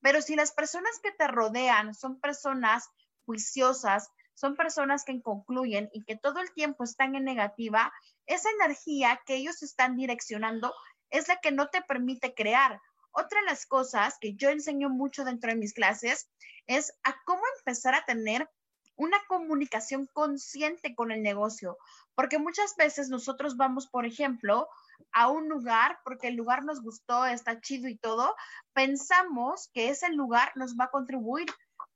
Pero 0.00 0.20
si 0.20 0.34
las 0.34 0.52
personas 0.52 0.98
que 1.02 1.12
te 1.12 1.28
rodean 1.28 1.94
son 1.94 2.18
personas 2.18 2.88
juiciosas, 3.24 4.10
son 4.34 4.56
personas 4.56 5.04
que 5.04 5.20
concluyen 5.20 5.90
y 5.92 6.04
que 6.04 6.16
todo 6.16 6.40
el 6.40 6.52
tiempo 6.52 6.84
están 6.84 7.14
en 7.14 7.24
negativa, 7.24 7.92
esa 8.26 8.48
energía 8.50 9.20
que 9.26 9.36
ellos 9.36 9.62
están 9.62 9.96
direccionando 9.96 10.72
es 11.10 11.28
la 11.28 11.36
que 11.36 11.52
no 11.52 11.68
te 11.68 11.82
permite 11.82 12.34
crear. 12.34 12.80
Otra 13.12 13.40
de 13.40 13.46
las 13.46 13.66
cosas 13.66 14.16
que 14.20 14.34
yo 14.34 14.48
enseño 14.48 14.88
mucho 14.88 15.24
dentro 15.24 15.50
de 15.50 15.56
mis 15.56 15.74
clases 15.74 16.30
es 16.66 16.92
a 17.04 17.14
cómo 17.24 17.42
empezar 17.58 17.94
a 17.94 18.04
tener 18.04 18.48
una 18.96 19.18
comunicación 19.26 20.06
consciente 20.12 20.94
con 20.94 21.10
el 21.10 21.22
negocio, 21.22 21.76
porque 22.14 22.38
muchas 22.38 22.76
veces 22.76 23.08
nosotros 23.08 23.56
vamos, 23.56 23.88
por 23.88 24.06
ejemplo, 24.06 24.68
a 25.12 25.28
un 25.28 25.48
lugar 25.48 25.98
porque 26.04 26.28
el 26.28 26.36
lugar 26.36 26.64
nos 26.64 26.82
gustó, 26.82 27.26
está 27.26 27.60
chido 27.60 27.88
y 27.88 27.96
todo, 27.96 28.34
pensamos 28.72 29.70
que 29.72 29.88
ese 29.88 30.10
lugar 30.10 30.52
nos 30.56 30.76
va 30.76 30.84
a 30.84 30.90
contribuir, 30.90 31.46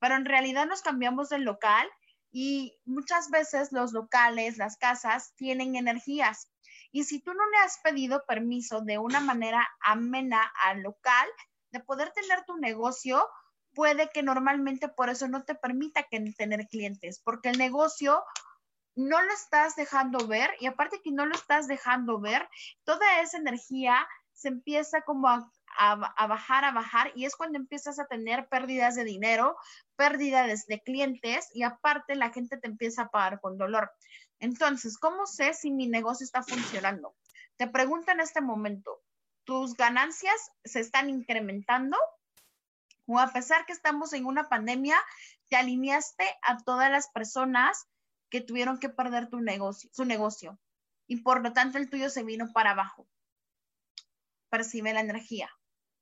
pero 0.07 0.19
en 0.19 0.25
realidad 0.25 0.67
nos 0.67 0.83
cambiamos 0.83 1.31
del 1.31 1.43
local 1.43 1.85
y 2.31 2.79
muchas 2.85 3.29
veces 3.29 3.73
los 3.73 3.93
locales, 3.93 4.57
las 4.57 4.77
casas 4.77 5.35
tienen 5.35 5.75
energías. 5.75 6.49
Y 6.93 7.03
si 7.03 7.21
tú 7.21 7.35
no 7.35 7.45
le 7.51 7.57
has 7.65 7.81
pedido 7.83 8.23
permiso 8.25 8.83
de 8.83 8.99
una 8.99 9.19
manera 9.19 9.67
amena 9.81 10.53
al 10.63 10.83
local 10.83 11.29
de 11.73 11.81
poder 11.81 12.13
tener 12.13 12.45
tu 12.45 12.57
negocio, 12.57 13.27
puede 13.75 14.09
que 14.11 14.23
normalmente 14.23 14.89
por 14.89 15.11
eso 15.11 15.27
no 15.27 15.43
te 15.43 15.57
permita 15.57 16.07
tener 16.39 16.69
clientes, 16.69 17.21
porque 17.25 17.49
el 17.49 17.59
negocio 17.59 18.23
no 18.95 19.21
lo 19.21 19.33
estás 19.33 19.75
dejando 19.75 20.29
ver 20.29 20.53
y 20.61 20.67
aparte 20.67 21.01
que 21.03 21.11
no 21.11 21.27
lo 21.27 21.35
estás 21.35 21.67
dejando 21.67 22.21
ver, 22.21 22.49
toda 22.85 23.23
esa 23.23 23.39
energía 23.39 24.07
se 24.33 24.47
empieza 24.47 25.01
como 25.01 25.27
a, 25.27 25.51
a, 25.79 26.27
bajar, 26.27 26.65
a 26.65 26.73
bajar 26.73 27.13
y 27.15 27.25
es 27.25 27.37
cuando 27.37 27.59
empiezas 27.59 27.99
a 27.99 28.07
tener 28.07 28.49
pérdidas 28.49 28.95
de 28.95 29.05
dinero, 29.05 29.57
pérdidas 29.97 30.67
de 30.67 30.81
clientes 30.81 31.49
y 31.53 31.63
aparte 31.63 32.15
la 32.15 32.31
gente 32.31 32.57
te 32.57 32.67
empieza 32.67 33.03
a 33.03 33.09
pagar 33.09 33.41
con 33.41 33.59
dolor. 33.59 33.91
Entonces, 34.39 34.99
¿cómo 34.99 35.27
sé 35.27 35.55
si 35.55 35.71
mi 35.71 35.89
negocio 35.89 36.25
está 36.25 36.43
funcionando? 36.43 37.15
Te 37.57 37.67
pregunto 37.67 38.13
en 38.13 38.21
este 38.21 38.41
momento, 38.41 39.03
¿tus 39.45 39.75
ganancias 39.75 40.53
se 40.65 40.81
están 40.81 41.09
incrementando? 41.09 41.97
¿O 43.07 43.19
a 43.19 43.33
pesar 43.33 43.65
que 43.67 43.73
estamos 43.73 44.13
en 44.13 44.27
una 44.27 44.49
pandemia, 44.49 44.97
te 45.49 45.57
alineaste 45.57 46.25
a 46.43 46.59
todas 46.59 46.91
las 46.91 47.09
personas 47.09 47.87
que 48.29 48.41
tuvieron 48.41 48.79
que 48.79 48.89
perder 48.89 49.29
tu 49.31 49.41
negocio, 49.41 49.89
su 49.93 50.05
negocio? 50.05 50.59
Y 51.07 51.23
por 51.23 51.43
lo 51.43 51.53
tanto 51.53 51.79
el 51.79 51.89
tuyo 51.89 52.11
se 52.11 52.25
vino 52.25 52.53
para 52.53 52.73
abajo. 52.73 53.07
Percibe 54.51 54.93
la 54.93 55.01
energía. 55.01 55.49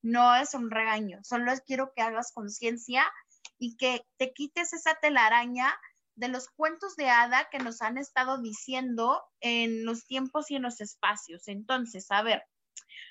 No 0.04 0.34
es 0.34 0.52
un 0.52 0.70
regaño, 0.70 1.20
solo 1.24 1.50
quiero 1.64 1.94
que 1.94 2.02
hagas 2.02 2.30
conciencia 2.34 3.10
y 3.56 3.78
que 3.78 4.06
te 4.18 4.34
quites 4.34 4.74
esa 4.74 4.96
telaraña 4.96 5.74
de 6.14 6.28
los 6.28 6.50
cuentos 6.50 6.94
de 6.96 7.08
hada 7.08 7.48
que 7.50 7.58
nos 7.58 7.80
han 7.80 7.96
estado 7.96 8.36
diciendo 8.42 9.22
en 9.40 9.86
los 9.86 10.04
tiempos 10.04 10.50
y 10.50 10.56
en 10.56 10.62
los 10.62 10.82
espacios. 10.82 11.48
Entonces, 11.48 12.10
a 12.10 12.22
ver, 12.22 12.42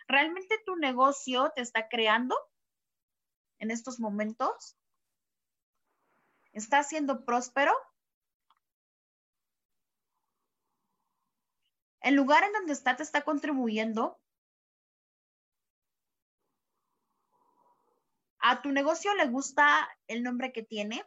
¿realmente 0.07 0.61
tu 0.67 0.75
negocio 0.75 1.51
te 1.55 1.61
está 1.61 1.87
creando 1.87 2.37
en 3.57 3.71
estos 3.71 3.99
momentos? 3.99 4.77
¿Está 6.51 6.83
siendo 6.83 7.25
próspero? 7.25 7.73
¿El 12.01 12.13
lugar 12.13 12.43
en 12.43 12.51
donde 12.51 12.73
está 12.73 12.95
te 12.95 13.01
está 13.01 13.23
contribuyendo? 13.23 14.19
¿A 18.45 18.61
tu 18.61 18.73
negocio 18.73 19.15
le 19.15 19.27
gusta 19.29 19.87
el 20.05 20.21
nombre 20.21 20.51
que 20.51 20.63
tiene? 20.63 21.01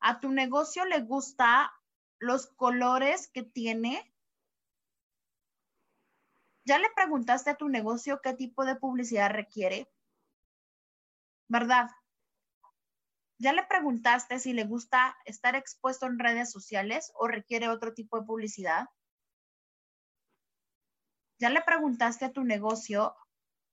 ¿A 0.00 0.18
tu 0.18 0.32
negocio 0.32 0.84
le 0.86 1.02
gusta 1.02 1.72
los 2.18 2.48
colores 2.48 3.30
que 3.32 3.44
tiene? 3.44 4.12
¿Ya 6.64 6.80
le 6.80 6.88
preguntaste 6.96 7.50
a 7.50 7.54
tu 7.54 7.68
negocio 7.68 8.20
qué 8.24 8.34
tipo 8.34 8.64
de 8.64 8.74
publicidad 8.74 9.30
requiere? 9.30 9.88
¿Verdad? 11.46 11.88
¿Ya 13.38 13.52
le 13.52 13.62
preguntaste 13.66 14.40
si 14.40 14.52
le 14.52 14.64
gusta 14.64 15.16
estar 15.26 15.54
expuesto 15.54 16.06
en 16.06 16.18
redes 16.18 16.50
sociales 16.50 17.12
o 17.14 17.28
requiere 17.28 17.68
otro 17.68 17.94
tipo 17.94 18.18
de 18.18 18.26
publicidad? 18.26 18.88
¿Ya 21.38 21.50
le 21.50 21.62
preguntaste 21.62 22.24
a 22.24 22.32
tu 22.32 22.42
negocio 22.42 23.14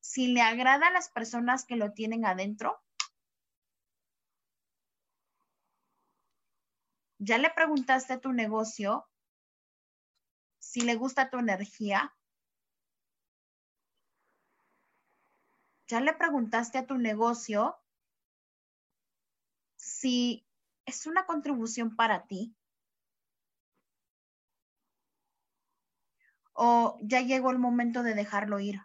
si 0.03 0.27
le 0.27 0.41
agrada 0.41 0.87
a 0.87 0.91
las 0.91 1.09
personas 1.09 1.63
que 1.63 1.77
lo 1.77 1.93
tienen 1.93 2.25
adentro? 2.25 2.83
¿Ya 7.19 7.37
le 7.37 7.49
preguntaste 7.49 8.11
a 8.11 8.19
tu 8.19 8.33
negocio 8.33 9.07
si 10.59 10.81
le 10.81 10.95
gusta 10.95 11.29
tu 11.29 11.37
energía? 11.37 12.13
¿Ya 15.87 16.01
le 16.01 16.11
preguntaste 16.13 16.79
a 16.79 16.85
tu 16.85 16.97
negocio 16.97 17.77
si 19.77 20.45
es 20.85 21.07
una 21.07 21.25
contribución 21.25 21.95
para 21.95 22.27
ti? 22.27 22.53
¿O 26.51 26.99
ya 27.01 27.21
llegó 27.21 27.51
el 27.51 27.59
momento 27.59 28.03
de 28.03 28.15
dejarlo 28.15 28.59
ir? 28.59 28.81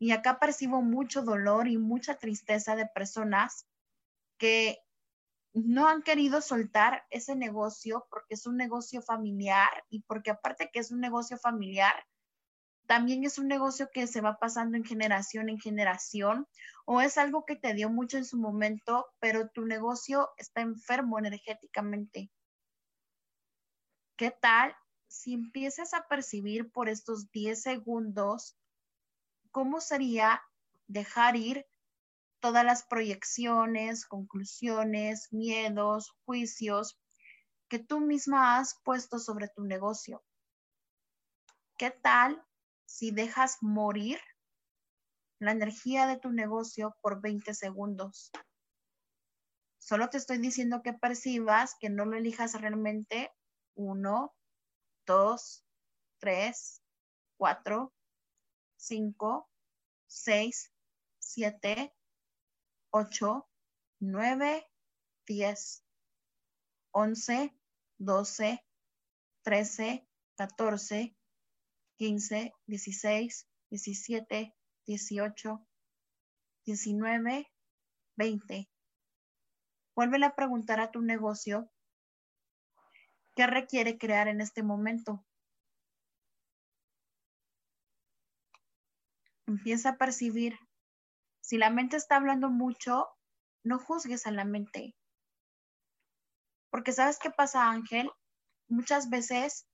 Y 0.00 0.12
acá 0.12 0.40
percibo 0.40 0.80
mucho 0.80 1.22
dolor 1.22 1.68
y 1.68 1.76
mucha 1.76 2.16
tristeza 2.16 2.74
de 2.74 2.86
personas 2.86 3.66
que 4.38 4.78
no 5.52 5.88
han 5.88 6.02
querido 6.02 6.40
soltar 6.40 7.04
ese 7.10 7.36
negocio 7.36 8.06
porque 8.10 8.32
es 8.34 8.46
un 8.46 8.56
negocio 8.56 9.02
familiar 9.02 9.68
y 9.90 10.00
porque 10.00 10.30
aparte 10.30 10.70
que 10.72 10.78
es 10.78 10.90
un 10.90 11.00
negocio 11.00 11.36
familiar, 11.36 11.94
también 12.86 13.24
es 13.24 13.38
un 13.38 13.46
negocio 13.46 13.90
que 13.92 14.06
se 14.06 14.22
va 14.22 14.38
pasando 14.38 14.78
en 14.78 14.84
generación 14.84 15.50
en 15.50 15.60
generación 15.60 16.48
o 16.86 17.02
es 17.02 17.18
algo 17.18 17.44
que 17.44 17.56
te 17.56 17.74
dio 17.74 17.90
mucho 17.90 18.16
en 18.16 18.24
su 18.24 18.38
momento, 18.38 19.06
pero 19.18 19.50
tu 19.50 19.66
negocio 19.66 20.30
está 20.38 20.62
enfermo 20.62 21.18
energéticamente. 21.18 22.30
¿Qué 24.16 24.30
tal 24.30 24.74
si 25.08 25.34
empiezas 25.34 25.92
a 25.92 26.08
percibir 26.08 26.72
por 26.72 26.88
estos 26.88 27.30
10 27.32 27.60
segundos 27.60 28.56
cómo 29.50 29.80
sería 29.80 30.42
dejar 30.86 31.36
ir 31.36 31.66
todas 32.40 32.64
las 32.64 32.84
proyecciones, 32.84 34.06
conclusiones, 34.06 35.32
miedos, 35.32 36.14
juicios 36.24 36.98
que 37.68 37.78
tú 37.78 38.00
misma 38.00 38.58
has 38.58 38.80
puesto 38.82 39.18
sobre 39.18 39.48
tu 39.48 39.64
negocio? 39.64 40.24
¿Qué 41.76 41.90
tal 41.90 42.44
si 42.84 43.10
dejas 43.10 43.58
morir 43.60 44.18
la 45.40 45.52
energía 45.52 46.06
de 46.06 46.18
tu 46.18 46.30
negocio 46.30 46.96
por 47.00 47.20
20 47.20 47.54
segundos. 47.54 48.30
Solo 49.78 50.10
te 50.10 50.18
estoy 50.18 50.38
diciendo 50.38 50.82
que 50.82 50.92
percibas, 50.92 51.74
que 51.80 51.88
no 51.88 52.04
lo 52.04 52.16
elijas 52.16 52.60
realmente. 52.60 53.32
Uno, 53.74 54.34
dos, 55.06 55.64
tres, 56.18 56.82
cuatro, 57.38 57.94
cinco, 58.80 59.50
seis, 60.06 60.72
siete, 61.18 61.94
ocho, 62.90 63.48
nueve, 64.00 64.66
diez, 65.26 65.84
once, 66.92 67.54
doce, 67.98 68.64
trece, 69.42 70.08
catorce, 70.34 71.14
15, 71.98 72.54
16, 72.66 73.48
17, 73.68 74.54
18, 74.86 75.66
19, 76.64 77.52
20. 78.16 78.70
Vuelve 79.94 80.24
a 80.24 80.34
preguntar 80.34 80.80
a 80.80 80.90
tu 80.90 81.02
negocio 81.02 81.70
qué 83.36 83.46
requiere 83.46 83.98
crear 83.98 84.28
en 84.28 84.40
este 84.40 84.62
momento. 84.62 85.22
Empieza 89.50 89.90
a 89.90 89.96
percibir. 89.96 90.56
Si 91.40 91.58
la 91.58 91.70
mente 91.70 91.96
está 91.96 92.14
hablando 92.14 92.50
mucho, 92.50 93.08
no 93.64 93.80
juzgues 93.80 94.24
a 94.28 94.30
la 94.30 94.44
mente. 94.44 94.94
Porque 96.70 96.92
sabes 96.92 97.18
qué 97.18 97.30
pasa, 97.30 97.68
Ángel? 97.68 98.12
Muchas 98.68 99.10
veces 99.10 99.66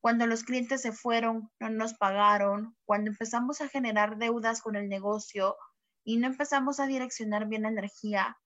cuando 0.00 0.26
los 0.26 0.44
clientes 0.44 0.80
se 0.80 0.92
fueron, 0.92 1.50
no 1.60 1.68
nos 1.68 1.92
pagaron, 1.92 2.74
cuando 2.86 3.10
empezamos 3.10 3.60
a 3.60 3.68
generar 3.68 4.16
deudas 4.16 4.62
con 4.62 4.74
el 4.74 4.88
negocio 4.88 5.54
y 6.02 6.16
no 6.16 6.28
empezamos 6.28 6.80
a 6.80 6.86
direccionar 6.86 7.46
bien 7.46 7.64
la 7.64 7.68
energía, 7.68 8.38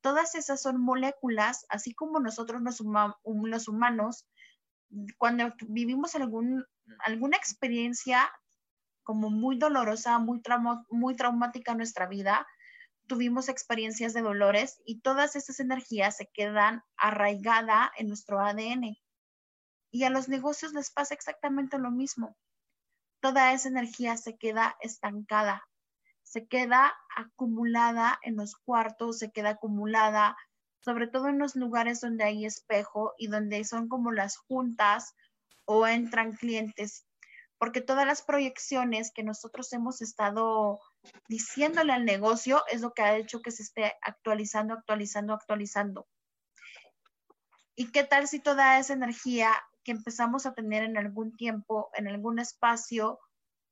todas 0.00 0.34
esas 0.34 0.60
son 0.60 0.80
moléculas, 0.80 1.64
así 1.68 1.94
como 1.94 2.18
nosotros 2.18 2.60
los, 2.62 2.80
los 2.80 3.68
humanos, 3.68 4.26
cuando 5.18 5.54
vivimos 5.68 6.16
algún, 6.16 6.64
alguna 6.98 7.36
experiencia 7.36 8.28
como 9.06 9.30
muy 9.30 9.56
dolorosa, 9.56 10.18
muy, 10.18 10.42
muy 10.90 11.14
traumática 11.14 11.74
nuestra 11.74 12.06
vida, 12.06 12.44
tuvimos 13.06 13.48
experiencias 13.48 14.12
de 14.14 14.22
dolores 14.22 14.82
y 14.84 15.00
todas 15.00 15.36
esas 15.36 15.60
energías 15.60 16.16
se 16.16 16.26
quedan 16.26 16.82
arraigadas 16.96 17.90
en 17.96 18.08
nuestro 18.08 18.40
ADN. 18.40 18.96
Y 19.92 20.02
a 20.02 20.10
los 20.10 20.28
negocios 20.28 20.72
les 20.72 20.90
pasa 20.90 21.14
exactamente 21.14 21.78
lo 21.78 21.92
mismo. 21.92 22.36
Toda 23.20 23.52
esa 23.52 23.68
energía 23.68 24.16
se 24.16 24.36
queda 24.36 24.76
estancada, 24.80 25.62
se 26.24 26.48
queda 26.48 26.92
acumulada 27.16 28.18
en 28.22 28.34
los 28.34 28.56
cuartos, 28.56 29.20
se 29.20 29.30
queda 29.30 29.50
acumulada 29.50 30.36
sobre 30.86 31.08
todo 31.08 31.28
en 31.28 31.38
los 31.40 31.56
lugares 31.56 32.00
donde 32.00 32.22
hay 32.22 32.46
espejo 32.46 33.12
y 33.18 33.26
donde 33.26 33.64
son 33.64 33.88
como 33.88 34.12
las 34.12 34.36
juntas 34.36 35.14
o 35.64 35.86
entran 35.86 36.32
clientes, 36.32 37.05
porque 37.58 37.80
todas 37.80 38.06
las 38.06 38.22
proyecciones 38.22 39.10
que 39.12 39.22
nosotros 39.22 39.72
hemos 39.72 40.02
estado 40.02 40.80
diciéndole 41.28 41.92
al 41.92 42.04
negocio 42.04 42.62
es 42.70 42.80
lo 42.82 42.92
que 42.92 43.02
ha 43.02 43.16
hecho 43.16 43.40
que 43.40 43.50
se 43.50 43.62
esté 43.62 43.94
actualizando, 44.02 44.74
actualizando, 44.74 45.32
actualizando. 45.32 46.06
¿Y 47.74 47.90
qué 47.92 48.04
tal 48.04 48.28
si 48.28 48.40
toda 48.40 48.78
esa 48.78 48.94
energía 48.94 49.52
que 49.84 49.92
empezamos 49.92 50.46
a 50.46 50.54
tener 50.54 50.82
en 50.82 50.98
algún 50.98 51.36
tiempo, 51.36 51.90
en 51.94 52.08
algún 52.08 52.38
espacio 52.38 53.20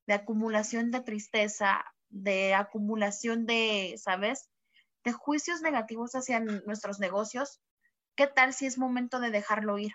de 0.06 0.14
acumulación 0.14 0.90
de 0.90 1.00
tristeza, 1.00 1.84
de 2.08 2.54
acumulación 2.54 3.46
de, 3.46 3.96
¿sabes? 3.98 4.48
De 5.04 5.12
juicios 5.12 5.60
negativos 5.60 6.14
hacia 6.14 6.40
nuestros 6.40 7.00
negocios. 7.00 7.60
¿Qué 8.16 8.26
tal 8.26 8.54
si 8.54 8.66
es 8.66 8.78
momento 8.78 9.20
de 9.20 9.30
dejarlo 9.30 9.78
ir? 9.78 9.92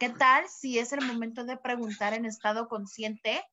¿Qué 0.00 0.08
tal 0.08 0.48
si 0.48 0.78
es 0.78 0.92
el 0.92 1.04
momento 1.06 1.44
de 1.44 1.56
preguntar 1.56 2.14
en 2.14 2.24
estado 2.24 2.68
consciente 2.68 3.44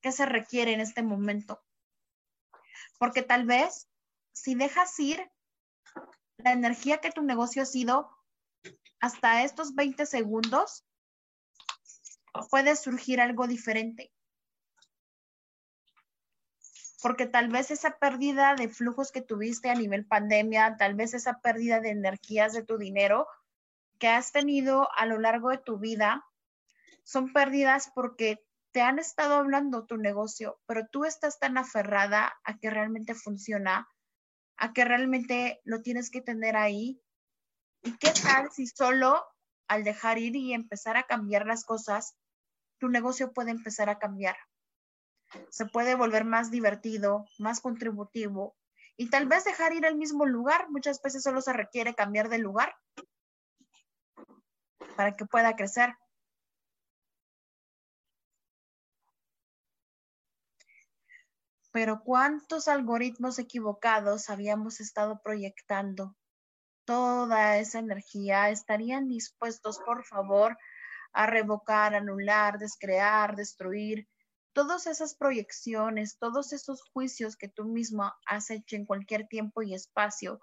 qué 0.00 0.10
se 0.10 0.26
requiere 0.26 0.72
en 0.72 0.80
este 0.80 1.02
momento? 1.02 1.62
Porque 2.98 3.22
tal 3.22 3.46
vez 3.46 3.88
si 4.32 4.54
dejas 4.54 4.98
ir 4.98 5.30
la 6.38 6.52
energía 6.52 6.98
que 6.98 7.12
tu 7.12 7.22
negocio 7.22 7.62
ha 7.62 7.66
sido 7.66 8.10
hasta 9.00 9.44
estos 9.44 9.74
20 9.74 10.06
segundos, 10.06 10.84
puede 12.50 12.74
surgir 12.74 13.20
algo 13.20 13.46
diferente. 13.46 14.12
Porque 17.00 17.26
tal 17.26 17.48
vez 17.48 17.70
esa 17.70 17.98
pérdida 17.98 18.54
de 18.54 18.68
flujos 18.68 19.12
que 19.12 19.22
tuviste 19.22 19.70
a 19.70 19.74
nivel 19.74 20.06
pandemia, 20.06 20.76
tal 20.78 20.94
vez 20.94 21.14
esa 21.14 21.40
pérdida 21.40 21.80
de 21.80 21.90
energías 21.90 22.52
de 22.52 22.62
tu 22.62 22.78
dinero 22.78 23.26
que 24.02 24.08
has 24.08 24.32
tenido 24.32 24.88
a 24.96 25.06
lo 25.06 25.20
largo 25.20 25.50
de 25.50 25.58
tu 25.58 25.78
vida, 25.78 26.26
son 27.04 27.32
pérdidas 27.32 27.92
porque 27.94 28.44
te 28.72 28.80
han 28.80 28.98
estado 28.98 29.36
hablando 29.36 29.86
tu 29.86 29.96
negocio, 29.96 30.60
pero 30.66 30.88
tú 30.90 31.04
estás 31.04 31.38
tan 31.38 31.56
aferrada 31.56 32.34
a 32.42 32.58
que 32.58 32.68
realmente 32.68 33.14
funciona 33.14 33.88
a 34.56 34.72
que 34.72 34.84
realmente 34.84 35.60
lo 35.62 35.82
tienes 35.82 36.10
que 36.10 36.20
tener 36.20 36.56
ahí. 36.56 37.00
¿Y 37.84 37.96
qué 37.98 38.10
tal 38.10 38.50
si 38.50 38.66
solo 38.66 39.24
al 39.68 39.84
dejar 39.84 40.18
ir 40.18 40.34
y 40.34 40.52
empezar 40.52 40.96
a 40.96 41.04
cambiar 41.04 41.46
las 41.46 41.64
cosas, 41.64 42.16
tu 42.78 42.88
negocio 42.88 43.32
puede 43.32 43.52
empezar 43.52 43.88
a 43.88 44.00
cambiar? 44.00 44.36
Se 45.48 45.66
puede 45.66 45.94
volver 45.94 46.24
más 46.24 46.50
divertido, 46.50 47.24
más 47.38 47.60
contributivo 47.60 48.56
y 48.96 49.10
tal 49.10 49.28
vez 49.28 49.44
dejar 49.44 49.74
ir 49.74 49.86
al 49.86 49.94
mismo 49.94 50.26
lugar. 50.26 50.68
Muchas 50.70 51.00
veces 51.00 51.22
solo 51.22 51.40
se 51.40 51.52
requiere 51.52 51.94
cambiar 51.94 52.28
de 52.30 52.38
lugar 52.38 52.74
para 55.02 55.16
que 55.16 55.26
pueda 55.26 55.56
crecer. 55.56 55.96
pero 61.72 62.02
cuántos 62.04 62.68
algoritmos 62.68 63.38
equivocados 63.38 64.28
habíamos 64.28 64.78
estado 64.78 65.20
proyectando. 65.24 66.14
Toda 66.84 67.56
esa 67.56 67.78
energía 67.78 68.50
estarían 68.50 69.08
dispuestos, 69.08 69.78
por 69.78 70.04
favor, 70.04 70.58
a 71.14 71.26
revocar, 71.26 71.94
anular, 71.94 72.58
descrear, 72.58 73.34
destruir 73.36 74.06
todas 74.52 74.86
esas 74.86 75.14
proyecciones, 75.14 76.18
todos 76.18 76.52
esos 76.52 76.82
juicios 76.92 77.36
que 77.36 77.48
tú 77.48 77.64
mismo 77.64 78.12
has 78.26 78.50
hecho 78.50 78.76
en 78.76 78.84
cualquier 78.84 79.26
tiempo 79.26 79.62
y 79.62 79.74
espacio 79.74 80.40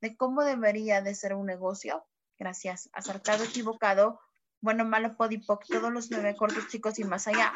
de 0.00 0.16
cómo 0.16 0.42
debería 0.44 1.02
de 1.02 1.14
ser 1.14 1.34
un 1.34 1.44
negocio. 1.44 2.06
Gracias. 2.40 2.90
Acertado, 2.92 3.44
equivocado, 3.44 4.20
bueno, 4.60 4.84
malo, 4.84 5.16
podipoc, 5.16 5.64
todos 5.66 5.92
los 5.92 6.10
nueve 6.10 6.34
cortos 6.36 6.66
chicos 6.68 6.98
y 6.98 7.04
más 7.04 7.28
allá 7.28 7.54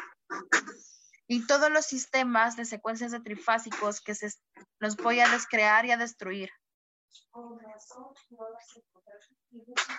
y 1.27 1.45
todos 1.47 1.71
los 1.71 1.85
sistemas 1.85 2.55
de 2.55 2.65
secuencias 2.65 3.11
de 3.11 3.19
trifásicos 3.19 4.01
que 4.01 4.15
se 4.15 4.29
los 4.79 4.95
voy 4.95 5.19
a 5.19 5.29
descrear 5.29 5.85
y 5.85 5.91
a 5.91 5.97
destruir. 5.97 6.49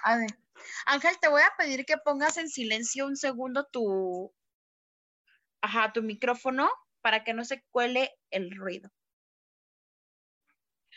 A 0.02 0.16
ver, 0.16 0.38
Ángel, 0.86 1.18
te 1.20 1.28
voy 1.28 1.42
a 1.42 1.52
pedir 1.58 1.84
que 1.84 1.96
pongas 1.98 2.36
en 2.36 2.48
silencio 2.48 3.06
un 3.06 3.16
segundo 3.16 3.66
tu, 3.66 4.32
ajá, 5.60 5.92
tu 5.92 6.02
micrófono 6.02 6.70
para 7.00 7.24
que 7.24 7.34
no 7.34 7.44
se 7.44 7.62
cuele 7.70 8.16
el 8.30 8.54
ruido. 8.56 8.90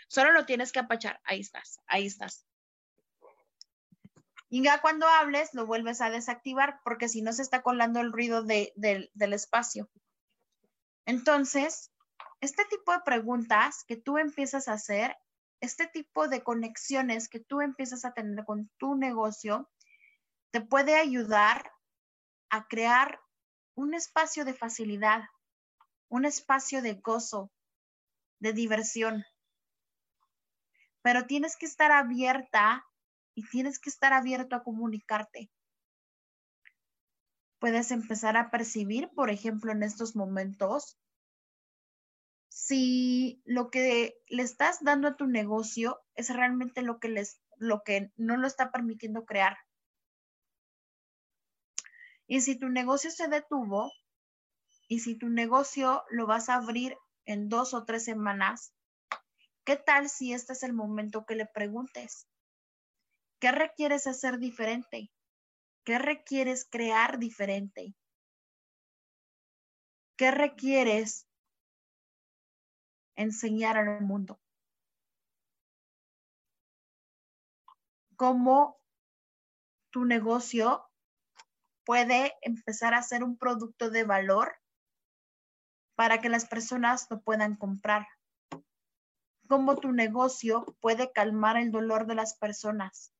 Solo 0.08 0.32
lo 0.32 0.45
tienes 0.45 0.71
que 0.71 0.80
apachar. 0.80 1.19
Ahí 1.23 1.39
estás, 1.39 1.80
ahí 1.88 2.08
estás. 2.08 2.48
Y 4.49 4.63
ya 4.63 4.81
cuando 4.81 5.07
hables, 5.07 5.53
lo 5.53 5.67
vuelves 5.67 6.01
a 6.01 6.09
desactivar 6.09 6.81
porque 6.83 7.07
si 7.07 7.21
no 7.21 7.31
se 7.31 7.43
está 7.43 7.62
colando 7.62 7.99
el 8.01 8.12
ruido 8.12 8.43
del 8.43 9.33
espacio. 9.33 9.89
Entonces, 11.05 11.91
este 12.41 12.65
tipo 12.65 12.91
de 12.91 13.01
preguntas 13.01 13.83
que 13.88 13.95
tú 13.95 14.17
empiezas 14.17 14.67
a 14.67 14.73
hacer, 14.73 15.15
este 15.62 15.88
tipo 15.88 16.27
de 16.27 16.43
conexiones 16.43 17.29
que 17.29 17.39
tú 17.39 17.62
empiezas 17.62 18.05
a 18.05 18.13
tener 18.13 18.43
con 18.45 18.71
tu 18.77 18.95
negocio, 18.95 19.69
te 20.51 20.62
puede 20.62 20.95
ayudar 20.95 21.71
a 22.49 22.67
crear 22.67 23.21
un 23.75 23.93
espacio 23.93 24.45
de 24.45 24.53
facilidad, 24.53 25.23
un 26.07 26.25
espacio 26.25 26.81
de 26.81 26.95
gozo, 26.95 27.51
de 28.39 28.53
diversión. 28.53 29.25
Pero 31.01 31.27
tienes 31.27 31.55
que 31.55 31.65
estar 31.65 31.91
abierta 31.91 32.85
y 33.39 33.43
tienes 33.43 33.80
que 33.80 33.89
estar 33.89 34.12
abierto 34.12 34.58
a 34.58 34.63
comunicarte. 34.63 35.49
Puedes 37.58 37.91
empezar 37.91 38.36
a 38.36 38.52
percibir, 38.52 39.10
por 39.15 39.30
ejemplo, 39.30 39.71
en 39.71 39.82
estos 39.82 40.13
momentos, 40.17 40.97
si 42.49 43.41
lo 43.45 43.69
que 43.69 44.21
le 44.28 44.43
estás 44.43 44.84
dando 44.84 45.08
a 45.08 45.15
tu 45.15 45.25
negocio 45.25 46.02
es 46.15 46.30
realmente 46.30 46.82
lo 46.82 46.99
que 46.99 47.08
les 47.08 47.41
lo 47.56 47.82
que 47.84 48.12
no 48.17 48.36
lo 48.38 48.47
está 48.47 48.71
permitiendo 48.71 49.25
crear. 49.25 49.58
Y 52.28 52.41
si 52.41 52.58
tu 52.58 52.69
negocio 52.69 53.10
se 53.10 53.28
detuvo 53.28 53.91
y 54.88 54.99
si 54.99 55.17
tu 55.17 55.30
negocio 55.30 56.04
lo 56.10 56.25
vas 56.25 56.49
a 56.49 56.56
abrir 56.56 56.97
en 57.25 57.47
dos 57.47 57.73
o 57.73 57.86
tres 57.86 58.04
semanas, 58.04 58.73
¿qué 59.65 59.75
tal 59.75 60.10
si 60.10 60.34
este 60.34 60.54
es 60.54 60.63
el 60.63 60.73
momento 60.73 61.25
que 61.25 61.36
le 61.36 61.45
preguntes? 61.45 62.29
¿Qué 63.39 63.52
requieres 63.52 64.08
hacer 64.08 64.39
diferente? 64.39 65.12
¿Qué 65.84 65.97
requieres 65.97 66.67
crear 66.69 67.19
diferente? 67.19 67.95
¿Qué 70.17 70.32
requieres 70.32 71.30
enseñar 73.19 73.78
al 73.78 74.02
mundo. 74.02 74.39
Cómo 78.15 78.80
tu 79.91 80.06
negocio 80.06 80.89
puede 81.86 82.34
empezar 82.41 82.93
a 82.93 83.04
ser 83.04 83.23
un 83.25 83.38
producto 83.38 83.89
de 83.89 84.06
valor 84.06 84.56
para 85.95 86.21
que 86.21 86.30
las 86.30 86.45
personas 86.45 87.08
lo 87.10 87.21
puedan 87.21 87.58
comprar. 87.58 88.08
Cómo 89.49 89.75
tu 89.75 89.91
negocio 89.91 90.78
puede 90.80 91.12
calmar 91.12 91.58
el 91.58 91.71
dolor 91.71 92.08
de 92.08 92.15
las 92.15 92.38
personas. 92.38 93.12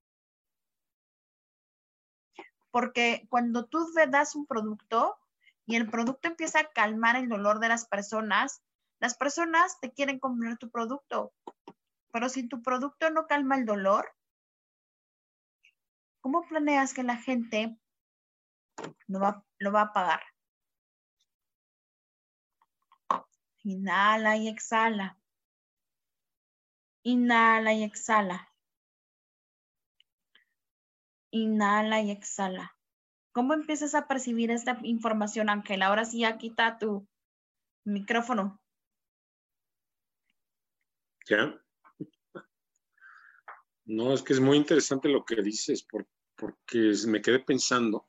Porque 2.72 3.28
cuando 3.30 3.66
tú 3.66 3.86
das 4.10 4.36
un 4.36 4.46
producto 4.46 5.18
y 5.66 5.76
el 5.76 5.90
producto 5.90 6.28
empieza 6.28 6.60
a 6.60 6.72
calmar 6.72 7.16
el 7.16 7.30
dolor 7.30 7.60
de 7.60 7.70
las 7.70 7.88
personas, 7.88 8.62
las 9.00 9.16
personas 9.16 9.80
te 9.80 9.94
quieren 9.94 10.20
comprar 10.20 10.58
tu 10.58 10.70
producto, 10.70 11.34
pero 12.12 12.28
si 12.30 12.48
tu 12.48 12.62
producto 12.62 13.10
no 13.10 13.28
calma 13.28 13.56
el 13.56 13.66
dolor, 13.66 14.14
¿cómo 16.22 16.42
planeas 16.48 16.94
que 16.94 17.04
la 17.04 17.18
gente 17.18 17.78
lo 19.08 19.20
va, 19.20 19.46
va 19.74 19.82
a 19.82 19.94
pagar? 19.94 20.22
Inhala 23.64 24.38
y 24.38 24.48
exhala. 24.48 25.18
Inhala 27.04 27.74
y 27.74 27.84
exhala. 27.84 28.49
Inhala 31.32 32.02
y 32.02 32.12
exhala. 32.12 32.76
¿Cómo 33.32 33.54
empiezas 33.54 33.96
a 33.96 34.08
percibir 34.08 34.52
esta 34.52 34.80
información, 34.84 35.50
Ángel? 35.50 35.82
Ahora 35.82 36.06
sí, 36.06 36.20
ya 36.20 36.38
quita 36.38 36.78
tu 36.78 37.08
micrófono. 37.86 38.62
¿Ya? 41.28 41.60
No, 43.86 44.14
es 44.14 44.22
que 44.22 44.34
es 44.34 44.40
muy 44.40 44.56
interesante 44.56 45.10
lo 45.10 45.26
que 45.26 45.42
dices, 45.42 45.84
porque 46.36 46.94
me 47.08 47.24
quedé 47.24 47.40
pensando 47.40 48.08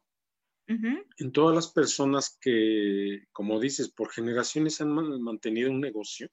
en 0.67 1.33
todas 1.33 1.55
las 1.55 1.73
personas 1.73 2.39
que, 2.41 3.25
como 3.33 3.59
dices, 3.59 3.91
por 3.91 4.13
generaciones 4.13 4.81
han 4.81 4.93
mantenido 5.23 5.71
un 5.71 5.81
negocio. 5.81 6.29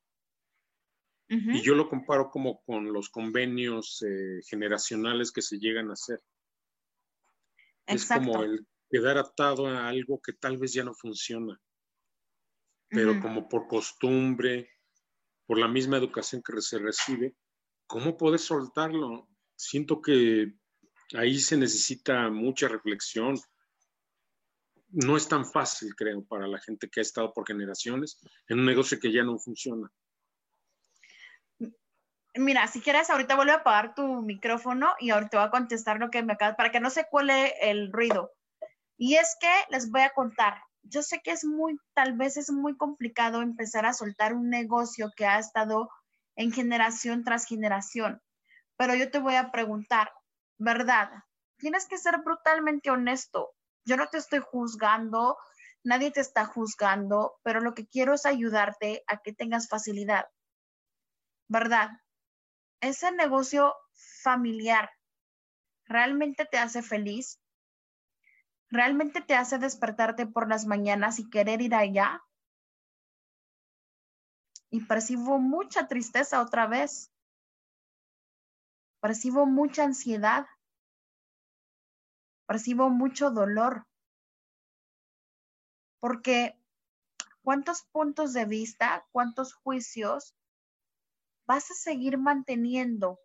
Y 1.29 1.61
yo 1.61 1.75
lo 1.75 1.89
comparo 1.89 2.29
como 2.29 2.61
con 2.61 2.93
los 2.93 3.09
convenios 3.09 4.01
eh, 4.07 4.39
generacionales 4.47 5.31
que 5.31 5.41
se 5.41 5.57
llegan 5.59 5.89
a 5.89 5.93
hacer. 5.93 6.21
Es 7.87 8.07
como 8.07 8.43
el 8.43 8.67
quedar 8.89 9.17
atado 9.17 9.67
a 9.67 9.87
algo 9.87 10.21
que 10.21 10.33
tal 10.33 10.57
vez 10.57 10.73
ya 10.73 10.83
no 10.83 10.93
funciona, 10.93 11.59
pero 12.89 13.19
como 13.21 13.47
por 13.47 13.67
costumbre, 13.67 14.69
por 15.45 15.57
la 15.57 15.67
misma 15.67 15.97
educación 15.97 16.41
que 16.41 16.61
se 16.61 16.79
recibe, 16.79 17.35
¿cómo 17.85 18.17
puedes 18.17 18.41
soltarlo? 18.41 19.27
Siento 19.55 20.01
que 20.01 20.53
ahí 21.15 21.39
se 21.39 21.57
necesita 21.57 22.29
mucha 22.29 22.67
reflexión. 22.67 23.39
No 24.89 25.17
es 25.17 25.27
tan 25.27 25.45
fácil, 25.45 25.95
creo, 25.95 26.23
para 26.25 26.47
la 26.47 26.59
gente 26.59 26.89
que 26.89 26.99
ha 26.99 27.01
estado 27.01 27.33
por 27.33 27.47
generaciones 27.47 28.19
en 28.47 28.59
un 28.59 28.65
negocio 28.65 28.99
que 28.99 29.11
ya 29.11 29.23
no 29.23 29.37
funciona. 29.39 29.91
Mira, 32.35 32.67
si 32.67 32.81
quieres, 32.81 33.09
ahorita 33.09 33.35
vuelve 33.35 33.53
a 33.53 33.57
apagar 33.57 33.95
tu 33.95 34.21
micrófono 34.21 34.93
y 34.99 35.09
ahorita 35.09 35.39
voy 35.39 35.47
a 35.47 35.51
contestar 35.51 35.97
lo 35.97 36.09
que 36.09 36.23
me 36.23 36.33
acabas, 36.33 36.55
para 36.55 36.71
que 36.71 36.79
no 36.79 36.89
se 36.89 37.05
cuele 37.05 37.53
el 37.61 37.91
ruido. 37.91 38.31
Y 38.97 39.15
es 39.15 39.35
que 39.39 39.51
les 39.69 39.89
voy 39.89 40.01
a 40.01 40.11
contar, 40.11 40.61
yo 40.83 41.03
sé 41.03 41.21
que 41.23 41.31
es 41.31 41.45
muy, 41.45 41.79
tal 41.93 42.17
vez 42.17 42.37
es 42.37 42.51
muy 42.51 42.75
complicado 42.77 43.41
empezar 43.41 43.85
a 43.85 43.93
soltar 43.93 44.33
un 44.33 44.49
negocio 44.49 45.11
que 45.15 45.25
ha 45.25 45.39
estado 45.39 45.89
en 46.35 46.51
generación 46.51 47.23
tras 47.23 47.45
generación, 47.45 48.21
pero 48.77 48.95
yo 48.95 49.11
te 49.11 49.19
voy 49.19 49.35
a 49.35 49.51
preguntar, 49.51 50.11
¿verdad? 50.57 51.09
Tienes 51.57 51.87
que 51.87 51.97
ser 51.97 52.19
brutalmente 52.19 52.91
honesto. 52.91 53.53
Yo 53.85 53.97
no 53.97 54.07
te 54.07 54.17
estoy 54.17 54.39
juzgando, 54.39 55.37
nadie 55.83 56.11
te 56.11 56.21
está 56.21 56.45
juzgando, 56.45 57.39
pero 57.43 57.59
lo 57.61 57.73
que 57.73 57.87
quiero 57.87 58.13
es 58.13 58.25
ayudarte 58.25 59.03
a 59.07 59.17
que 59.17 59.33
tengas 59.33 59.67
facilidad. 59.67 60.25
¿Verdad? 61.49 61.89
Ese 62.81 63.11
negocio 63.11 63.73
familiar 64.21 64.89
realmente 65.85 66.45
te 66.45 66.57
hace 66.57 66.81
feliz, 66.81 67.39
¿Realmente 68.69 69.21
te 69.21 69.35
hace 69.35 69.59
despertarte 69.59 70.27
por 70.27 70.49
las 70.49 70.65
mañanas 70.65 71.19
y 71.19 71.29
querer 71.29 71.61
ir 71.61 71.73
allá? 71.73 72.21
Y 74.69 74.83
percibo 74.83 75.39
mucha 75.39 75.87
tristeza 75.87 76.41
otra 76.41 76.67
vez. 76.67 77.09
Percibo 78.99 79.45
mucha 79.45 79.85
ansiedad. 79.85 80.45
Percibo 82.45 82.89
mucho 82.89 83.31
dolor. 83.31 83.87
Porque 86.01 86.59
¿cuántos 87.41 87.83
puntos 87.83 88.33
de 88.33 88.43
vista, 88.43 89.07
cuántos 89.13 89.53
juicios 89.53 90.35
vas 91.47 91.71
a 91.71 91.73
seguir 91.73 92.17
manteniendo? 92.17 93.19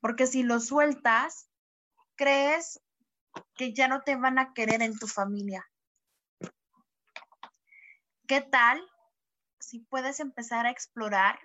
Porque 0.00 0.26
si 0.26 0.42
lo 0.42 0.60
sueltas, 0.60 1.48
crees 2.14 2.80
que 3.56 3.72
ya 3.72 3.88
no 3.88 4.02
te 4.02 4.16
van 4.16 4.38
a 4.38 4.52
querer 4.52 4.82
en 4.82 4.96
tu 4.98 5.08
familia. 5.08 5.66
¿Qué 8.28 8.40
tal 8.42 8.80
si 9.58 9.80
puedes 9.80 10.20
empezar 10.20 10.66
a 10.66 10.70
explorar 10.70 11.38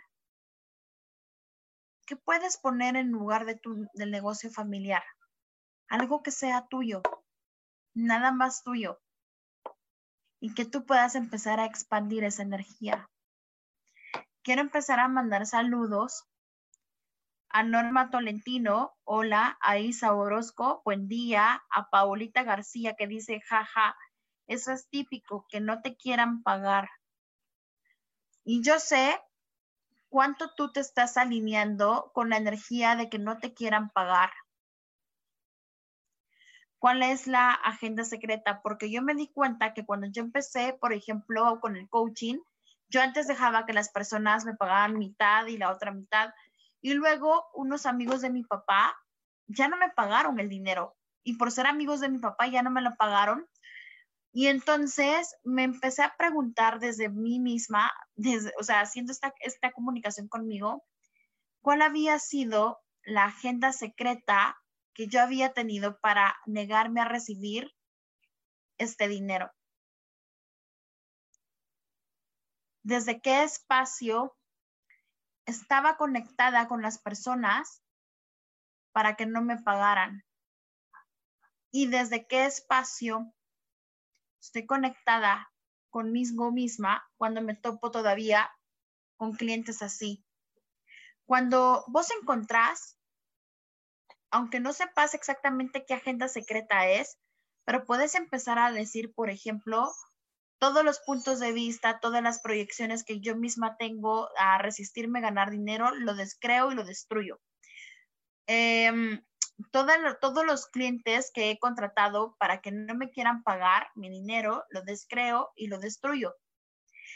qué 2.06 2.16
puedes 2.16 2.58
poner 2.58 2.96
en 2.96 3.12
lugar 3.12 3.46
de 3.46 3.56
tu, 3.56 3.88
del 3.94 4.12
negocio 4.12 4.52
familiar? 4.52 5.04
Algo 5.88 6.22
que 6.22 6.32
sea 6.32 6.68
tuyo, 6.68 7.02
nada 7.94 8.32
más 8.32 8.64
tuyo, 8.64 9.00
y 10.40 10.54
que 10.54 10.66
tú 10.66 10.86
puedas 10.86 11.16
empezar 11.16 11.60
a 11.60 11.66
expandir 11.66 12.24
esa 12.24 12.44
energía. 12.44 13.10
Quiero 14.50 14.64
empezar 14.64 15.00
a 15.00 15.08
mandar 15.08 15.46
saludos 15.46 16.26
a 17.50 17.62
Norma 17.62 18.10
Tolentino, 18.10 18.98
hola, 19.04 19.60
a 19.62 19.78
Isa 19.78 20.12
Orozco, 20.16 20.82
buen 20.84 21.08
día, 21.08 21.62
a 21.70 21.92
Paulita 21.92 22.42
García 22.42 22.96
que 22.96 23.06
dice, 23.06 23.42
jaja, 23.42 23.96
eso 24.48 24.72
es 24.72 24.90
típico, 24.90 25.46
que 25.50 25.60
no 25.60 25.84
te 25.84 25.96
quieran 25.96 26.42
pagar. 26.42 26.90
Y 28.44 28.64
yo 28.64 28.80
sé 28.80 29.22
cuánto 30.08 30.56
tú 30.56 30.72
te 30.72 30.80
estás 30.80 31.18
alineando 31.18 32.10
con 32.16 32.32
la 32.32 32.38
energía 32.38 32.96
de 32.96 33.08
que 33.08 33.20
no 33.20 33.38
te 33.38 33.54
quieran 33.54 33.92
pagar. 33.92 34.32
¿Cuál 36.80 37.04
es 37.04 37.28
la 37.28 37.52
agenda 37.52 38.04
secreta? 38.04 38.64
Porque 38.64 38.90
yo 38.90 39.04
me 39.04 39.14
di 39.14 39.28
cuenta 39.28 39.76
que 39.76 39.86
cuando 39.86 40.08
yo 40.08 40.24
empecé, 40.24 40.76
por 40.82 40.92
ejemplo, 40.92 41.60
con 41.62 41.76
el 41.76 41.88
coaching, 41.88 42.40
yo 42.90 43.02
antes 43.02 43.28
dejaba 43.28 43.66
que 43.66 43.74
las 43.74 43.90
personas 43.90 44.46
me 44.46 44.56
pagaban 44.56 44.98
mitad 44.98 45.46
y 45.48 45.58
la 45.58 45.72
otra 45.72 45.92
mitad 45.92 46.34
y 46.82 46.94
luego 46.94 47.46
unos 47.54 47.86
amigos 47.86 48.22
de 48.22 48.30
mi 48.30 48.44
papá 48.44 48.98
ya 49.48 49.68
no 49.68 49.78
me 49.78 49.90
pagaron 49.90 50.40
el 50.40 50.50
dinero. 50.50 50.96
Y 51.24 51.38
por 51.38 51.52
ser 51.52 51.68
amigos 51.68 52.00
de 52.00 52.10
mi 52.10 52.20
papá 52.20 52.48
ya 52.48 52.62
no 52.62 52.72
me 52.72 52.82
lo 52.82 52.96
pagaron. 52.96 53.48
Y 54.32 54.48
entonces 54.48 55.36
me 55.44 55.64
empecé 55.64 56.04
a 56.04 56.16
preguntar 56.18 56.80
desde 56.80 57.10
mí 57.10 57.40
misma, 57.40 57.92
desde, 58.16 58.54
o 58.60 58.64
sea, 58.64 58.82
haciendo 58.82 59.12
esta, 59.12 59.34
esta 59.40 59.72
comunicación 59.72 60.28
conmigo, 60.28 60.86
cuál 61.62 61.82
había 61.82 62.20
sido 62.20 62.80
la 63.04 63.26
agenda 63.26 63.74
secreta 63.74 64.58
que 64.94 65.08
yo 65.08 65.22
había 65.22 65.54
tenido 65.54 66.00
para 66.00 66.38
negarme 66.46 67.02
a 67.02 67.06
recibir 67.06 67.74
este 68.78 69.08
dinero. 69.08 69.52
Desde 72.90 73.22
qué 73.22 73.44
espacio 73.44 74.36
estaba 75.46 75.96
conectada 75.96 76.68
con 76.68 76.82
las 76.82 76.98
personas 76.98 77.84
para 78.94 79.16
que 79.16 79.28
no 79.28 79.44
me 79.44 79.62
pagaran. 79.62 80.26
Y 81.70 81.86
desde 81.86 82.26
qué 82.26 82.48
espacio 82.48 83.32
estoy 84.42 84.66
conectada 84.66 85.54
conmigo 85.92 86.52
misma 86.52 87.08
cuando 87.18 87.44
me 87.44 87.56
topo 87.56 87.92
todavía 87.92 88.50
con 89.18 89.34
clientes 89.34 89.84
así. 89.84 90.26
Cuando 91.28 91.84
vos 91.90 92.10
encontrás, 92.20 92.98
aunque 94.32 94.60
no 94.60 94.74
sepas 94.74 95.14
exactamente 95.14 95.86
qué 95.86 95.94
agenda 95.94 96.28
secreta 96.28 96.88
es, 96.88 97.20
pero 97.66 97.86
puedes 97.86 98.16
empezar 98.16 98.58
a 98.58 98.72
decir, 98.72 99.14
por 99.14 99.30
ejemplo, 99.30 99.92
todos 100.60 100.84
los 100.84 101.00
puntos 101.00 101.40
de 101.40 101.54
vista, 101.54 102.00
todas 102.00 102.22
las 102.22 102.42
proyecciones 102.42 103.04
que 103.04 103.20
yo 103.20 103.36
misma 103.36 103.78
tengo 103.78 104.30
a 104.38 104.58
resistirme 104.58 105.20
a 105.20 105.24
ganar 105.24 105.50
dinero, 105.50 105.96
lo 105.96 106.14
descreo 106.14 106.72
y 106.72 106.76
lo 106.76 106.84
destruyo. 106.84 107.40
Em, 108.48 109.24
todos 109.72 110.46
los 110.46 110.68
clientes 110.68 111.32
que 111.34 111.52
he 111.52 111.60
contratado 111.60 112.36
para 112.40 112.62
que 112.62 112.72
no 112.72 112.96
me 112.96 113.10
quieran 113.10 113.44
pagar 113.44 113.90
mi 113.96 114.10
dinero, 114.10 114.66
lo 114.70 114.82
descreo 114.84 115.52
y 115.56 115.68
lo 115.68 115.80
destruyo. 115.80 116.36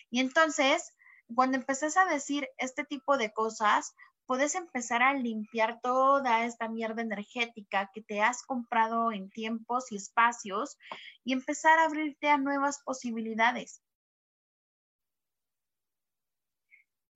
Y 0.09 0.19
entonces, 0.19 0.93
cuando 1.33 1.57
empezás 1.57 1.97
a 1.97 2.05
decir 2.05 2.47
este 2.57 2.83
tipo 2.83 3.17
de 3.17 3.33
cosas, 3.33 3.93
puedes 4.25 4.55
empezar 4.55 5.03
a 5.03 5.13
limpiar 5.13 5.79
toda 5.81 6.45
esta 6.45 6.69
mierda 6.69 7.01
energética 7.01 7.89
que 7.93 8.01
te 8.01 8.21
has 8.21 8.43
comprado 8.43 9.11
en 9.11 9.29
tiempos 9.29 9.91
y 9.91 9.95
espacios 9.95 10.77
y 11.23 11.33
empezar 11.33 11.79
a 11.79 11.85
abrirte 11.85 12.29
a 12.29 12.37
nuevas 12.37 12.81
posibilidades. 12.83 13.81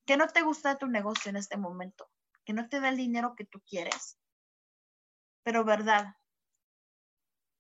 ¿Qué 0.05 0.17
no 0.17 0.27
te 0.27 0.41
gusta 0.41 0.77
tu 0.77 0.87
negocio 0.87 1.29
en 1.29 1.37
este 1.37 1.57
momento? 1.57 2.09
¿Que 2.45 2.53
no 2.53 2.69
te 2.69 2.79
da 2.79 2.89
el 2.89 2.97
dinero 2.97 3.35
que 3.35 3.45
tú 3.45 3.61
quieres? 3.67 4.17
pero 5.47 5.63
verdad, 5.63 6.17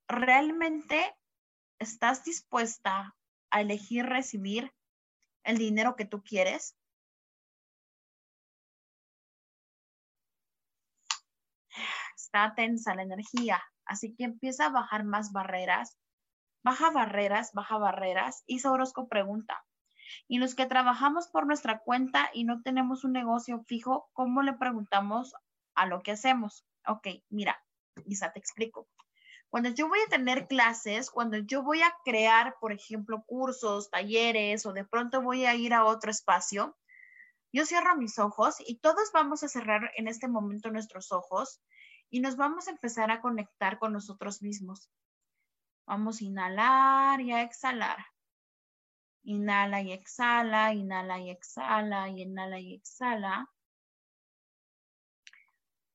¿realmente 0.09 1.15
estás 1.79 2.25
dispuesta 2.25 3.15
a 3.49 3.61
elegir 3.61 4.05
recibir 4.05 4.73
el 5.45 5.57
dinero 5.57 5.95
que 5.95 6.03
tú 6.03 6.21
quieres? 6.21 6.75
Está 12.17 12.53
tensa 12.55 12.95
la 12.95 13.03
energía, 13.03 13.63
así 13.85 14.13
que 14.15 14.25
empieza 14.25 14.65
a 14.65 14.71
bajar 14.71 15.05
más 15.05 15.31
barreras. 15.31 15.97
Baja 16.63 16.91
barreras, 16.91 17.51
baja 17.53 17.77
barreras. 17.77 18.43
Y 18.45 18.65
Orozco 18.67 19.07
pregunta, 19.07 19.63
¿y 20.27 20.39
los 20.39 20.55
que 20.55 20.65
trabajamos 20.65 21.29
por 21.29 21.47
nuestra 21.47 21.79
cuenta 21.79 22.29
y 22.33 22.43
no 22.43 22.61
tenemos 22.61 23.05
un 23.05 23.13
negocio 23.13 23.63
fijo, 23.67 24.09
cómo 24.11 24.41
le 24.41 24.53
preguntamos 24.53 25.33
a 25.75 25.85
lo 25.85 26.01
que 26.01 26.11
hacemos? 26.11 26.65
Ok, 26.85 27.07
mira, 27.29 27.57
Quizá 28.03 28.31
te 28.31 28.39
explico. 28.39 28.87
Cuando 29.49 29.69
yo 29.69 29.87
voy 29.87 29.99
a 30.05 30.09
tener 30.09 30.47
clases, 30.47 31.09
cuando 31.09 31.37
yo 31.37 31.63
voy 31.63 31.81
a 31.81 31.95
crear, 32.03 32.55
por 32.59 32.73
ejemplo, 32.73 33.23
cursos, 33.25 33.89
talleres 33.89 34.65
o 34.65 34.73
de 34.73 34.83
pronto 34.83 35.21
voy 35.21 35.45
a 35.45 35.55
ir 35.55 35.73
a 35.73 35.85
otro 35.85 36.11
espacio, 36.11 36.77
yo 37.53 37.65
cierro 37.65 37.95
mis 37.95 38.19
ojos 38.19 38.55
y 38.59 38.79
todos 38.79 39.11
vamos 39.13 39.43
a 39.43 39.47
cerrar 39.47 39.91
en 39.95 40.07
este 40.07 40.27
momento 40.27 40.69
nuestros 40.69 41.11
ojos 41.13 41.61
y 42.09 42.19
nos 42.19 42.35
vamos 42.35 42.67
a 42.67 42.71
empezar 42.71 43.11
a 43.11 43.21
conectar 43.21 43.79
con 43.79 43.93
nosotros 43.93 44.41
mismos. 44.41 44.89
Vamos 45.85 46.21
a 46.21 46.25
inhalar 46.25 47.21
y 47.21 47.31
a 47.31 47.41
exhalar. 47.41 48.05
Inhala 49.23 49.81
y 49.81 49.91
exhala, 49.91 50.73
inhala 50.73 51.19
y 51.19 51.29
exhala, 51.29 52.09
y 52.09 52.21
inhala 52.21 52.59
y 52.59 52.75
exhala. 52.75 53.49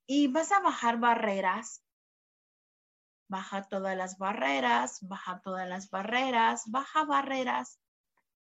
Y 0.07 0.29
vas 0.29 0.53
a 0.53 0.61
bajar 0.61 0.99
barreras 0.99 1.83
baja 3.33 3.63
todas 3.63 3.97
las 3.97 4.19
barreras, 4.19 4.99
baja 5.01 5.41
todas 5.41 5.67
las 5.67 5.89
barreras, 5.89 6.65
baja 6.71 7.05
barreras, 7.07 7.81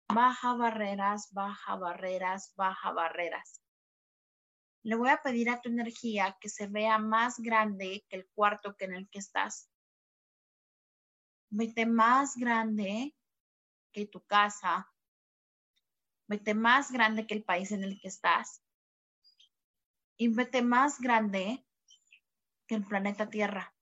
baja 0.07 0.53
barreras, 0.53 1.33
baja 1.33 1.77
barreras, 1.77 2.53
baja 2.57 2.93
barreras. 2.93 3.62
Le 4.83 4.97
voy 4.97 5.11
a 5.11 5.23
pedir 5.23 5.49
a 5.51 5.61
tu 5.61 5.69
energía 5.69 6.37
que 6.41 6.49
se 6.49 6.67
vea 6.67 6.99
más 6.99 7.39
grande 7.39 8.05
que 8.09 8.17
el 8.17 8.29
cuarto 8.35 8.77
que 8.77 8.87
en 8.87 8.95
el 8.95 9.09
que 9.09 9.19
estás. 9.19 9.71
Vete 11.51 11.87
más 11.87 12.37
grande 12.37 13.15
que 13.93 14.07
tu 14.07 14.25
casa. 14.25 14.91
Vete 16.27 16.55
más 16.55 16.91
grande 16.91 17.27
que 17.27 17.35
el 17.35 17.45
país 17.45 17.73
en 17.73 17.85
el 17.85 18.01
que 18.01 18.09
estás. 18.09 18.63
Y 20.17 20.29
vete 20.29 20.63
más 20.63 21.01
grande 21.01 21.65
que 22.67 22.75
el 22.75 22.85
planeta 22.85 23.29
Tierra. 23.29 23.73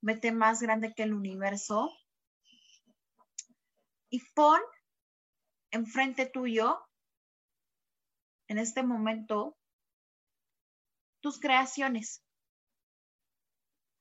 vete 0.00 0.32
más 0.32 0.62
grande 0.62 0.94
que 0.94 1.02
el 1.02 1.12
universo 1.12 1.92
y 4.08 4.20
pon 4.34 4.60
enfrente 5.70 6.26
tuyo, 6.26 6.80
en 8.50 8.58
este 8.58 8.82
momento, 8.82 9.56
tus 11.20 11.38
creaciones. 11.38 12.24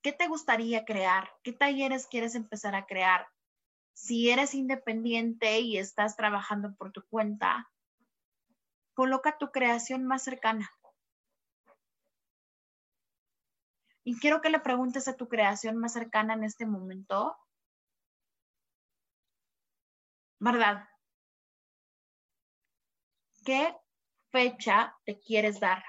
¿Qué 0.02 0.12
te 0.12 0.28
gustaría 0.28 0.86
crear? 0.86 1.30
¿Qué 1.44 1.54
talleres 1.54 2.08
quieres 2.08 2.34
empezar 2.34 2.74
a 2.74 2.88
crear? 2.88 3.28
Si 3.94 4.32
eres 4.32 4.56
independiente 4.56 5.60
y 5.60 5.78
estás 5.78 6.16
trabajando 6.16 6.74
por 6.74 6.92
tu 6.92 7.06
cuenta, 7.10 7.70
coloca 8.96 9.38
tu 9.38 9.52
creación 9.52 10.04
más 10.08 10.24
cercana. 10.24 10.68
Y 14.04 14.20
quiero 14.20 14.42
que 14.42 14.50
le 14.50 14.60
preguntes 14.62 15.08
a 15.08 15.16
tu 15.16 15.28
creación 15.28 15.78
más 15.78 15.94
cercana 15.94 16.34
en 16.34 16.44
este 16.44 16.66
momento, 16.66 17.38
¿verdad? 20.40 20.90
¿Qué 23.46 23.76
fecha 24.32 24.96
te 25.06 25.20
quieres 25.20 25.60
dar? 25.60 25.84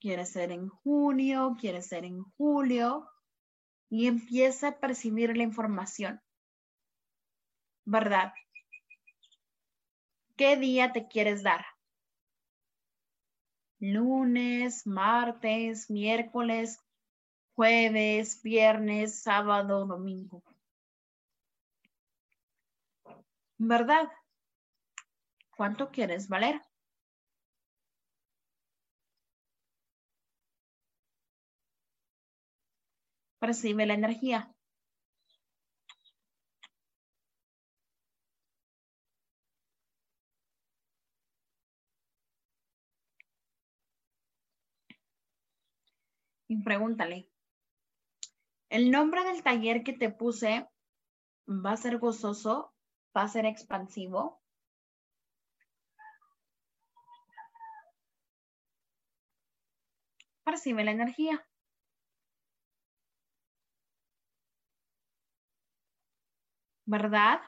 ¿Quieres 0.00 0.30
ser 0.30 0.52
en 0.52 0.68
junio? 0.68 1.56
¿Quieres 1.60 1.86
ser 1.88 2.04
en 2.04 2.22
julio? 2.36 3.08
Y 3.90 4.06
empieza 4.06 4.68
a 4.68 4.78
percibir 4.78 5.36
la 5.36 5.42
información. 5.42 6.20
¿Verdad? 7.84 8.32
¿Qué 10.36 10.56
día 10.56 10.92
te 10.92 11.08
quieres 11.08 11.42
dar? 11.42 11.64
lunes, 13.80 14.86
martes, 14.86 15.88
miércoles, 15.90 16.80
jueves, 17.54 18.42
viernes, 18.42 19.22
sábado, 19.22 19.86
domingo. 19.86 20.42
¿Verdad? 23.58 24.08
¿Cuánto 25.56 25.90
quieres 25.90 26.28
valer? 26.28 26.62
Percibe 33.40 33.84
la 33.86 33.94
energía. 33.94 34.54
y 46.48 46.56
pregúntale, 46.62 47.28
¿el 48.70 48.90
nombre 48.90 49.22
del 49.24 49.42
taller 49.42 49.84
que 49.84 49.92
te 49.92 50.10
puse 50.10 50.66
va 51.46 51.72
a 51.72 51.76
ser 51.76 51.98
gozoso? 51.98 52.72
va 53.18 53.24
a 53.24 53.28
ser 53.36 53.46
expansivo. 53.46 54.26
Percibe 60.44 60.82
la 60.84 60.90
energía. 60.90 61.46
¿Verdad? 66.86 67.40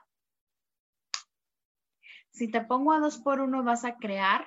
Si 2.30 2.50
te 2.50 2.60
pongo 2.60 2.92
a 2.92 2.98
dos 2.98 3.18
por 3.18 3.40
uno, 3.40 3.62
vas 3.62 3.84
a 3.84 3.96
crear. 3.96 4.46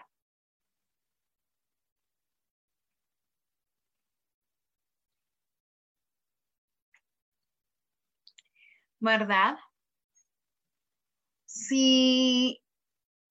¿Verdad? 8.99 9.57
Si, 11.55 12.61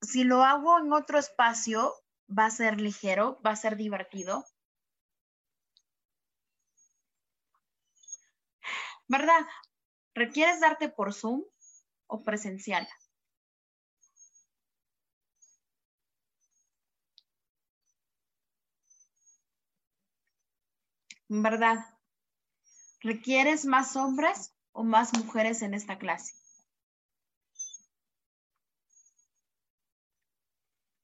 si 0.03 0.25
lo 0.25 0.45
hago 0.45 0.79
en 0.79 0.93
otro 0.93 1.19
espacio, 1.19 1.95
va 2.29 2.47
a 2.47 2.51
ser 2.51 2.81
ligero, 2.81 3.41
va 3.45 3.51
a 3.51 3.57
ser 3.57 3.77
divertido. 3.77 4.45
¿Verdad? 9.07 9.47
¿Requieres 10.15 10.61
darte 10.61 10.89
por 10.89 11.15
Zoom 11.15 11.45
o 12.09 12.25
presencial? 12.25 12.89
¿Verdad? 21.29 21.79
¿Requieres 23.03 23.67
más 23.67 23.97
hombres 23.97 24.55
o 24.73 24.83
más 24.83 25.13
mujeres 25.13 25.61
en 25.61 25.75
esta 25.75 25.99
clase? 25.99 26.33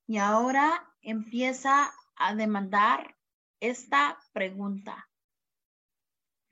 Y 0.09 0.17
ahora 0.17 0.91
empieza 1.03 1.93
a 2.17 2.35
demandar 2.35 3.15
esta 3.61 4.19
pregunta. 4.33 5.07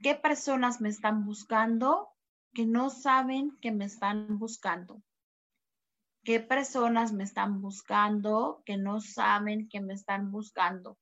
¿Qué 0.03 0.15
personas 0.15 0.83
me 0.83 0.91
están 0.91 1.25
buscando 1.25 2.11
que 2.53 2.67
no 2.67 2.91
saben 2.91 3.57
que 3.63 3.73
me 3.73 3.87
están 3.87 4.39
buscando? 4.39 5.03
¿Qué 6.23 6.39
personas 6.39 7.15
me 7.15 7.25
están 7.25 7.63
buscando 7.63 8.63
que 8.67 8.77
no 8.77 9.01
saben 9.01 9.71
que 9.71 9.81
me 9.81 9.95
están 9.95 10.31
buscando? 10.31 10.99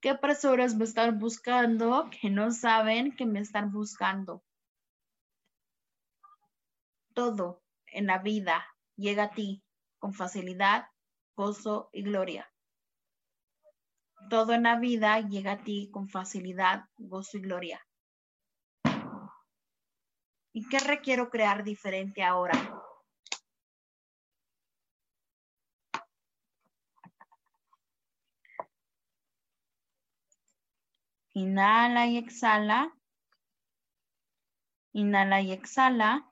¿Qué 0.00 0.14
personas 0.14 0.74
me 0.74 0.84
están 0.84 1.18
buscando 1.18 2.08
que 2.08 2.30
no 2.30 2.50
saben 2.50 3.14
que 3.14 3.26
me 3.26 3.40
están 3.40 3.72
buscando? 3.72 4.42
Todo 7.12 7.62
en 7.88 8.06
la 8.06 8.16
vida 8.20 8.66
llega 8.96 9.24
a 9.24 9.30
ti 9.32 9.61
con 10.02 10.14
facilidad, 10.14 10.88
gozo 11.36 11.88
y 11.92 12.02
gloria. 12.02 12.52
Todo 14.28 14.52
en 14.52 14.64
la 14.64 14.76
vida 14.80 15.20
llega 15.20 15.52
a 15.52 15.58
ti 15.58 15.90
con 15.92 16.08
facilidad, 16.08 16.86
gozo 16.96 17.38
y 17.38 17.40
gloria. 17.42 17.80
¿Y 20.52 20.68
qué 20.68 20.80
requiero 20.80 21.30
crear 21.30 21.62
diferente 21.62 22.24
ahora? 22.24 22.52
Inhala 31.34 32.08
y 32.08 32.18
exhala. 32.18 32.92
Inhala 34.94 35.42
y 35.42 35.52
exhala. 35.52 36.31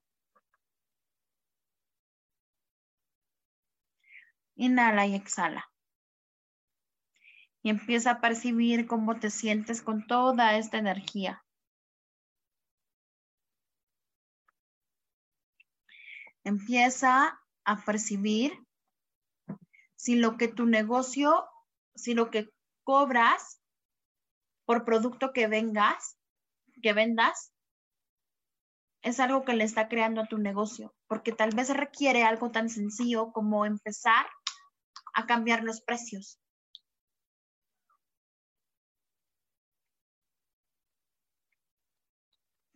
Inhala 4.60 5.06
y 5.06 5.14
exhala. 5.14 5.72
Y 7.62 7.70
empieza 7.70 8.10
a 8.10 8.20
percibir 8.20 8.86
cómo 8.86 9.18
te 9.18 9.30
sientes 9.30 9.80
con 9.80 10.06
toda 10.06 10.58
esta 10.58 10.76
energía. 10.76 11.42
Empieza 16.44 17.40
a 17.64 17.84
percibir 17.86 18.52
si 19.96 20.16
lo 20.16 20.36
que 20.36 20.48
tu 20.48 20.66
negocio, 20.66 21.48
si 21.94 22.12
lo 22.12 22.30
que 22.30 22.50
cobras 22.84 23.62
por 24.66 24.84
producto 24.84 25.32
que 25.32 25.46
vengas, 25.46 26.18
que 26.82 26.92
vendas, 26.92 27.50
es 29.00 29.20
algo 29.20 29.42
que 29.46 29.54
le 29.54 29.64
está 29.64 29.88
creando 29.88 30.20
a 30.20 30.26
tu 30.26 30.36
negocio, 30.36 30.94
porque 31.06 31.32
tal 31.32 31.54
vez 31.54 31.74
requiere 31.74 32.24
algo 32.24 32.50
tan 32.50 32.68
sencillo 32.68 33.32
como 33.32 33.64
empezar 33.64 34.26
a 35.14 35.26
cambiar 35.26 35.64
los 35.64 35.80
precios. 35.80 36.40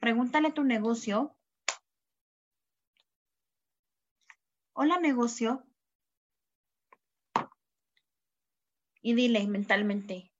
Pregúntale 0.04 0.48
a 0.48 0.54
tu 0.54 0.64
negocio. 0.64 1.34
Hola 4.74 4.98
negocio. 4.98 5.64
Y 9.00 9.14
dile 9.14 9.46
mentalmente, 9.46 10.32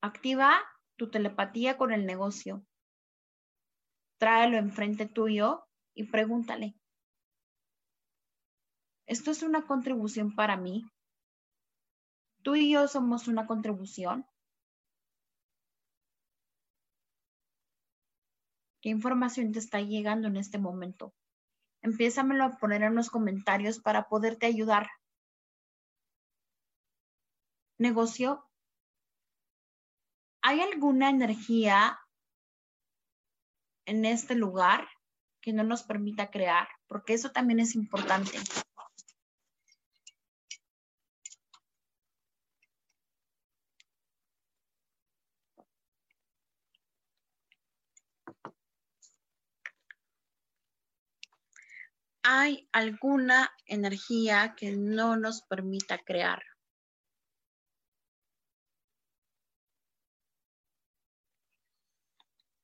activa 0.00 0.60
tu 0.96 1.10
telepatía 1.10 1.76
con 1.76 1.92
el 1.92 2.06
negocio. 2.06 2.64
Tráelo 4.18 4.56
enfrente 4.56 5.06
tuyo 5.06 5.68
y 5.94 6.04
pregúntale. 6.04 6.74
¿Esto 9.06 9.30
es 9.30 9.42
una 9.42 9.66
contribución 9.66 10.34
para 10.34 10.56
mí? 10.56 10.84
¿Tú 12.46 12.54
y 12.54 12.70
yo 12.70 12.86
somos 12.86 13.26
una 13.26 13.44
contribución? 13.44 14.24
¿Qué 18.80 18.88
información 18.88 19.50
te 19.50 19.58
está 19.58 19.80
llegando 19.80 20.28
en 20.28 20.36
este 20.36 20.56
momento? 20.56 21.12
Empiézamelo 21.82 22.44
a 22.44 22.56
poner 22.56 22.84
en 22.84 22.94
los 22.94 23.10
comentarios 23.10 23.80
para 23.80 24.08
poderte 24.08 24.46
ayudar. 24.46 24.86
Negocio, 27.78 28.48
¿Hay 30.40 30.60
alguna 30.60 31.10
energía 31.10 31.98
en 33.86 34.04
este 34.04 34.36
lugar 34.36 34.86
que 35.40 35.52
no 35.52 35.64
nos 35.64 35.82
permita 35.82 36.30
crear? 36.30 36.68
Porque 36.86 37.14
eso 37.14 37.32
también 37.32 37.58
es 37.58 37.74
importante. 37.74 38.38
¿Hay 52.28 52.68
alguna 52.72 53.52
energía 53.66 54.56
que 54.56 54.72
no 54.72 55.16
nos 55.16 55.42
permita 55.42 55.98
crear? 55.98 56.42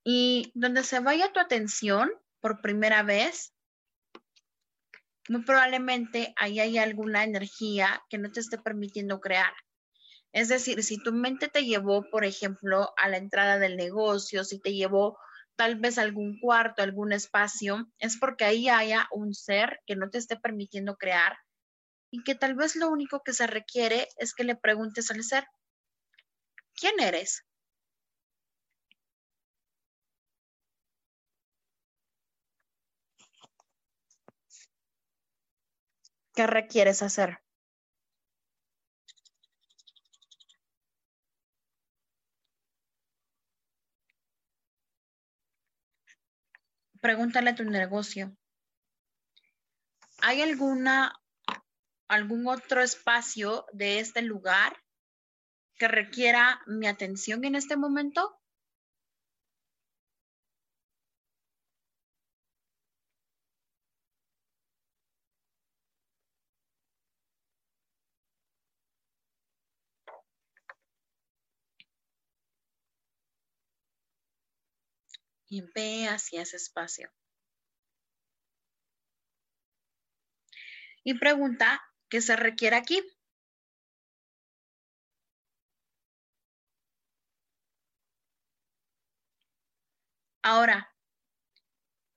Y 0.03 0.51
donde 0.57 0.83
se 0.83 0.99
vaya 0.99 1.33
tu 1.33 1.39
atención 1.39 2.11
por 2.41 2.61
primera 2.61 3.05
vez, 3.05 3.55
muy 5.29 5.45
probablemente 5.45 6.35
ahí 6.39 6.59
hay 6.59 6.79
alguna 6.79 7.23
energía 7.23 8.03
que 8.11 8.19
no 8.19 8.33
te 8.33 8.41
esté 8.41 8.59
permitiendo 8.59 9.21
crear. 9.21 9.55
Es 10.33 10.49
decir, 10.49 10.83
si 10.83 11.01
tu 11.01 11.13
mente 11.13 11.47
te 11.47 11.65
llevó, 11.65 12.03
por 12.11 12.25
ejemplo, 12.25 12.93
a 12.97 13.09
la 13.09 13.19
entrada 13.19 13.61
del 13.61 13.77
negocio, 13.77 14.43
si 14.43 14.59
te 14.59 14.75
llevó 14.75 15.17
tal 15.57 15.77
vez 15.77 15.99
algún 15.99 16.39
cuarto, 16.41 16.83
algún 16.83 17.13
espacio, 17.13 17.87
es 17.99 18.17
porque 18.19 18.45
ahí 18.45 18.69
haya 18.69 19.09
un 19.11 19.35
ser 19.35 19.81
que 19.87 19.97
no 19.97 20.11
te 20.11 20.19
esté 20.19 20.37
permitiendo 20.37 20.97
crear 20.97 21.37
y 22.11 22.23
que 22.25 22.35
tal 22.35 22.55
vez 22.55 22.77
lo 22.77 22.91
único 22.91 23.23
que 23.23 23.33
se 23.33 23.47
requiere 23.47 24.09
es 24.17 24.35
que 24.35 24.45
le 24.45 24.57
preguntes 24.57 25.11
al 25.11 25.23
ser, 25.25 25.47
¿quién 26.75 27.01
eres? 27.01 27.45
¿Qué 36.35 36.47
requieres 36.47 37.03
hacer? 37.03 37.39
Pregúntale 47.03 47.51
a 47.51 47.55
tu 47.57 47.65
negocio. 47.65 48.33
¿Hay 50.21 50.41
alguna, 50.41 51.13
algún 52.07 52.47
otro 52.47 52.81
espacio 52.81 53.67
de 53.73 53.99
este 53.99 54.23
lugar 54.23 54.77
que 55.75 55.89
requiera 55.89 56.63
mi 56.69 56.87
atención 56.87 57.45
en 57.45 57.57
este 57.57 57.77
momento? 57.77 58.41
Y 75.53 75.61
ve 75.75 76.09
hacia 76.09 76.41
ese 76.41 76.57
espacio. 76.57 77.13
Y 81.05 81.13
pregunta, 81.19 81.83
¿qué 82.09 82.23
se 82.23 82.37
requiere 82.37 82.77
aquí? 82.77 83.03
Ahora, 90.43 90.91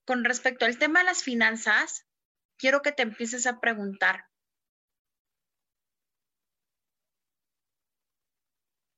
con 0.06 0.24
respecto 0.24 0.64
al 0.64 0.78
tema 0.78 1.00
de 1.00 1.04
las 1.04 1.22
finanzas, 1.22 2.06
quiero 2.56 2.80
que 2.80 2.92
te 2.92 3.02
empieces 3.02 3.46
a 3.46 3.60
preguntar, 3.60 4.24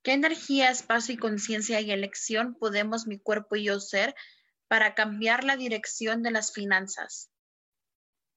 ¿qué 0.02 0.12
energía, 0.12 0.70
espacio 0.70 1.14
y 1.14 1.18
conciencia 1.18 1.80
y 1.80 1.90
elección 1.90 2.56
podemos 2.58 3.06
mi 3.06 3.18
cuerpo 3.18 3.56
y 3.56 3.64
yo 3.64 3.80
ser 3.80 4.14
para 4.68 4.94
cambiar 4.94 5.44
la 5.44 5.56
dirección 5.56 6.22
de 6.22 6.30
las 6.30 6.52
finanzas? 6.52 7.30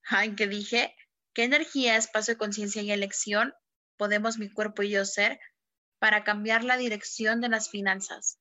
¿En 0.09 0.35
qué 0.35 0.47
dije? 0.47 0.95
¿Qué 1.33 1.43
energía, 1.43 1.95
espacio, 1.95 2.37
conciencia 2.37 2.81
y 2.81 2.91
elección 2.91 3.53
podemos 3.97 4.37
mi 4.37 4.49
cuerpo 4.49 4.83
y 4.83 4.91
yo 4.91 5.05
ser 5.05 5.39
para 5.99 6.23
cambiar 6.23 6.63
la 6.63 6.77
dirección 6.77 7.39
de 7.39 7.49
las 7.49 7.69
finanzas 7.69 8.39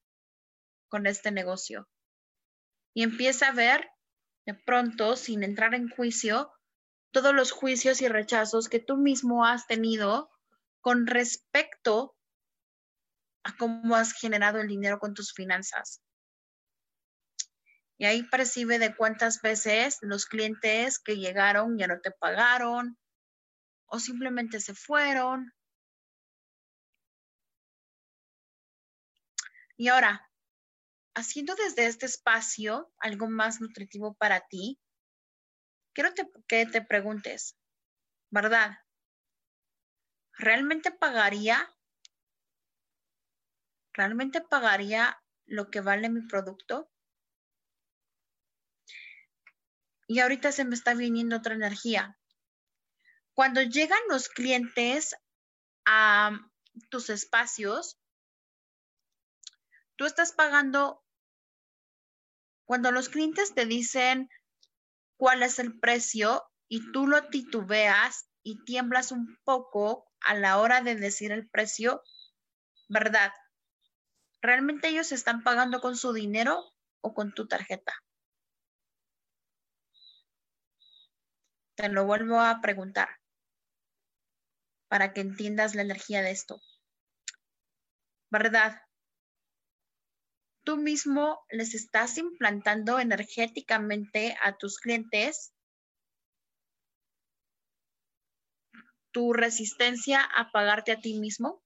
con 0.89 1.07
este 1.07 1.31
negocio? 1.31 1.89
Y 2.95 3.03
empieza 3.03 3.49
a 3.49 3.53
ver 3.53 3.89
de 4.47 4.55
pronto, 4.55 5.17
sin 5.17 5.45
entrar 5.45 5.75
en 5.75 5.89
juicio, 5.89 6.51
todos 7.13 7.35
los 7.35 7.53
juicios 7.53 8.03
y 8.03 8.09
rechazos 8.09 8.69
que 8.69 8.81
tú 8.81 8.97
mismo 8.97 9.45
has 9.45 9.67
tenido 9.67 10.31
con 10.81 11.07
respecto 11.07 12.17
a 13.45 13.57
cómo 13.57 13.97
has 13.97 14.13
generado 14.13 14.61
el 14.61 14.69
dinero 14.69 14.99
con 14.99 15.15
tus 15.15 15.33
finanzas. 15.33 16.03
Y 17.99 18.07
ahí 18.07 18.23
percibe 18.23 18.79
de 18.79 18.97
cuántas 18.97 19.43
veces 19.43 19.99
los 20.01 20.25
clientes 20.27 20.99
que 20.99 21.17
llegaron 21.17 21.77
ya 21.77 21.87
no 21.87 22.01
te 22.01 22.11
pagaron 22.11 22.99
o 23.87 23.99
simplemente 23.99 24.61
se 24.61 24.75
fueron. 24.75 25.53
Y 29.77 29.89
ahora, 29.89 30.31
haciendo 31.15 31.55
desde 31.55 31.87
este 31.87 32.07
espacio 32.07 32.93
algo 32.99 33.29
más 33.29 33.61
nutritivo 33.61 34.15
para 34.15 34.41
ti, 34.49 34.79
quiero 35.95 36.11
que 36.47 36.67
te 36.67 36.83
preguntes, 36.83 37.57
¿verdad? 38.31 38.79
¿Realmente 40.35 40.91
pagaría? 40.91 41.69
¿Realmente 43.93 44.41
pagaría 44.41 45.21
lo 45.47 45.71
que 45.71 45.81
vale 45.81 46.09
mi 46.09 46.27
producto? 46.27 46.91
Y 50.07 50.21
ahorita 50.21 50.53
se 50.53 50.65
me 50.65 50.75
está 50.75 50.95
viniendo 50.95 51.37
otra 51.37 51.55
energía. 51.55 52.19
Cuando 53.35 53.63
llegan 53.63 54.01
los 54.09 54.29
clientes 54.29 55.15
a 55.87 56.33
tus 56.89 57.11
espacios, 57.11 57.99
tú 59.97 60.05
estás 60.05 60.33
pagando, 60.33 61.05
cuando 62.65 62.93
los 62.93 63.09
clientes 63.09 63.55
te 63.55 63.67
dicen 63.67 64.29
cuál 65.17 65.43
es 65.43 65.59
el 65.59 65.79
precio 65.79 66.43
y 66.69 66.91
tú 66.93 67.07
lo 67.07 67.29
titubeas 67.29 68.29
y 68.43 68.65
tiemblas 68.65 69.13
un 69.13 69.39
poco 69.45 70.11
a 70.21 70.35
la 70.35 70.59
hora 70.59 70.81
de 70.81 70.97
decir 70.97 71.33
el 71.33 71.49
precio, 71.49 72.03
¿verdad? 72.89 73.33
¿Realmente 74.43 74.89
ellos 74.89 75.13
están 75.13 75.43
pagando 75.43 75.81
con 75.81 75.97
su 75.97 76.13
dinero 76.13 76.73
o 77.03 77.15
con 77.15 77.33
tu 77.33 77.47
tarjeta? 77.47 77.93
Te 81.75 81.89
lo 81.89 82.05
vuelvo 82.07 82.41
a 82.41 82.61
preguntar 82.61 83.09
para 84.89 85.13
que 85.13 85.21
entiendas 85.21 85.75
la 85.75 85.83
energía 85.83 86.23
de 86.23 86.31
esto. 86.31 86.61
¿Verdad? 88.31 88.83
Tú 90.65 90.77
mismo 90.77 91.45
les 91.51 91.75
estás 91.75 92.19
implantando 92.19 92.99
energéticamente 92.99 94.37
a 94.43 94.57
tus 94.57 94.79
clientes 94.79 95.53
tu 99.13 99.33
resistencia 99.33 100.21
a 100.23 100.51
pagarte 100.53 100.93
a 100.93 101.01
ti 101.01 101.19
mismo. 101.19 101.63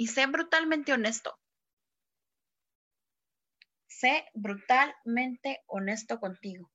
Y 0.00 0.06
sé 0.06 0.24
brutalmente 0.24 0.94
honesto. 0.94 1.38
Sé 3.86 4.24
brutalmente 4.32 5.60
honesto 5.66 6.18
contigo. 6.18 6.70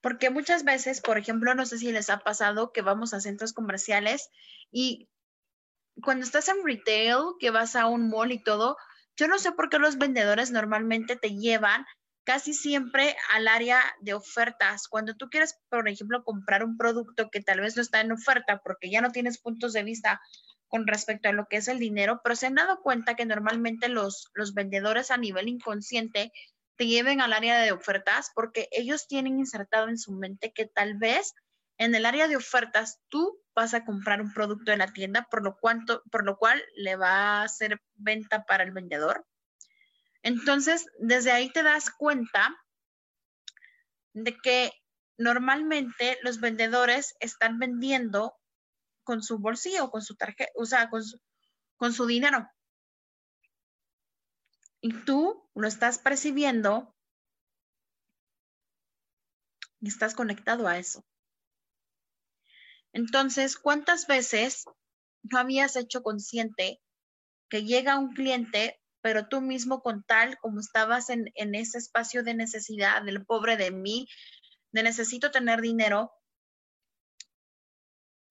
Porque 0.00 0.30
muchas 0.30 0.62
veces, 0.62 1.00
por 1.00 1.18
ejemplo, 1.18 1.56
no 1.56 1.66
sé 1.66 1.78
si 1.78 1.90
les 1.90 2.08
ha 2.08 2.18
pasado 2.18 2.70
que 2.72 2.82
vamos 2.82 3.12
a 3.12 3.20
centros 3.20 3.52
comerciales 3.52 4.30
y 4.70 5.08
cuando 6.04 6.24
estás 6.24 6.48
en 6.48 6.64
retail, 6.64 7.34
que 7.40 7.50
vas 7.50 7.74
a 7.74 7.86
un 7.86 8.10
mall 8.10 8.30
y 8.30 8.42
todo, 8.42 8.76
yo 9.16 9.26
no 9.26 9.40
sé 9.40 9.50
por 9.50 9.70
qué 9.70 9.80
los 9.80 9.98
vendedores 9.98 10.52
normalmente 10.52 11.16
te 11.16 11.30
llevan 11.30 11.84
casi 12.26 12.54
siempre 12.54 13.16
al 13.32 13.46
área 13.46 13.80
de 14.00 14.12
ofertas. 14.12 14.88
Cuando 14.88 15.14
tú 15.14 15.30
quieres, 15.30 15.58
por 15.70 15.88
ejemplo, 15.88 16.24
comprar 16.24 16.64
un 16.64 16.76
producto 16.76 17.30
que 17.30 17.40
tal 17.40 17.60
vez 17.60 17.76
no 17.76 17.82
está 17.82 18.00
en 18.00 18.10
oferta 18.10 18.60
porque 18.64 18.90
ya 18.90 19.00
no 19.00 19.12
tienes 19.12 19.38
puntos 19.38 19.72
de 19.72 19.84
vista 19.84 20.20
con 20.66 20.88
respecto 20.88 21.28
a 21.28 21.32
lo 21.32 21.46
que 21.46 21.58
es 21.58 21.68
el 21.68 21.78
dinero, 21.78 22.20
pero 22.24 22.34
se 22.34 22.48
han 22.48 22.56
dado 22.56 22.82
cuenta 22.82 23.14
que 23.14 23.24
normalmente 23.24 23.88
los, 23.88 24.28
los 24.34 24.54
vendedores 24.54 25.12
a 25.12 25.16
nivel 25.16 25.48
inconsciente 25.48 26.32
te 26.74 26.88
lleven 26.88 27.20
al 27.20 27.32
área 27.32 27.60
de 27.60 27.70
ofertas 27.70 28.32
porque 28.34 28.68
ellos 28.72 29.06
tienen 29.06 29.38
insertado 29.38 29.88
en 29.88 29.96
su 29.96 30.10
mente 30.10 30.52
que 30.52 30.66
tal 30.66 30.98
vez 30.98 31.32
en 31.78 31.94
el 31.94 32.04
área 32.04 32.26
de 32.26 32.36
ofertas 32.36 32.98
tú 33.08 33.40
vas 33.54 33.72
a 33.72 33.84
comprar 33.84 34.20
un 34.20 34.32
producto 34.32 34.72
en 34.72 34.80
la 34.80 34.92
tienda, 34.92 35.28
por 35.30 35.44
lo, 35.44 35.56
cuanto, 35.58 36.02
por 36.10 36.24
lo 36.24 36.36
cual 36.36 36.60
le 36.74 36.96
va 36.96 37.10
a 37.12 37.42
hacer 37.44 37.80
venta 37.94 38.44
para 38.44 38.64
el 38.64 38.72
vendedor 38.72 39.24
entonces, 40.26 40.86
desde 40.98 41.30
ahí 41.30 41.52
te 41.52 41.62
das 41.62 41.88
cuenta 41.88 42.52
de 44.12 44.36
que 44.36 44.72
normalmente 45.16 46.18
los 46.22 46.40
vendedores 46.40 47.14
están 47.20 47.60
vendiendo 47.60 48.34
con 49.04 49.22
su 49.22 49.38
bolsillo, 49.38 49.88
con 49.92 50.02
su 50.02 50.16
tarjeta, 50.16 50.50
o 50.56 50.66
sea, 50.66 50.90
con 50.90 51.92
su, 51.92 52.06
dinero. 52.06 52.50
Y 54.80 54.92
tú 55.04 55.48
lo 55.54 55.68
estás 55.68 56.00
percibiendo 56.00 56.92
y 59.78 59.86
estás 59.86 60.12
conectado 60.12 60.66
a 60.66 60.76
eso. 60.76 61.06
Entonces, 62.92 63.56
¿cuántas 63.56 64.08
veces 64.08 64.64
no 65.22 65.38
habías 65.38 65.76
hecho 65.76 66.02
consciente 66.02 66.82
que 67.48 67.62
llega 67.62 68.00
un 68.00 68.12
cliente 68.12 68.80
pero 69.06 69.28
tú 69.28 69.40
mismo 69.40 69.82
con 69.82 70.02
tal 70.02 70.36
como 70.38 70.58
estabas 70.58 71.10
en, 71.10 71.30
ese 71.36 71.78
espacio 71.78 72.24
de 72.24 72.34
necesidad, 72.34 73.04
del 73.04 73.24
pobre 73.24 73.56
de 73.56 73.70
mí, 73.70 74.08
de 74.72 74.82
necesito 74.82 75.30
tener 75.30 75.60
dinero, 75.60 76.12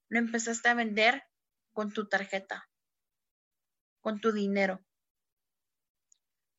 lo 0.09 0.19
empezaste 0.19 0.67
a 0.67 0.73
vender 0.73 1.23
con 1.71 1.93
tu 1.93 2.09
tarjeta, 2.09 2.69
con 4.01 4.19
tu 4.19 4.33
dinero, 4.33 4.85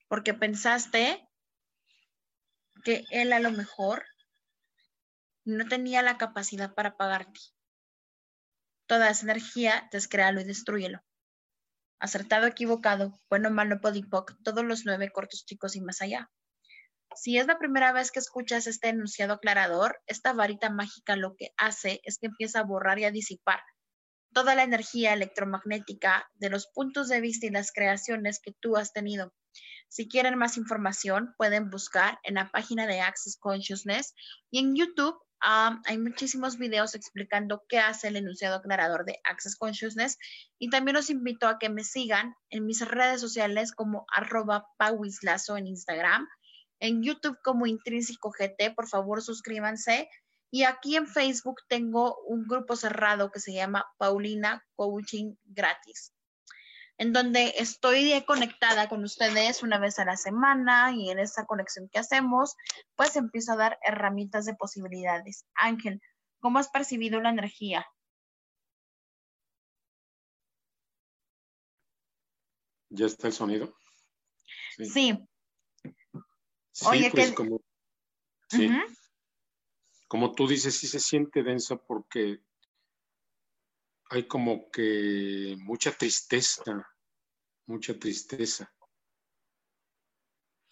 porque 0.09 0.33
pensaste 0.33 1.29
que 2.85 3.05
él 3.11 3.35
a 3.35 3.39
lo 3.41 3.51
mejor 3.51 4.07
no 5.45 5.69
tenía 5.69 6.01
la 6.01 6.17
capacidad 6.17 6.75
para 6.75 6.97
pagarte. 6.97 7.41
Toda 8.87 9.11
esa 9.11 9.25
energía, 9.25 9.87
descréalo 9.93 10.41
y 10.41 10.45
destruyelo 10.45 11.06
acertado, 11.99 12.47
equivocado, 12.47 13.19
bueno, 13.29 13.51
malo, 13.51 13.81
podipoc, 13.81 14.35
todos 14.43 14.65
los 14.65 14.85
nueve 14.85 15.11
cortos 15.11 15.45
chicos 15.47 15.77
y 15.77 15.81
más 15.81 16.03
allá. 16.03 16.31
Si 17.15 17.39
es 17.39 17.47
la 17.47 17.59
primera 17.59 17.93
vez 17.93 18.11
que 18.11 18.19
escuchas 18.19 18.67
este 18.67 18.89
enunciado 18.89 19.35
aclarador, 19.35 20.01
esta 20.07 20.33
varita 20.33 20.71
mágica 20.71 21.17
lo 21.17 21.35
que 21.37 21.53
hace 21.57 22.01
es 22.05 22.19
que 22.19 22.27
empieza 22.27 22.61
a 22.61 22.65
borrar 22.65 22.99
y 22.99 23.05
a 23.05 23.11
disipar 23.11 23.61
toda 24.35 24.55
la 24.55 24.65
energía 24.65 25.15
electromagnética 25.15 26.29
de 26.35 26.51
los 26.51 26.67
puntos 26.67 27.09
de 27.09 27.23
vista 27.23 27.47
y 27.47 27.51
las 27.51 27.73
creaciones 27.73 28.39
que 28.39 28.53
tú 28.61 28.77
has 28.77 28.93
tenido. 28.93 29.33
Si 29.89 30.09
quieren 30.09 30.37
más 30.37 30.59
información, 30.59 31.35
pueden 31.39 31.71
buscar 31.71 32.19
en 32.23 32.35
la 32.35 32.51
página 32.51 32.87
de 32.87 33.01
Access 33.01 33.39
Consciousness 33.39 34.15
y 34.51 34.59
en 34.59 34.77
YouTube 34.77 35.17
hay 35.41 35.99
muchísimos 35.99 36.59
videos 36.59 36.95
explicando 36.95 37.63
qué 37.69 37.79
hace 37.79 38.09
el 38.09 38.17
enunciado 38.17 38.57
aclarador 38.57 39.05
de 39.05 39.21
Access 39.25 39.57
Consciousness 39.57 40.19
y 40.59 40.71
también 40.71 40.97
los 40.97 41.11
invito 41.11 41.47
a 41.47 41.59
que 41.59 41.69
me 41.69 41.85
sigan 41.85 42.35
en 42.51 42.67
mis 42.67 42.87
redes 42.87 43.21
sociales 43.21 43.73
como 43.73 44.07
arroba 44.13 44.67
pauislazo 44.79 45.57
en 45.57 45.67
Instagram, 45.67 46.27
en 46.81 47.03
YouTube 47.03 47.39
como 47.43 47.67
Intrínseco 47.67 48.31
GT, 48.31 48.75
por 48.75 48.89
favor 48.89 49.23
suscríbanse. 49.23 50.09
Y 50.51 50.63
aquí 50.63 50.97
en 50.97 51.07
Facebook 51.07 51.57
tengo 51.69 52.17
un 52.27 52.47
grupo 52.47 52.77
cerrado 52.77 53.31
que 53.31 53.41
se 53.41 53.53
llama 53.53 53.85
Paulina 53.99 54.65
Coaching 54.75 55.35
Gratis. 55.45 56.16
En 56.99 57.13
donde 57.13 57.55
estoy 57.59 58.23
conectada 58.25 58.89
con 58.89 59.05
ustedes 59.05 59.63
una 59.63 59.79
vez 59.79 59.99
a 59.99 60.05
la 60.05 60.17
semana 60.17 60.93
y 60.95 61.11
en 61.11 61.19
esa 61.19 61.45
conexión 61.45 61.89
que 61.89 61.99
hacemos, 61.99 62.57
pues 62.95 63.17
empiezo 63.17 63.53
a 63.53 63.57
dar 63.57 63.79
herramientas 63.83 64.47
de 64.47 64.55
posibilidades. 64.55 65.47
Ángel, 65.55 66.01
¿cómo 66.41 66.59
has 66.59 66.69
percibido 66.69 67.21
la 67.21 67.31
energía? 67.31 67.87
¿Ya 72.89 73.07
está 73.07 73.27
el 73.27 73.33
sonido? 73.33 73.77
Sí. 74.77 75.19
Sí, 76.73 76.87
Oye, 76.87 77.11
pues 77.11 77.33
como, 77.33 77.63
sí. 78.51 78.71
como 80.09 80.33
tú 80.33 80.47
dices, 80.47 80.77
sí 80.77 80.87
se 80.87 81.01
siente 81.01 81.43
densa 81.43 81.77
porque 81.77 82.41
hay 84.11 84.27
como 84.27 84.71
que 84.71 85.57
mucha 85.59 85.93
tristeza, 85.93 86.63
mucha 87.67 87.99
tristeza 87.99 88.73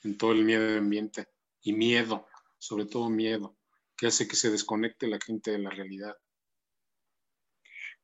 en 0.03 0.17
todo 0.17 0.33
el 0.33 0.45
miedo 0.45 0.79
ambiente 0.79 1.27
y 1.63 1.73
miedo, 1.73 2.29
sobre 2.59 2.87
todo 2.87 3.09
miedo, 3.09 3.57
que 3.97 4.07
hace 4.07 4.29
que 4.29 4.37
se 4.37 4.51
desconecte 4.51 5.07
la 5.09 5.19
gente 5.19 5.51
de 5.51 5.59
la 5.59 5.71
realidad. 5.71 6.15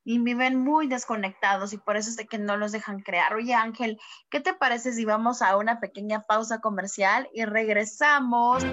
Y 0.03 0.19
viven 0.19 0.59
muy 0.59 0.89
desconectados 0.89 1.75
y 1.75 1.79
por 1.79 1.97
eso 1.97 2.09
es 2.09 2.17
de 2.17 2.27
que 2.27 2.39
no 2.39 2.57
los 2.57 2.73
dejan 2.73 3.01
crear. 3.01 3.35
Oye 3.35 3.53
Ángel, 3.53 4.01
¿qué 4.31 4.41
te 4.41 4.55
parece 4.55 4.95
si 4.95 5.05
vamos 5.05 5.43
a 5.43 5.59
una 5.59 5.79
pequeña 5.79 6.23
pausa 6.23 6.61
comercial 6.61 7.29
y 7.35 7.45
regresamos? 7.45 8.65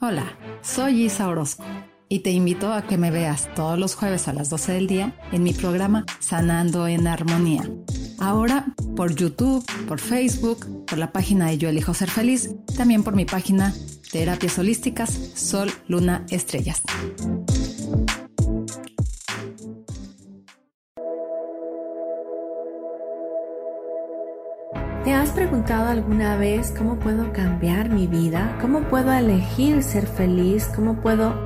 Hola, 0.00 0.38
soy 0.62 1.04
Isa 1.04 1.28
Orozco 1.28 1.64
y 2.08 2.20
te 2.20 2.30
invito 2.30 2.72
a 2.72 2.82
que 2.82 2.96
me 2.96 3.10
veas 3.10 3.48
todos 3.54 3.78
los 3.78 3.94
jueves 3.94 4.28
a 4.28 4.32
las 4.32 4.50
12 4.50 4.72
del 4.72 4.86
día 4.86 5.18
en 5.32 5.42
mi 5.42 5.52
programa 5.52 6.04
Sanando 6.20 6.86
en 6.86 7.06
Armonía. 7.06 7.68
Ahora 8.18 8.66
por 8.94 9.14
YouTube, 9.14 9.64
por 9.86 10.00
Facebook, 10.00 10.86
por 10.86 10.98
la 10.98 11.12
página 11.12 11.48
de 11.48 11.58
Yo 11.58 11.68
Elijo 11.68 11.94
Ser 11.94 12.10
Feliz, 12.10 12.54
también 12.76 13.02
por 13.02 13.14
mi 13.14 13.24
página 13.24 13.74
Terapias 14.10 14.58
Holísticas 14.58 15.10
Sol, 15.34 15.70
Luna, 15.88 16.24
Estrellas. 16.30 16.82
¿Te 25.04 25.12
has 25.12 25.30
preguntado 25.30 25.88
alguna 25.88 26.36
vez 26.36 26.74
cómo 26.76 26.98
puedo 26.98 27.32
cambiar 27.32 27.90
mi 27.90 28.08
vida? 28.08 28.58
¿Cómo 28.60 28.88
puedo 28.88 29.12
elegir 29.12 29.84
ser 29.84 30.04
feliz? 30.04 30.68
¿Cómo 30.74 31.00
puedo 31.00 31.45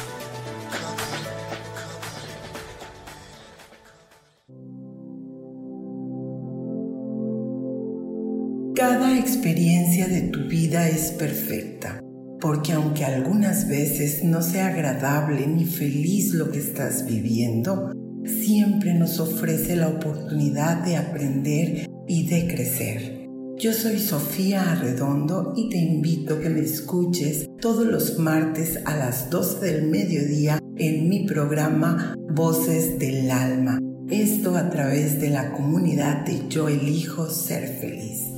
Experiencia 9.41 10.07
de 10.07 10.21
tu 10.21 10.41
vida 10.41 10.87
es 10.87 11.09
perfecta, 11.13 11.99
porque 12.39 12.73
aunque 12.73 13.05
algunas 13.05 13.67
veces 13.67 14.23
no 14.23 14.43
sea 14.43 14.67
agradable 14.67 15.47
ni 15.47 15.65
feliz 15.65 16.35
lo 16.35 16.51
que 16.51 16.59
estás 16.59 17.07
viviendo, 17.07 17.91
siempre 18.23 18.93
nos 18.93 19.19
ofrece 19.19 19.75
la 19.75 19.87
oportunidad 19.87 20.83
de 20.83 20.95
aprender 20.95 21.87
y 22.07 22.27
de 22.27 22.53
crecer. 22.53 23.27
Yo 23.57 23.73
soy 23.73 23.97
Sofía 23.97 24.73
Arredondo 24.73 25.53
y 25.57 25.69
te 25.69 25.77
invito 25.79 26.35
a 26.35 26.39
que 26.39 26.51
me 26.51 26.61
escuches 26.61 27.47
todos 27.59 27.87
los 27.87 28.19
martes 28.19 28.77
a 28.85 28.95
las 28.95 29.31
12 29.31 29.65
del 29.65 29.87
mediodía 29.87 30.59
en 30.77 31.09
mi 31.09 31.25
programa 31.25 32.13
Voces 32.29 32.99
del 32.99 33.31
Alma. 33.31 33.79
Esto 34.07 34.55
a 34.55 34.69
través 34.69 35.19
de 35.19 35.31
la 35.31 35.51
comunidad 35.51 36.27
de 36.27 36.47
Yo 36.47 36.69
elijo 36.69 37.27
ser 37.27 37.67
feliz. 37.79 38.30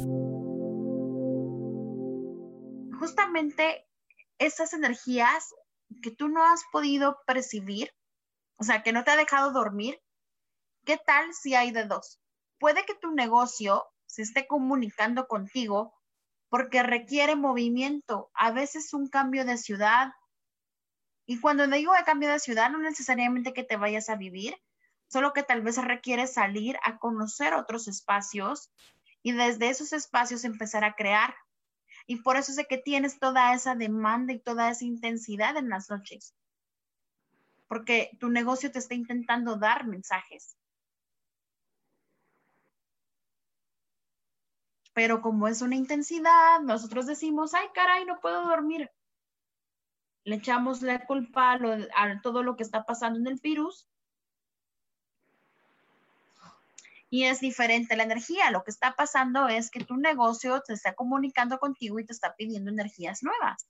Esas 4.37 4.73
energías 4.73 5.53
que 6.01 6.11
tú 6.11 6.27
no 6.27 6.43
has 6.43 6.63
podido 6.71 7.17
percibir 7.25 7.91
o 8.57 8.63
sea, 8.63 8.83
que 8.83 8.93
no 8.93 9.03
te 9.03 9.11
ha 9.11 9.17
dejado 9.17 9.51
dormir, 9.51 10.01
¿qué 10.85 10.97
tal 10.97 11.33
si 11.33 11.55
hay 11.55 11.71
de 11.71 11.85
dos? 11.85 12.19
Puede 12.59 12.85
que 12.85 12.95
tu 12.95 13.11
negocio 13.11 13.85
se 14.05 14.21
esté 14.21 14.47
comunicando 14.47 15.27
contigo 15.27 15.93
porque 16.49 16.83
requiere 16.83 17.35
movimiento, 17.35 18.31
a 18.33 18.51
veces 18.51 18.93
un 18.93 19.09
cambio 19.09 19.43
de 19.43 19.57
ciudad. 19.57 20.13
Y 21.25 21.39
cuando 21.39 21.67
digo 21.67 21.93
de 21.93 22.03
cambio 22.03 22.29
de 22.29 22.39
ciudad, 22.39 22.69
no 22.69 22.77
necesariamente 22.77 23.53
que 23.53 23.63
te 23.63 23.75
vayas 23.75 24.07
a 24.09 24.15
vivir, 24.15 24.55
solo 25.07 25.33
que 25.33 25.43
tal 25.43 25.61
vez 25.61 25.77
requiere 25.77 26.27
salir 26.27 26.77
a 26.83 26.99
conocer 26.99 27.55
otros 27.55 27.87
espacios 27.87 28.71
y 29.23 29.31
desde 29.31 29.69
esos 29.69 29.93
espacios 29.93 30.43
empezar 30.43 30.83
a 30.83 30.95
crear. 30.95 31.35
Y 32.05 32.17
por 32.17 32.37
eso 32.37 32.53
sé 32.53 32.65
que 32.65 32.77
tienes 32.77 33.19
toda 33.19 33.53
esa 33.53 33.75
demanda 33.75 34.33
y 34.33 34.39
toda 34.39 34.69
esa 34.69 34.85
intensidad 34.85 35.57
en 35.57 35.69
las 35.69 35.89
noches 35.89 36.35
porque 37.73 38.15
tu 38.19 38.29
negocio 38.29 38.71
te 38.71 38.77
está 38.77 38.93
intentando 38.93 39.55
dar 39.55 39.87
mensajes. 39.87 40.55
Pero 44.93 45.21
como 45.21 45.47
es 45.47 45.63
una 45.63 45.75
intensidad, 45.75 46.61
nosotros 46.61 47.07
decimos, 47.07 47.55
ay, 47.55 47.65
caray, 47.73 48.05
no 48.05 48.19
puedo 48.19 48.45
dormir. 48.45 48.91
Le 50.23 50.35
echamos 50.35 50.83
la 50.83 51.03
culpa 51.07 51.53
a, 51.53 52.21
todo 52.21 52.43
lo 52.43 52.55
que 52.55 52.61
está 52.61 52.85
pasando 52.85 53.17
en 53.17 53.25
el 53.25 53.39
virus. 53.41 53.89
Y 57.13 57.25
es 57.25 57.41
diferente 57.41 57.95
la 57.95 58.05
energía. 58.05 58.49
Lo 58.49 58.63
que 58.63 58.71
está 58.71 58.95
pasando 58.95 59.47
es 59.47 59.69
que 59.69 59.83
tu 59.83 59.97
negocio 59.97 60.63
te 60.63 60.73
está 60.73 60.95
comunicando 60.95 61.59
contigo 61.59 61.99
y 61.99 62.05
te 62.07 62.11
está 62.11 62.35
pidiendo 62.35 62.71
energías 62.71 63.21
nuevas. 63.21 63.67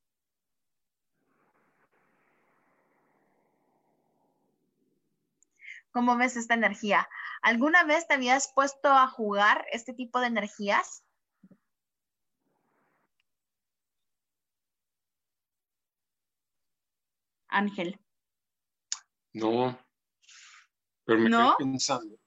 ¿Cómo 5.92 6.16
ves 6.16 6.38
esta 6.38 6.54
energía? 6.54 7.10
¿Alguna 7.42 7.84
vez 7.84 8.08
te 8.08 8.14
habías 8.14 8.50
puesto 8.54 8.88
a 8.88 9.10
jugar 9.10 9.66
este 9.74 9.92
tipo 9.92 10.22
de 10.22 10.28
energías? 10.28 11.04
Ángel. 17.50 18.00
No, 19.34 19.78
pero 21.04 21.20
me 21.20 21.30
quedé 21.30 21.50
pensando. 21.58 22.23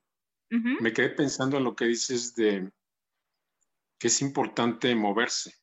Me 0.49 0.93
quedé 0.93 1.11
pensando 1.11 1.57
en 1.57 1.65
lo 1.65 1.75
que 1.75 1.87
dices 1.87 2.35
de 2.35 2.71
que 3.99 4.09
es 4.09 4.23
importante 4.23 4.95
moverse, 4.95 5.55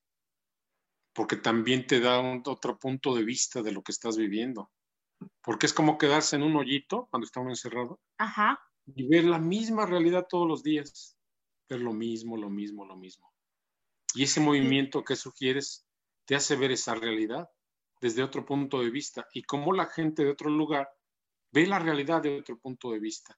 porque 1.13 1.37
también 1.37 1.87
te 1.87 1.99
da 1.99 2.19
otro 2.45 2.77
punto 2.77 3.15
de 3.15 3.23
vista 3.23 3.61
de 3.61 3.71
lo 3.71 3.81
que 3.81 3.91
estás 3.91 4.17
viviendo 4.17 4.71
porque 5.41 5.65
es 5.65 5.73
como 5.73 5.97
quedarse 5.97 6.35
en 6.35 6.43
un 6.43 6.55
hoyito 6.55 7.07
cuando 7.09 7.25
está 7.25 7.39
uno 7.39 7.51
encerrado 7.51 7.99
Ajá. 8.17 8.59
y 8.85 9.07
ver 9.07 9.25
la 9.25 9.39
misma 9.39 9.85
realidad 9.85 10.27
todos 10.29 10.47
los 10.47 10.63
días, 10.63 11.17
ver 11.69 11.81
lo 11.81 11.93
mismo, 11.93 12.37
lo 12.37 12.49
mismo, 12.49 12.85
lo 12.85 12.95
mismo. 12.95 13.31
Y 14.15 14.23
ese 14.23 14.39
movimiento 14.39 15.03
que 15.03 15.15
sugieres 15.15 15.85
te 16.25 16.35
hace 16.35 16.55
ver 16.55 16.71
esa 16.71 16.95
realidad 16.95 17.49
desde 17.99 18.23
otro 18.23 18.45
punto 18.45 18.81
de 18.81 18.89
vista 18.89 19.27
y 19.33 19.43
cómo 19.43 19.73
la 19.73 19.87
gente 19.87 20.23
de 20.23 20.31
otro 20.31 20.49
lugar 20.49 20.89
ve 21.51 21.67
la 21.67 21.79
realidad 21.79 22.21
de 22.21 22.39
otro 22.39 22.57
punto 22.59 22.91
de 22.91 22.99
vista. 22.99 23.37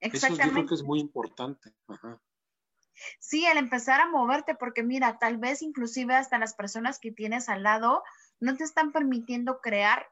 Exactamente. 0.00 0.42
Eso 0.42 0.48
yo 0.48 0.54
creo 0.54 0.66
que 0.66 0.74
es 0.74 0.82
muy 0.82 1.00
importante. 1.00 1.74
Sí, 3.18 3.46
el 3.46 3.58
empezar 3.58 4.00
a 4.00 4.08
moverte, 4.08 4.54
porque 4.54 4.82
mira, 4.82 5.18
tal 5.18 5.38
vez 5.38 5.62
inclusive 5.62 6.14
hasta 6.14 6.38
las 6.38 6.54
personas 6.54 6.98
que 6.98 7.12
tienes 7.12 7.48
al 7.48 7.62
lado 7.62 8.02
no 8.40 8.56
te 8.56 8.64
están 8.64 8.92
permitiendo 8.92 9.60
crear. 9.60 10.06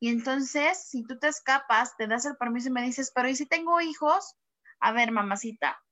Y 0.00 0.08
entonces, 0.08 0.82
si 0.88 1.04
tú 1.04 1.18
te 1.18 1.28
escapas, 1.28 1.96
te 1.96 2.06
das 2.06 2.24
el 2.24 2.36
permiso 2.36 2.68
y 2.68 2.72
me 2.72 2.82
dices, 2.82 3.12
pero 3.14 3.28
¿y 3.28 3.36
si 3.36 3.46
tengo 3.46 3.80
hijos? 3.80 4.36
A 4.80 4.92
ver, 4.92 5.12
mamacita, 5.12 5.82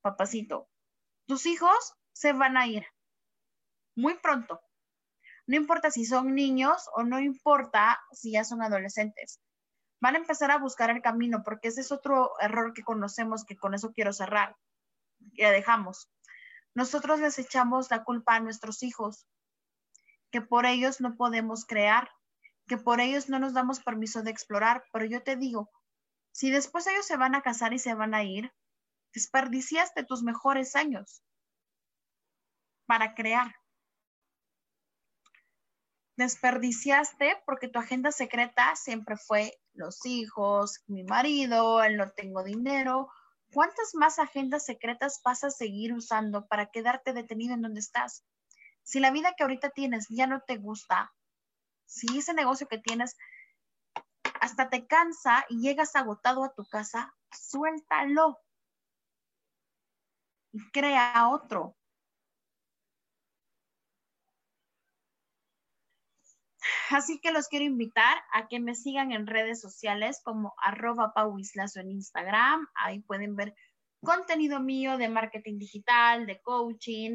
papacito, 0.00 0.70
tus 1.26 1.44
hijos 1.44 1.94
se 2.12 2.32
van 2.32 2.56
a 2.56 2.66
ir 2.66 2.86
muy 3.94 4.14
pronto. 4.18 4.60
No 5.46 5.56
importa 5.56 5.90
si 5.90 6.04
son 6.04 6.34
niños 6.34 6.88
o 6.94 7.02
no 7.02 7.20
importa 7.20 8.00
si 8.12 8.32
ya 8.32 8.44
son 8.44 8.62
adolescentes. 8.62 9.40
Van 10.00 10.14
a 10.14 10.18
empezar 10.18 10.50
a 10.50 10.58
buscar 10.58 10.90
el 10.90 11.02
camino 11.02 11.42
porque 11.42 11.68
ese 11.68 11.80
es 11.80 11.90
otro 11.90 12.32
error 12.40 12.72
que 12.72 12.84
conocemos 12.84 13.44
que 13.44 13.56
con 13.56 13.74
eso 13.74 13.92
quiero 13.92 14.12
cerrar. 14.12 14.56
Ya 15.32 15.50
dejamos. 15.50 16.10
Nosotros 16.74 17.20
les 17.20 17.38
echamos 17.38 17.90
la 17.90 18.04
culpa 18.04 18.36
a 18.36 18.40
nuestros 18.40 18.82
hijos, 18.82 19.26
que 20.30 20.40
por 20.40 20.66
ellos 20.66 21.00
no 21.00 21.16
podemos 21.16 21.64
crear, 21.64 22.10
que 22.68 22.76
por 22.76 23.00
ellos 23.00 23.28
no 23.28 23.38
nos 23.38 23.54
damos 23.54 23.80
permiso 23.80 24.22
de 24.22 24.30
explorar. 24.30 24.84
Pero 24.92 25.04
yo 25.06 25.22
te 25.22 25.36
digo, 25.36 25.70
si 26.30 26.50
después 26.50 26.86
ellos 26.86 27.06
se 27.06 27.16
van 27.16 27.34
a 27.34 27.42
casar 27.42 27.72
y 27.72 27.78
se 27.78 27.94
van 27.94 28.14
a 28.14 28.22
ir, 28.22 28.52
desperdiciaste 29.12 30.04
tus 30.04 30.22
mejores 30.22 30.76
años 30.76 31.24
para 32.86 33.14
crear 33.14 33.52
desperdiciaste 36.18 37.40
porque 37.46 37.68
tu 37.68 37.78
agenda 37.78 38.10
secreta 38.10 38.74
siempre 38.74 39.16
fue 39.16 39.56
los 39.78 40.04
hijos, 40.04 40.82
mi 40.86 41.04
marido, 41.04 41.82
el 41.82 41.96
no 41.96 42.10
tengo 42.10 42.42
dinero. 42.42 43.08
¿Cuántas 43.52 43.94
más 43.94 44.18
agendas 44.18 44.66
secretas 44.66 45.20
vas 45.24 45.44
a 45.44 45.50
seguir 45.50 45.94
usando 45.94 46.46
para 46.46 46.66
quedarte 46.66 47.12
detenido 47.12 47.54
en 47.54 47.62
donde 47.62 47.80
estás? 47.80 48.24
Si 48.82 49.00
la 49.00 49.10
vida 49.10 49.34
que 49.36 49.44
ahorita 49.44 49.70
tienes 49.70 50.06
ya 50.10 50.26
no 50.26 50.42
te 50.42 50.56
gusta, 50.56 51.14
si 51.86 52.18
ese 52.18 52.34
negocio 52.34 52.68
que 52.68 52.78
tienes 52.78 53.16
hasta 54.40 54.68
te 54.68 54.86
cansa 54.86 55.44
y 55.48 55.60
llegas 55.60 55.96
agotado 55.96 56.44
a 56.44 56.52
tu 56.52 56.66
casa, 56.66 57.14
suéltalo 57.32 58.38
y 60.52 60.70
crea 60.70 61.28
otro. 61.30 61.77
Así 66.90 67.20
que 67.20 67.32
los 67.32 67.48
quiero 67.48 67.64
invitar 67.64 68.18
a 68.32 68.48
que 68.48 68.60
me 68.60 68.74
sigan 68.74 69.12
en 69.12 69.26
redes 69.26 69.60
sociales 69.60 70.20
como 70.24 70.54
arroba 70.62 71.12
pauislazo 71.14 71.80
en 71.80 71.90
Instagram. 71.90 72.66
Ahí 72.74 73.00
pueden 73.00 73.36
ver 73.36 73.54
contenido 74.02 74.60
mío 74.60 74.96
de 74.96 75.08
marketing 75.08 75.58
digital, 75.58 76.26
de 76.26 76.40
coaching, 76.40 77.14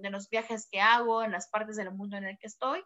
de 0.00 0.10
los 0.10 0.28
viajes 0.28 0.68
que 0.70 0.80
hago 0.80 1.22
en 1.22 1.32
las 1.32 1.48
partes 1.48 1.76
del 1.76 1.92
mundo 1.92 2.16
en 2.16 2.24
el 2.24 2.38
que 2.38 2.46
estoy. 2.46 2.82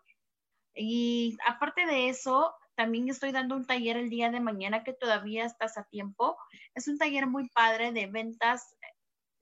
Y 0.75 1.37
aparte 1.47 1.87
de 1.87 2.09
eso, 2.09 2.55
también 2.77 3.09
estoy 3.09 3.33
dando 3.33 3.57
un 3.57 3.67
taller 3.67 3.97
el 3.97 4.09
día 4.09 4.31
de 4.31 4.41
mañana 4.41 4.85
que 4.85 4.93
todavía 4.93 5.45
estás 5.45 5.77
a 5.77 5.85
tiempo. 5.85 6.37
Es 6.75 6.87
un 6.87 6.97
taller 6.97 7.27
muy 7.27 7.49
padre 7.49 7.91
de 7.91 8.07
ventas 8.07 8.77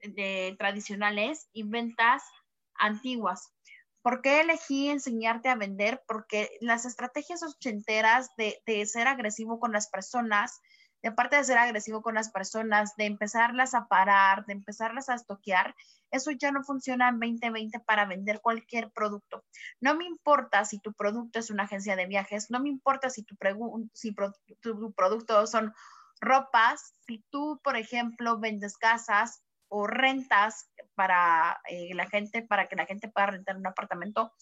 eh, 0.00 0.08
de 0.08 0.56
tradicionales 0.58 1.48
y 1.52 1.62
ventas 1.64 2.22
antiguas. 2.74 3.52
¿Por 4.06 4.22
qué 4.22 4.42
elegí 4.42 4.88
enseñarte 4.88 5.48
a 5.48 5.56
vender? 5.56 6.00
Porque 6.06 6.48
las 6.60 6.84
estrategias 6.84 7.42
ochenteras 7.42 8.30
de, 8.36 8.62
de 8.64 8.86
ser 8.86 9.08
agresivo 9.08 9.58
con 9.58 9.72
las 9.72 9.88
personas, 9.88 10.60
de 11.02 11.08
aparte 11.08 11.34
de 11.34 11.42
ser 11.42 11.58
agresivo 11.58 12.02
con 12.02 12.14
las 12.14 12.30
personas, 12.30 12.94
de 12.94 13.06
empezarlas 13.06 13.74
a 13.74 13.88
parar, 13.88 14.46
de 14.46 14.52
empezarlas 14.52 15.08
a 15.08 15.16
estoquear, 15.16 15.74
eso 16.12 16.30
ya 16.30 16.52
no 16.52 16.62
funciona 16.62 17.08
en 17.08 17.18
2020 17.18 17.80
para 17.80 18.04
vender 18.06 18.40
cualquier 18.40 18.92
producto. 18.92 19.44
No 19.80 19.96
me 19.96 20.04
importa 20.04 20.64
si 20.64 20.78
tu 20.78 20.92
producto 20.92 21.40
es 21.40 21.50
una 21.50 21.64
agencia 21.64 21.96
de 21.96 22.06
viajes, 22.06 22.48
no 22.48 22.60
me 22.60 22.68
importa 22.68 23.10
si 23.10 23.24
tu 23.24 23.34
producto 24.94 25.46
son 25.48 25.74
ropas, 26.20 26.94
si 27.08 27.24
tú, 27.28 27.60
por 27.64 27.76
ejemplo, 27.76 28.38
vendes 28.38 28.78
casas, 28.78 29.42
o 29.68 29.86
rentas 29.86 30.70
para 30.94 31.60
eh, 31.68 31.94
la 31.94 32.08
gente, 32.08 32.42
para 32.42 32.68
que 32.68 32.76
la 32.76 32.86
gente 32.86 33.08
pueda 33.08 33.26
rentar 33.26 33.56
un 33.56 33.66
apartamento, 33.66 34.32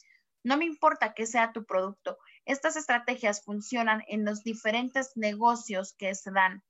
no 0.45 0.57
me 0.57 0.67
importa 0.67 1.15
que 1.15 1.27
sea 1.27 1.53
tu 1.53 1.65
producto. 1.65 2.19
Estas 2.45 2.77
estrategias 2.77 3.43
funcionan 3.43 4.03
en 4.09 4.25
los 4.25 4.43
diferentes 4.43 5.13
negocios 5.17 5.95
que 5.95 6.15
se 6.15 6.31
dan 6.31 6.63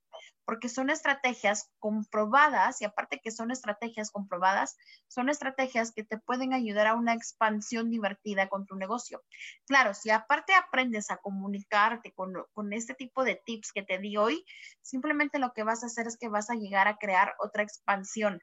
porque 0.45 0.69
son 0.69 0.91
estrategias 0.91 1.71
comprobadas 1.79 2.81
y 2.81 2.85
aparte 2.85 3.21
que 3.23 3.31
son 3.31 3.51
estrategias 3.51 4.11
comprobadas, 4.11 4.77
son 5.09 5.29
estrategias 5.29 5.93
que 5.93 6.05
te 6.05 6.19
pueden 6.19 6.53
ayudar 6.53 6.87
a 6.87 6.95
una 6.95 7.15
expansión 7.15 7.91
divertida 7.91 8.49
con 8.49 8.67
tu 8.67 8.77
negocio. 8.77 9.23
Claro, 9.67 9.95
si 9.95 10.11
aparte 10.11 10.55
aprendes 10.55 11.11
a 11.11 11.17
comunicarte 11.17 12.13
con, 12.13 12.33
con 12.53 12.73
este 12.73 12.95
tipo 12.95 13.25
de 13.25 13.41
tips 13.45 13.73
que 13.73 13.83
te 13.83 13.99
di 13.99 14.17
hoy, 14.17 14.45
simplemente 14.83 15.39
lo 15.39 15.53
que 15.53 15.63
vas 15.63 15.83
a 15.83 15.87
hacer 15.87 16.07
es 16.07 16.17
que 16.19 16.29
vas 16.29 16.51
a 16.51 16.55
llegar 16.55 16.89
a 16.89 16.97
crear 16.97 17.35
otra 17.39 17.63
expansión, 17.63 18.41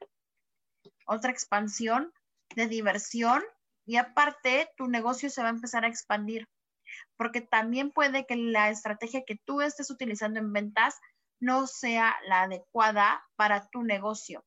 otra 1.06 1.32
expansión 1.32 2.12
de 2.56 2.68
diversión 2.68 3.44
y 3.86 3.98
aparte 3.98 4.70
tu 4.78 4.88
negocio 4.88 5.30
se 5.30 5.42
va 5.42 5.50
a 5.50 5.52
empezar 5.52 5.86
a 5.86 5.88
expandir 5.88 6.48
porque 7.18 7.42
también 7.42 7.92
puede 7.92 8.26
que 8.26 8.36
la 8.36 8.70
estrategia 8.70 9.24
que 9.26 9.38
tú 9.46 9.62
estés 9.62 9.90
utilizando 9.90 10.40
en 10.40 10.52
ventas 10.52 11.00
no 11.42 11.68
sea 11.68 12.16
la 12.28 12.44
adecuada 12.44 13.28
para 13.36 13.68
tu 13.70 13.84
negocio. 13.84 14.46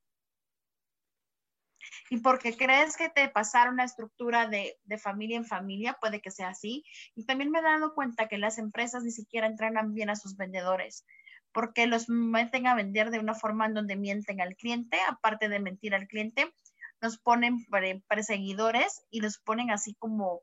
Y 2.09 2.18
porque 2.18 2.57
crees 2.57 2.97
que 2.97 3.09
te 3.09 3.28
pasaron 3.28 3.74
una 3.74 3.84
estructura 3.84 4.49
de, 4.49 4.78
familia 4.99 5.36
en 5.36 5.45
familia, 5.45 5.99
puede 6.01 6.20
que 6.20 6.30
sea 6.30 6.49
así. 6.49 6.84
Y 7.14 7.26
también 7.26 7.51
me 7.51 7.59
he 7.59 7.62
dado 7.62 7.95
cuenta 7.95 8.28
que 8.28 8.38
las 8.38 8.59
empresas 8.59 9.03
ni 9.03 9.11
siquiera 9.11 9.47
entrenan 9.47 9.92
bien 9.92 10.09
a 10.09 10.16
sus 10.16 10.36
vendedores, 10.36 11.05
porque 11.53 11.86
los 11.86 12.09
meten 12.09 12.66
a 12.66 12.74
vender 12.74 13.11
de 13.11 13.18
una 13.18 13.34
forma 13.34 13.66
en 13.66 13.74
donde 13.74 13.97
mienten 13.97 14.40
al 14.40 14.57
cliente, 14.57 14.99
aparte 15.09 15.49
de 15.49 15.59
mentir 15.59 15.95
al 15.95 16.07
cliente, 16.07 16.55
los 17.01 17.18
ponen 17.18 17.66
perseguidores 18.09 19.03
y 19.11 19.20
los 19.20 19.38
ponen 19.38 19.70
así 19.70 19.95
como, 19.95 20.42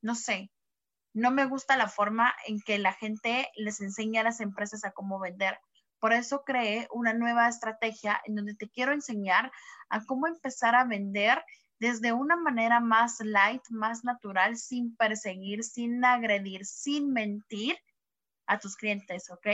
no 0.00 0.14
sé, 0.14 0.50
no 1.16 1.30
me 1.30 1.46
gusta 1.46 1.78
la 1.78 1.88
forma 1.88 2.34
en 2.46 2.60
que 2.60 2.78
la 2.78 2.92
gente 2.92 3.50
les 3.56 3.80
enseña 3.80 4.20
a 4.20 4.24
las 4.24 4.40
empresas 4.40 4.84
a 4.84 4.92
cómo 4.92 5.18
vender. 5.18 5.58
Por 5.98 6.12
eso 6.12 6.44
creé 6.44 6.88
una 6.90 7.14
nueva 7.14 7.48
estrategia 7.48 8.20
en 8.26 8.34
donde 8.34 8.54
te 8.54 8.68
quiero 8.68 8.92
enseñar 8.92 9.50
a 9.88 10.04
cómo 10.04 10.26
empezar 10.26 10.74
a 10.74 10.84
vender 10.84 11.42
desde 11.78 12.12
una 12.12 12.36
manera 12.36 12.80
más 12.80 13.18
light, 13.20 13.62
más 13.70 14.04
natural, 14.04 14.58
sin 14.58 14.94
perseguir, 14.94 15.64
sin 15.64 16.04
agredir, 16.04 16.66
sin 16.66 17.10
mentir 17.14 17.78
a 18.46 18.58
tus 18.58 18.76
clientes, 18.76 19.30
¿ok? 19.30 19.46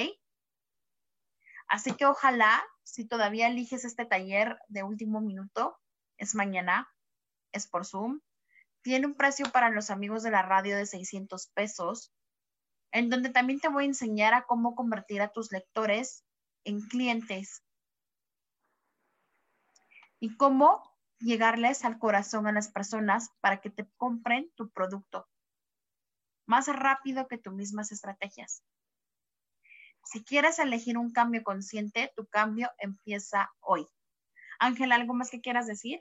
Así 1.69 1.93
que 1.93 2.07
ojalá, 2.07 2.61
si 2.83 3.07
todavía 3.07 3.47
eliges 3.47 3.85
este 3.85 4.05
taller 4.05 4.59
de 4.67 4.83
último 4.83 5.21
minuto, 5.21 5.79
es 6.19 6.35
mañana, 6.35 6.93
es 7.53 7.69
por 7.69 7.87
Zoom, 7.87 8.21
tiene 8.83 9.07
un 9.07 9.15
precio 9.15 9.51
para 9.51 9.71
los 9.71 9.91
amigos 9.91 10.23
de 10.23 10.31
la 10.31 10.43
radio 10.43 10.77
de 10.77 10.87
600 10.87 11.49
pesos, 11.49 12.13
en 12.93 13.09
donde 13.11 13.31
también 13.31 13.61
te 13.61 13.69
voy 13.69 13.85
a 13.85 13.87
enseñar 13.87 14.35
a 14.35 14.43
cómo 14.43 14.75
convertir 14.75 15.23
a 15.23 15.33
tus 15.33 15.51
lectores 15.53 16.25
en 16.65 16.81
clientes 16.81 17.63
y 20.21 20.37
cómo 20.37 20.83
llegarles 21.19 21.85
al 21.85 21.99
corazón 21.99 22.47
a 22.47 22.53
las 22.53 22.69
personas 22.69 23.31
para 23.41 23.61
que 23.61 23.71
te 23.71 23.89
compren 23.97 24.51
tu 24.57 24.71
producto 24.71 25.29
más 26.47 26.67
rápido 26.67 27.29
que 27.29 27.39
tus 27.39 27.55
mismas 27.55 27.93
estrategias. 27.93 28.63
Si 30.05 30.25
quieres 30.25 30.59
elegir 30.59 30.99
un 30.99 31.13
cambio 31.13 31.43
consciente, 31.43 32.13
tu 32.17 32.27
cambio 32.27 32.71
empieza 32.79 33.51
hoy. 33.61 33.87
Ángel, 34.59 34.93
¿algo 34.93 35.15
más 35.15 35.31
que 35.31 35.41
quieras 35.41 35.67
decir? 35.67 36.01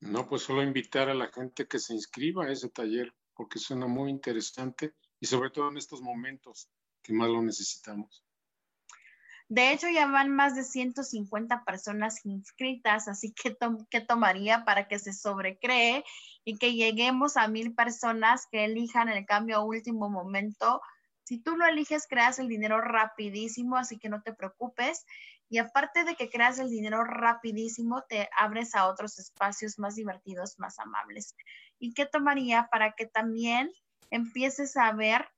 No, 0.00 0.26
pues 0.26 0.42
solo 0.42 0.62
invitar 0.62 1.08
a 1.10 1.14
la 1.14 1.28
gente 1.28 1.66
que 1.66 1.78
se 1.78 1.92
inscriba 1.94 2.46
a 2.46 2.50
ese 2.50 2.70
taller, 2.70 3.14
porque 3.34 3.58
suena 3.58 3.86
muy 3.86 4.10
interesante 4.10 4.94
y 5.20 5.26
sobre 5.26 5.50
todo 5.50 5.68
en 5.68 5.76
estos 5.76 6.00
momentos 6.00 6.70
que 7.02 7.12
más 7.12 7.28
lo 7.28 7.42
necesitamos. 7.42 8.24
De 9.48 9.72
hecho, 9.72 9.88
ya 9.88 10.06
van 10.06 10.30
más 10.30 10.54
de 10.54 10.62
150 10.62 11.64
personas 11.64 12.24
inscritas, 12.24 13.08
así 13.08 13.32
que 13.32 13.56
¿qué 13.90 14.00
tomaría 14.00 14.64
para 14.64 14.86
que 14.86 15.00
se 15.00 15.12
sobrecree 15.12 16.04
y 16.44 16.56
que 16.56 16.74
lleguemos 16.74 17.36
a 17.36 17.48
mil 17.48 17.74
personas 17.74 18.46
que 18.50 18.64
elijan 18.64 19.08
el 19.08 19.26
cambio 19.26 19.56
a 19.56 19.64
último 19.64 20.08
momento? 20.08 20.80
Si 21.24 21.38
tú 21.38 21.56
lo 21.56 21.66
eliges, 21.66 22.06
creas 22.08 22.38
el 22.38 22.46
dinero 22.46 22.80
rapidísimo, 22.80 23.76
así 23.76 23.98
que 23.98 24.08
no 24.08 24.22
te 24.22 24.32
preocupes. 24.32 25.04
Y 25.50 25.58
aparte 25.58 26.04
de 26.04 26.14
que 26.14 26.30
creas 26.30 26.58
el 26.58 26.70
dinero 26.70 27.04
rapidísimo, 27.04 28.02
te 28.08 28.30
abres 28.38 28.74
a 28.74 28.86
otros 28.86 29.18
espacios 29.18 29.78
más 29.78 29.96
divertidos, 29.96 30.58
más 30.58 30.78
amables. 30.78 31.34
¿Y 31.78 31.92
qué 31.92 32.06
tomaría 32.06 32.68
para 32.70 32.92
que 32.92 33.06
también 33.06 33.70
empieces 34.10 34.76
a 34.76 34.92
ver 34.92 35.28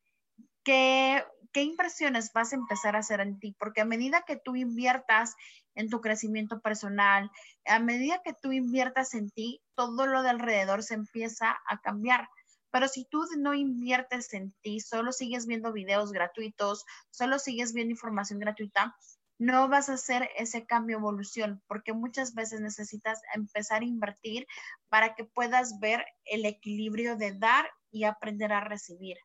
qué, 0.64 1.24
qué 1.52 1.62
impresiones 1.62 2.30
vas 2.32 2.52
a 2.52 2.56
empezar 2.56 2.96
a 2.96 3.00
hacer 3.00 3.20
en 3.20 3.38
ti, 3.38 3.54
porque 3.58 3.80
a 3.80 3.86
medida 3.86 4.24
que 4.26 4.36
tú 4.36 4.56
inviertas 4.56 5.34
en 5.74 5.88
tu 5.88 6.00
crecimiento 6.00 6.60
personal, 6.60 7.30
a 7.64 7.78
medida 7.78 8.20
que 8.22 8.34
tú 8.34 8.52
inviertas 8.52 9.14
en 9.14 9.30
ti, 9.30 9.62
todo 9.74 10.06
lo 10.06 10.22
de 10.22 10.30
alrededor 10.30 10.82
se 10.82 10.94
empieza 10.94 11.58
a 11.66 11.80
cambiar. 11.80 12.28
Pero 12.70 12.88
si 12.88 13.04
tú 13.04 13.24
no 13.38 13.52
inviertes 13.54 14.32
en 14.32 14.52
ti, 14.62 14.80
solo 14.80 15.12
sigues 15.12 15.46
viendo 15.46 15.72
videos 15.72 16.12
gratuitos, 16.12 16.84
solo 17.10 17.38
sigues 17.38 17.74
viendo 17.74 17.92
información 17.92 18.38
gratuita, 18.38 18.96
no 19.38 19.68
vas 19.68 19.88
a 19.88 19.94
hacer 19.94 20.30
ese 20.36 20.66
cambio 20.66 20.98
evolución, 20.98 21.62
porque 21.66 21.92
muchas 21.92 22.34
veces 22.34 22.60
necesitas 22.60 23.20
empezar 23.34 23.82
a 23.82 23.86
invertir 23.86 24.46
para 24.88 25.14
que 25.14 25.24
puedas 25.24 25.78
ver 25.80 26.04
el 26.24 26.44
equilibrio 26.44 27.16
de 27.16 27.32
dar 27.38 27.70
y 27.90 28.04
aprender 28.04 28.52
a 28.52 28.60
recibir. 28.60 29.16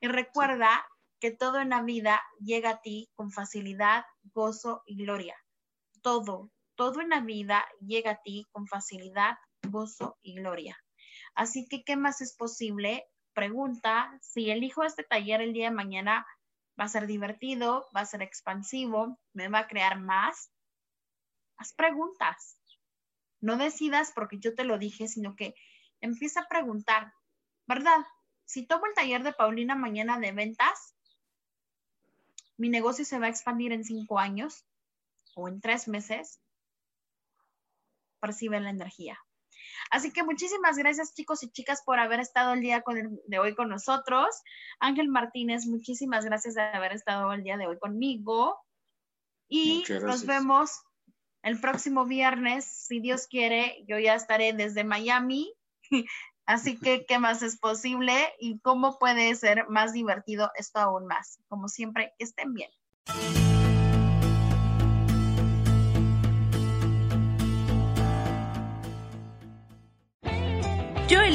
Y 0.00 0.08
recuerda 0.08 0.86
que 1.20 1.30
todo 1.30 1.60
en 1.60 1.70
la 1.70 1.82
vida 1.82 2.22
llega 2.40 2.70
a 2.70 2.80
ti 2.80 3.08
con 3.14 3.30
facilidad, 3.30 4.04
gozo 4.34 4.82
y 4.86 4.96
gloria. 4.96 5.36
Todo, 6.02 6.50
todo 6.74 7.00
en 7.00 7.08
la 7.10 7.20
vida 7.20 7.64
llega 7.80 8.12
a 8.12 8.22
ti 8.22 8.46
con 8.52 8.66
facilidad, 8.66 9.36
gozo 9.68 10.18
y 10.22 10.34
gloria. 10.34 10.78
Así 11.34 11.66
que, 11.68 11.84
¿qué 11.84 11.96
más 11.96 12.20
es 12.20 12.34
posible? 12.36 13.04
Pregunta, 13.34 14.18
si 14.22 14.50
elijo 14.50 14.84
este 14.84 15.04
taller 15.04 15.40
el 15.40 15.52
día 15.52 15.68
de 15.68 15.76
mañana, 15.76 16.26
¿va 16.78 16.84
a 16.84 16.88
ser 16.88 17.06
divertido? 17.06 17.88
¿Va 17.94 18.00
a 18.02 18.06
ser 18.06 18.22
expansivo? 18.22 19.18
¿Me 19.32 19.48
va 19.48 19.60
a 19.60 19.68
crear 19.68 20.00
más? 20.00 20.50
Haz 21.56 21.72
preguntas. 21.72 22.58
No 23.40 23.56
decidas 23.56 24.12
porque 24.14 24.38
yo 24.38 24.54
te 24.54 24.64
lo 24.64 24.78
dije, 24.78 25.08
sino 25.08 25.36
que 25.36 25.54
empieza 26.00 26.40
a 26.40 26.48
preguntar, 26.48 27.12
¿verdad? 27.66 28.04
Si 28.44 28.66
tomo 28.66 28.86
el 28.86 28.94
taller 28.94 29.22
de 29.22 29.32
Paulina 29.32 29.74
mañana 29.74 30.18
de 30.18 30.32
ventas, 30.32 30.94
mi 32.56 32.68
negocio 32.68 33.04
se 33.04 33.18
va 33.18 33.26
a 33.26 33.30
expandir 33.30 33.72
en 33.72 33.84
cinco 33.84 34.18
años 34.18 34.64
o 35.34 35.48
en 35.48 35.60
tres 35.60 35.88
meses, 35.88 36.40
percibe 38.20 38.60
la 38.60 38.70
energía. 38.70 39.18
Así 39.90 40.12
que 40.12 40.22
muchísimas 40.22 40.76
gracias 40.76 41.14
chicos 41.14 41.42
y 41.42 41.50
chicas 41.50 41.82
por 41.84 41.98
haber 41.98 42.20
estado 42.20 42.52
el 42.52 42.60
día 42.60 42.82
de 43.26 43.38
hoy 43.38 43.54
con 43.54 43.68
nosotros. 43.68 44.28
Ángel 44.80 45.08
Martínez, 45.08 45.66
muchísimas 45.66 46.24
gracias 46.24 46.54
de 46.54 46.62
haber 46.62 46.92
estado 46.92 47.32
el 47.32 47.42
día 47.42 47.56
de 47.56 47.66
hoy 47.66 47.78
conmigo. 47.78 48.58
Y 49.48 49.84
nos 50.02 50.26
vemos 50.26 50.82
el 51.42 51.60
próximo 51.60 52.04
viernes, 52.04 52.64
si 52.64 53.00
Dios 53.00 53.28
quiere. 53.28 53.84
Yo 53.86 53.98
ya 53.98 54.14
estaré 54.14 54.52
desde 54.52 54.84
Miami. 54.84 55.52
Así 56.46 56.78
que, 56.78 57.04
¿qué 57.06 57.18
más 57.18 57.42
es 57.42 57.58
posible? 57.58 58.12
¿Y 58.38 58.60
cómo 58.60 58.98
puede 58.98 59.34
ser 59.34 59.68
más 59.68 59.92
divertido 59.92 60.50
esto 60.54 60.78
aún 60.78 61.06
más? 61.06 61.40
Como 61.48 61.68
siempre, 61.68 62.14
estén 62.18 62.54
bien. 62.54 62.70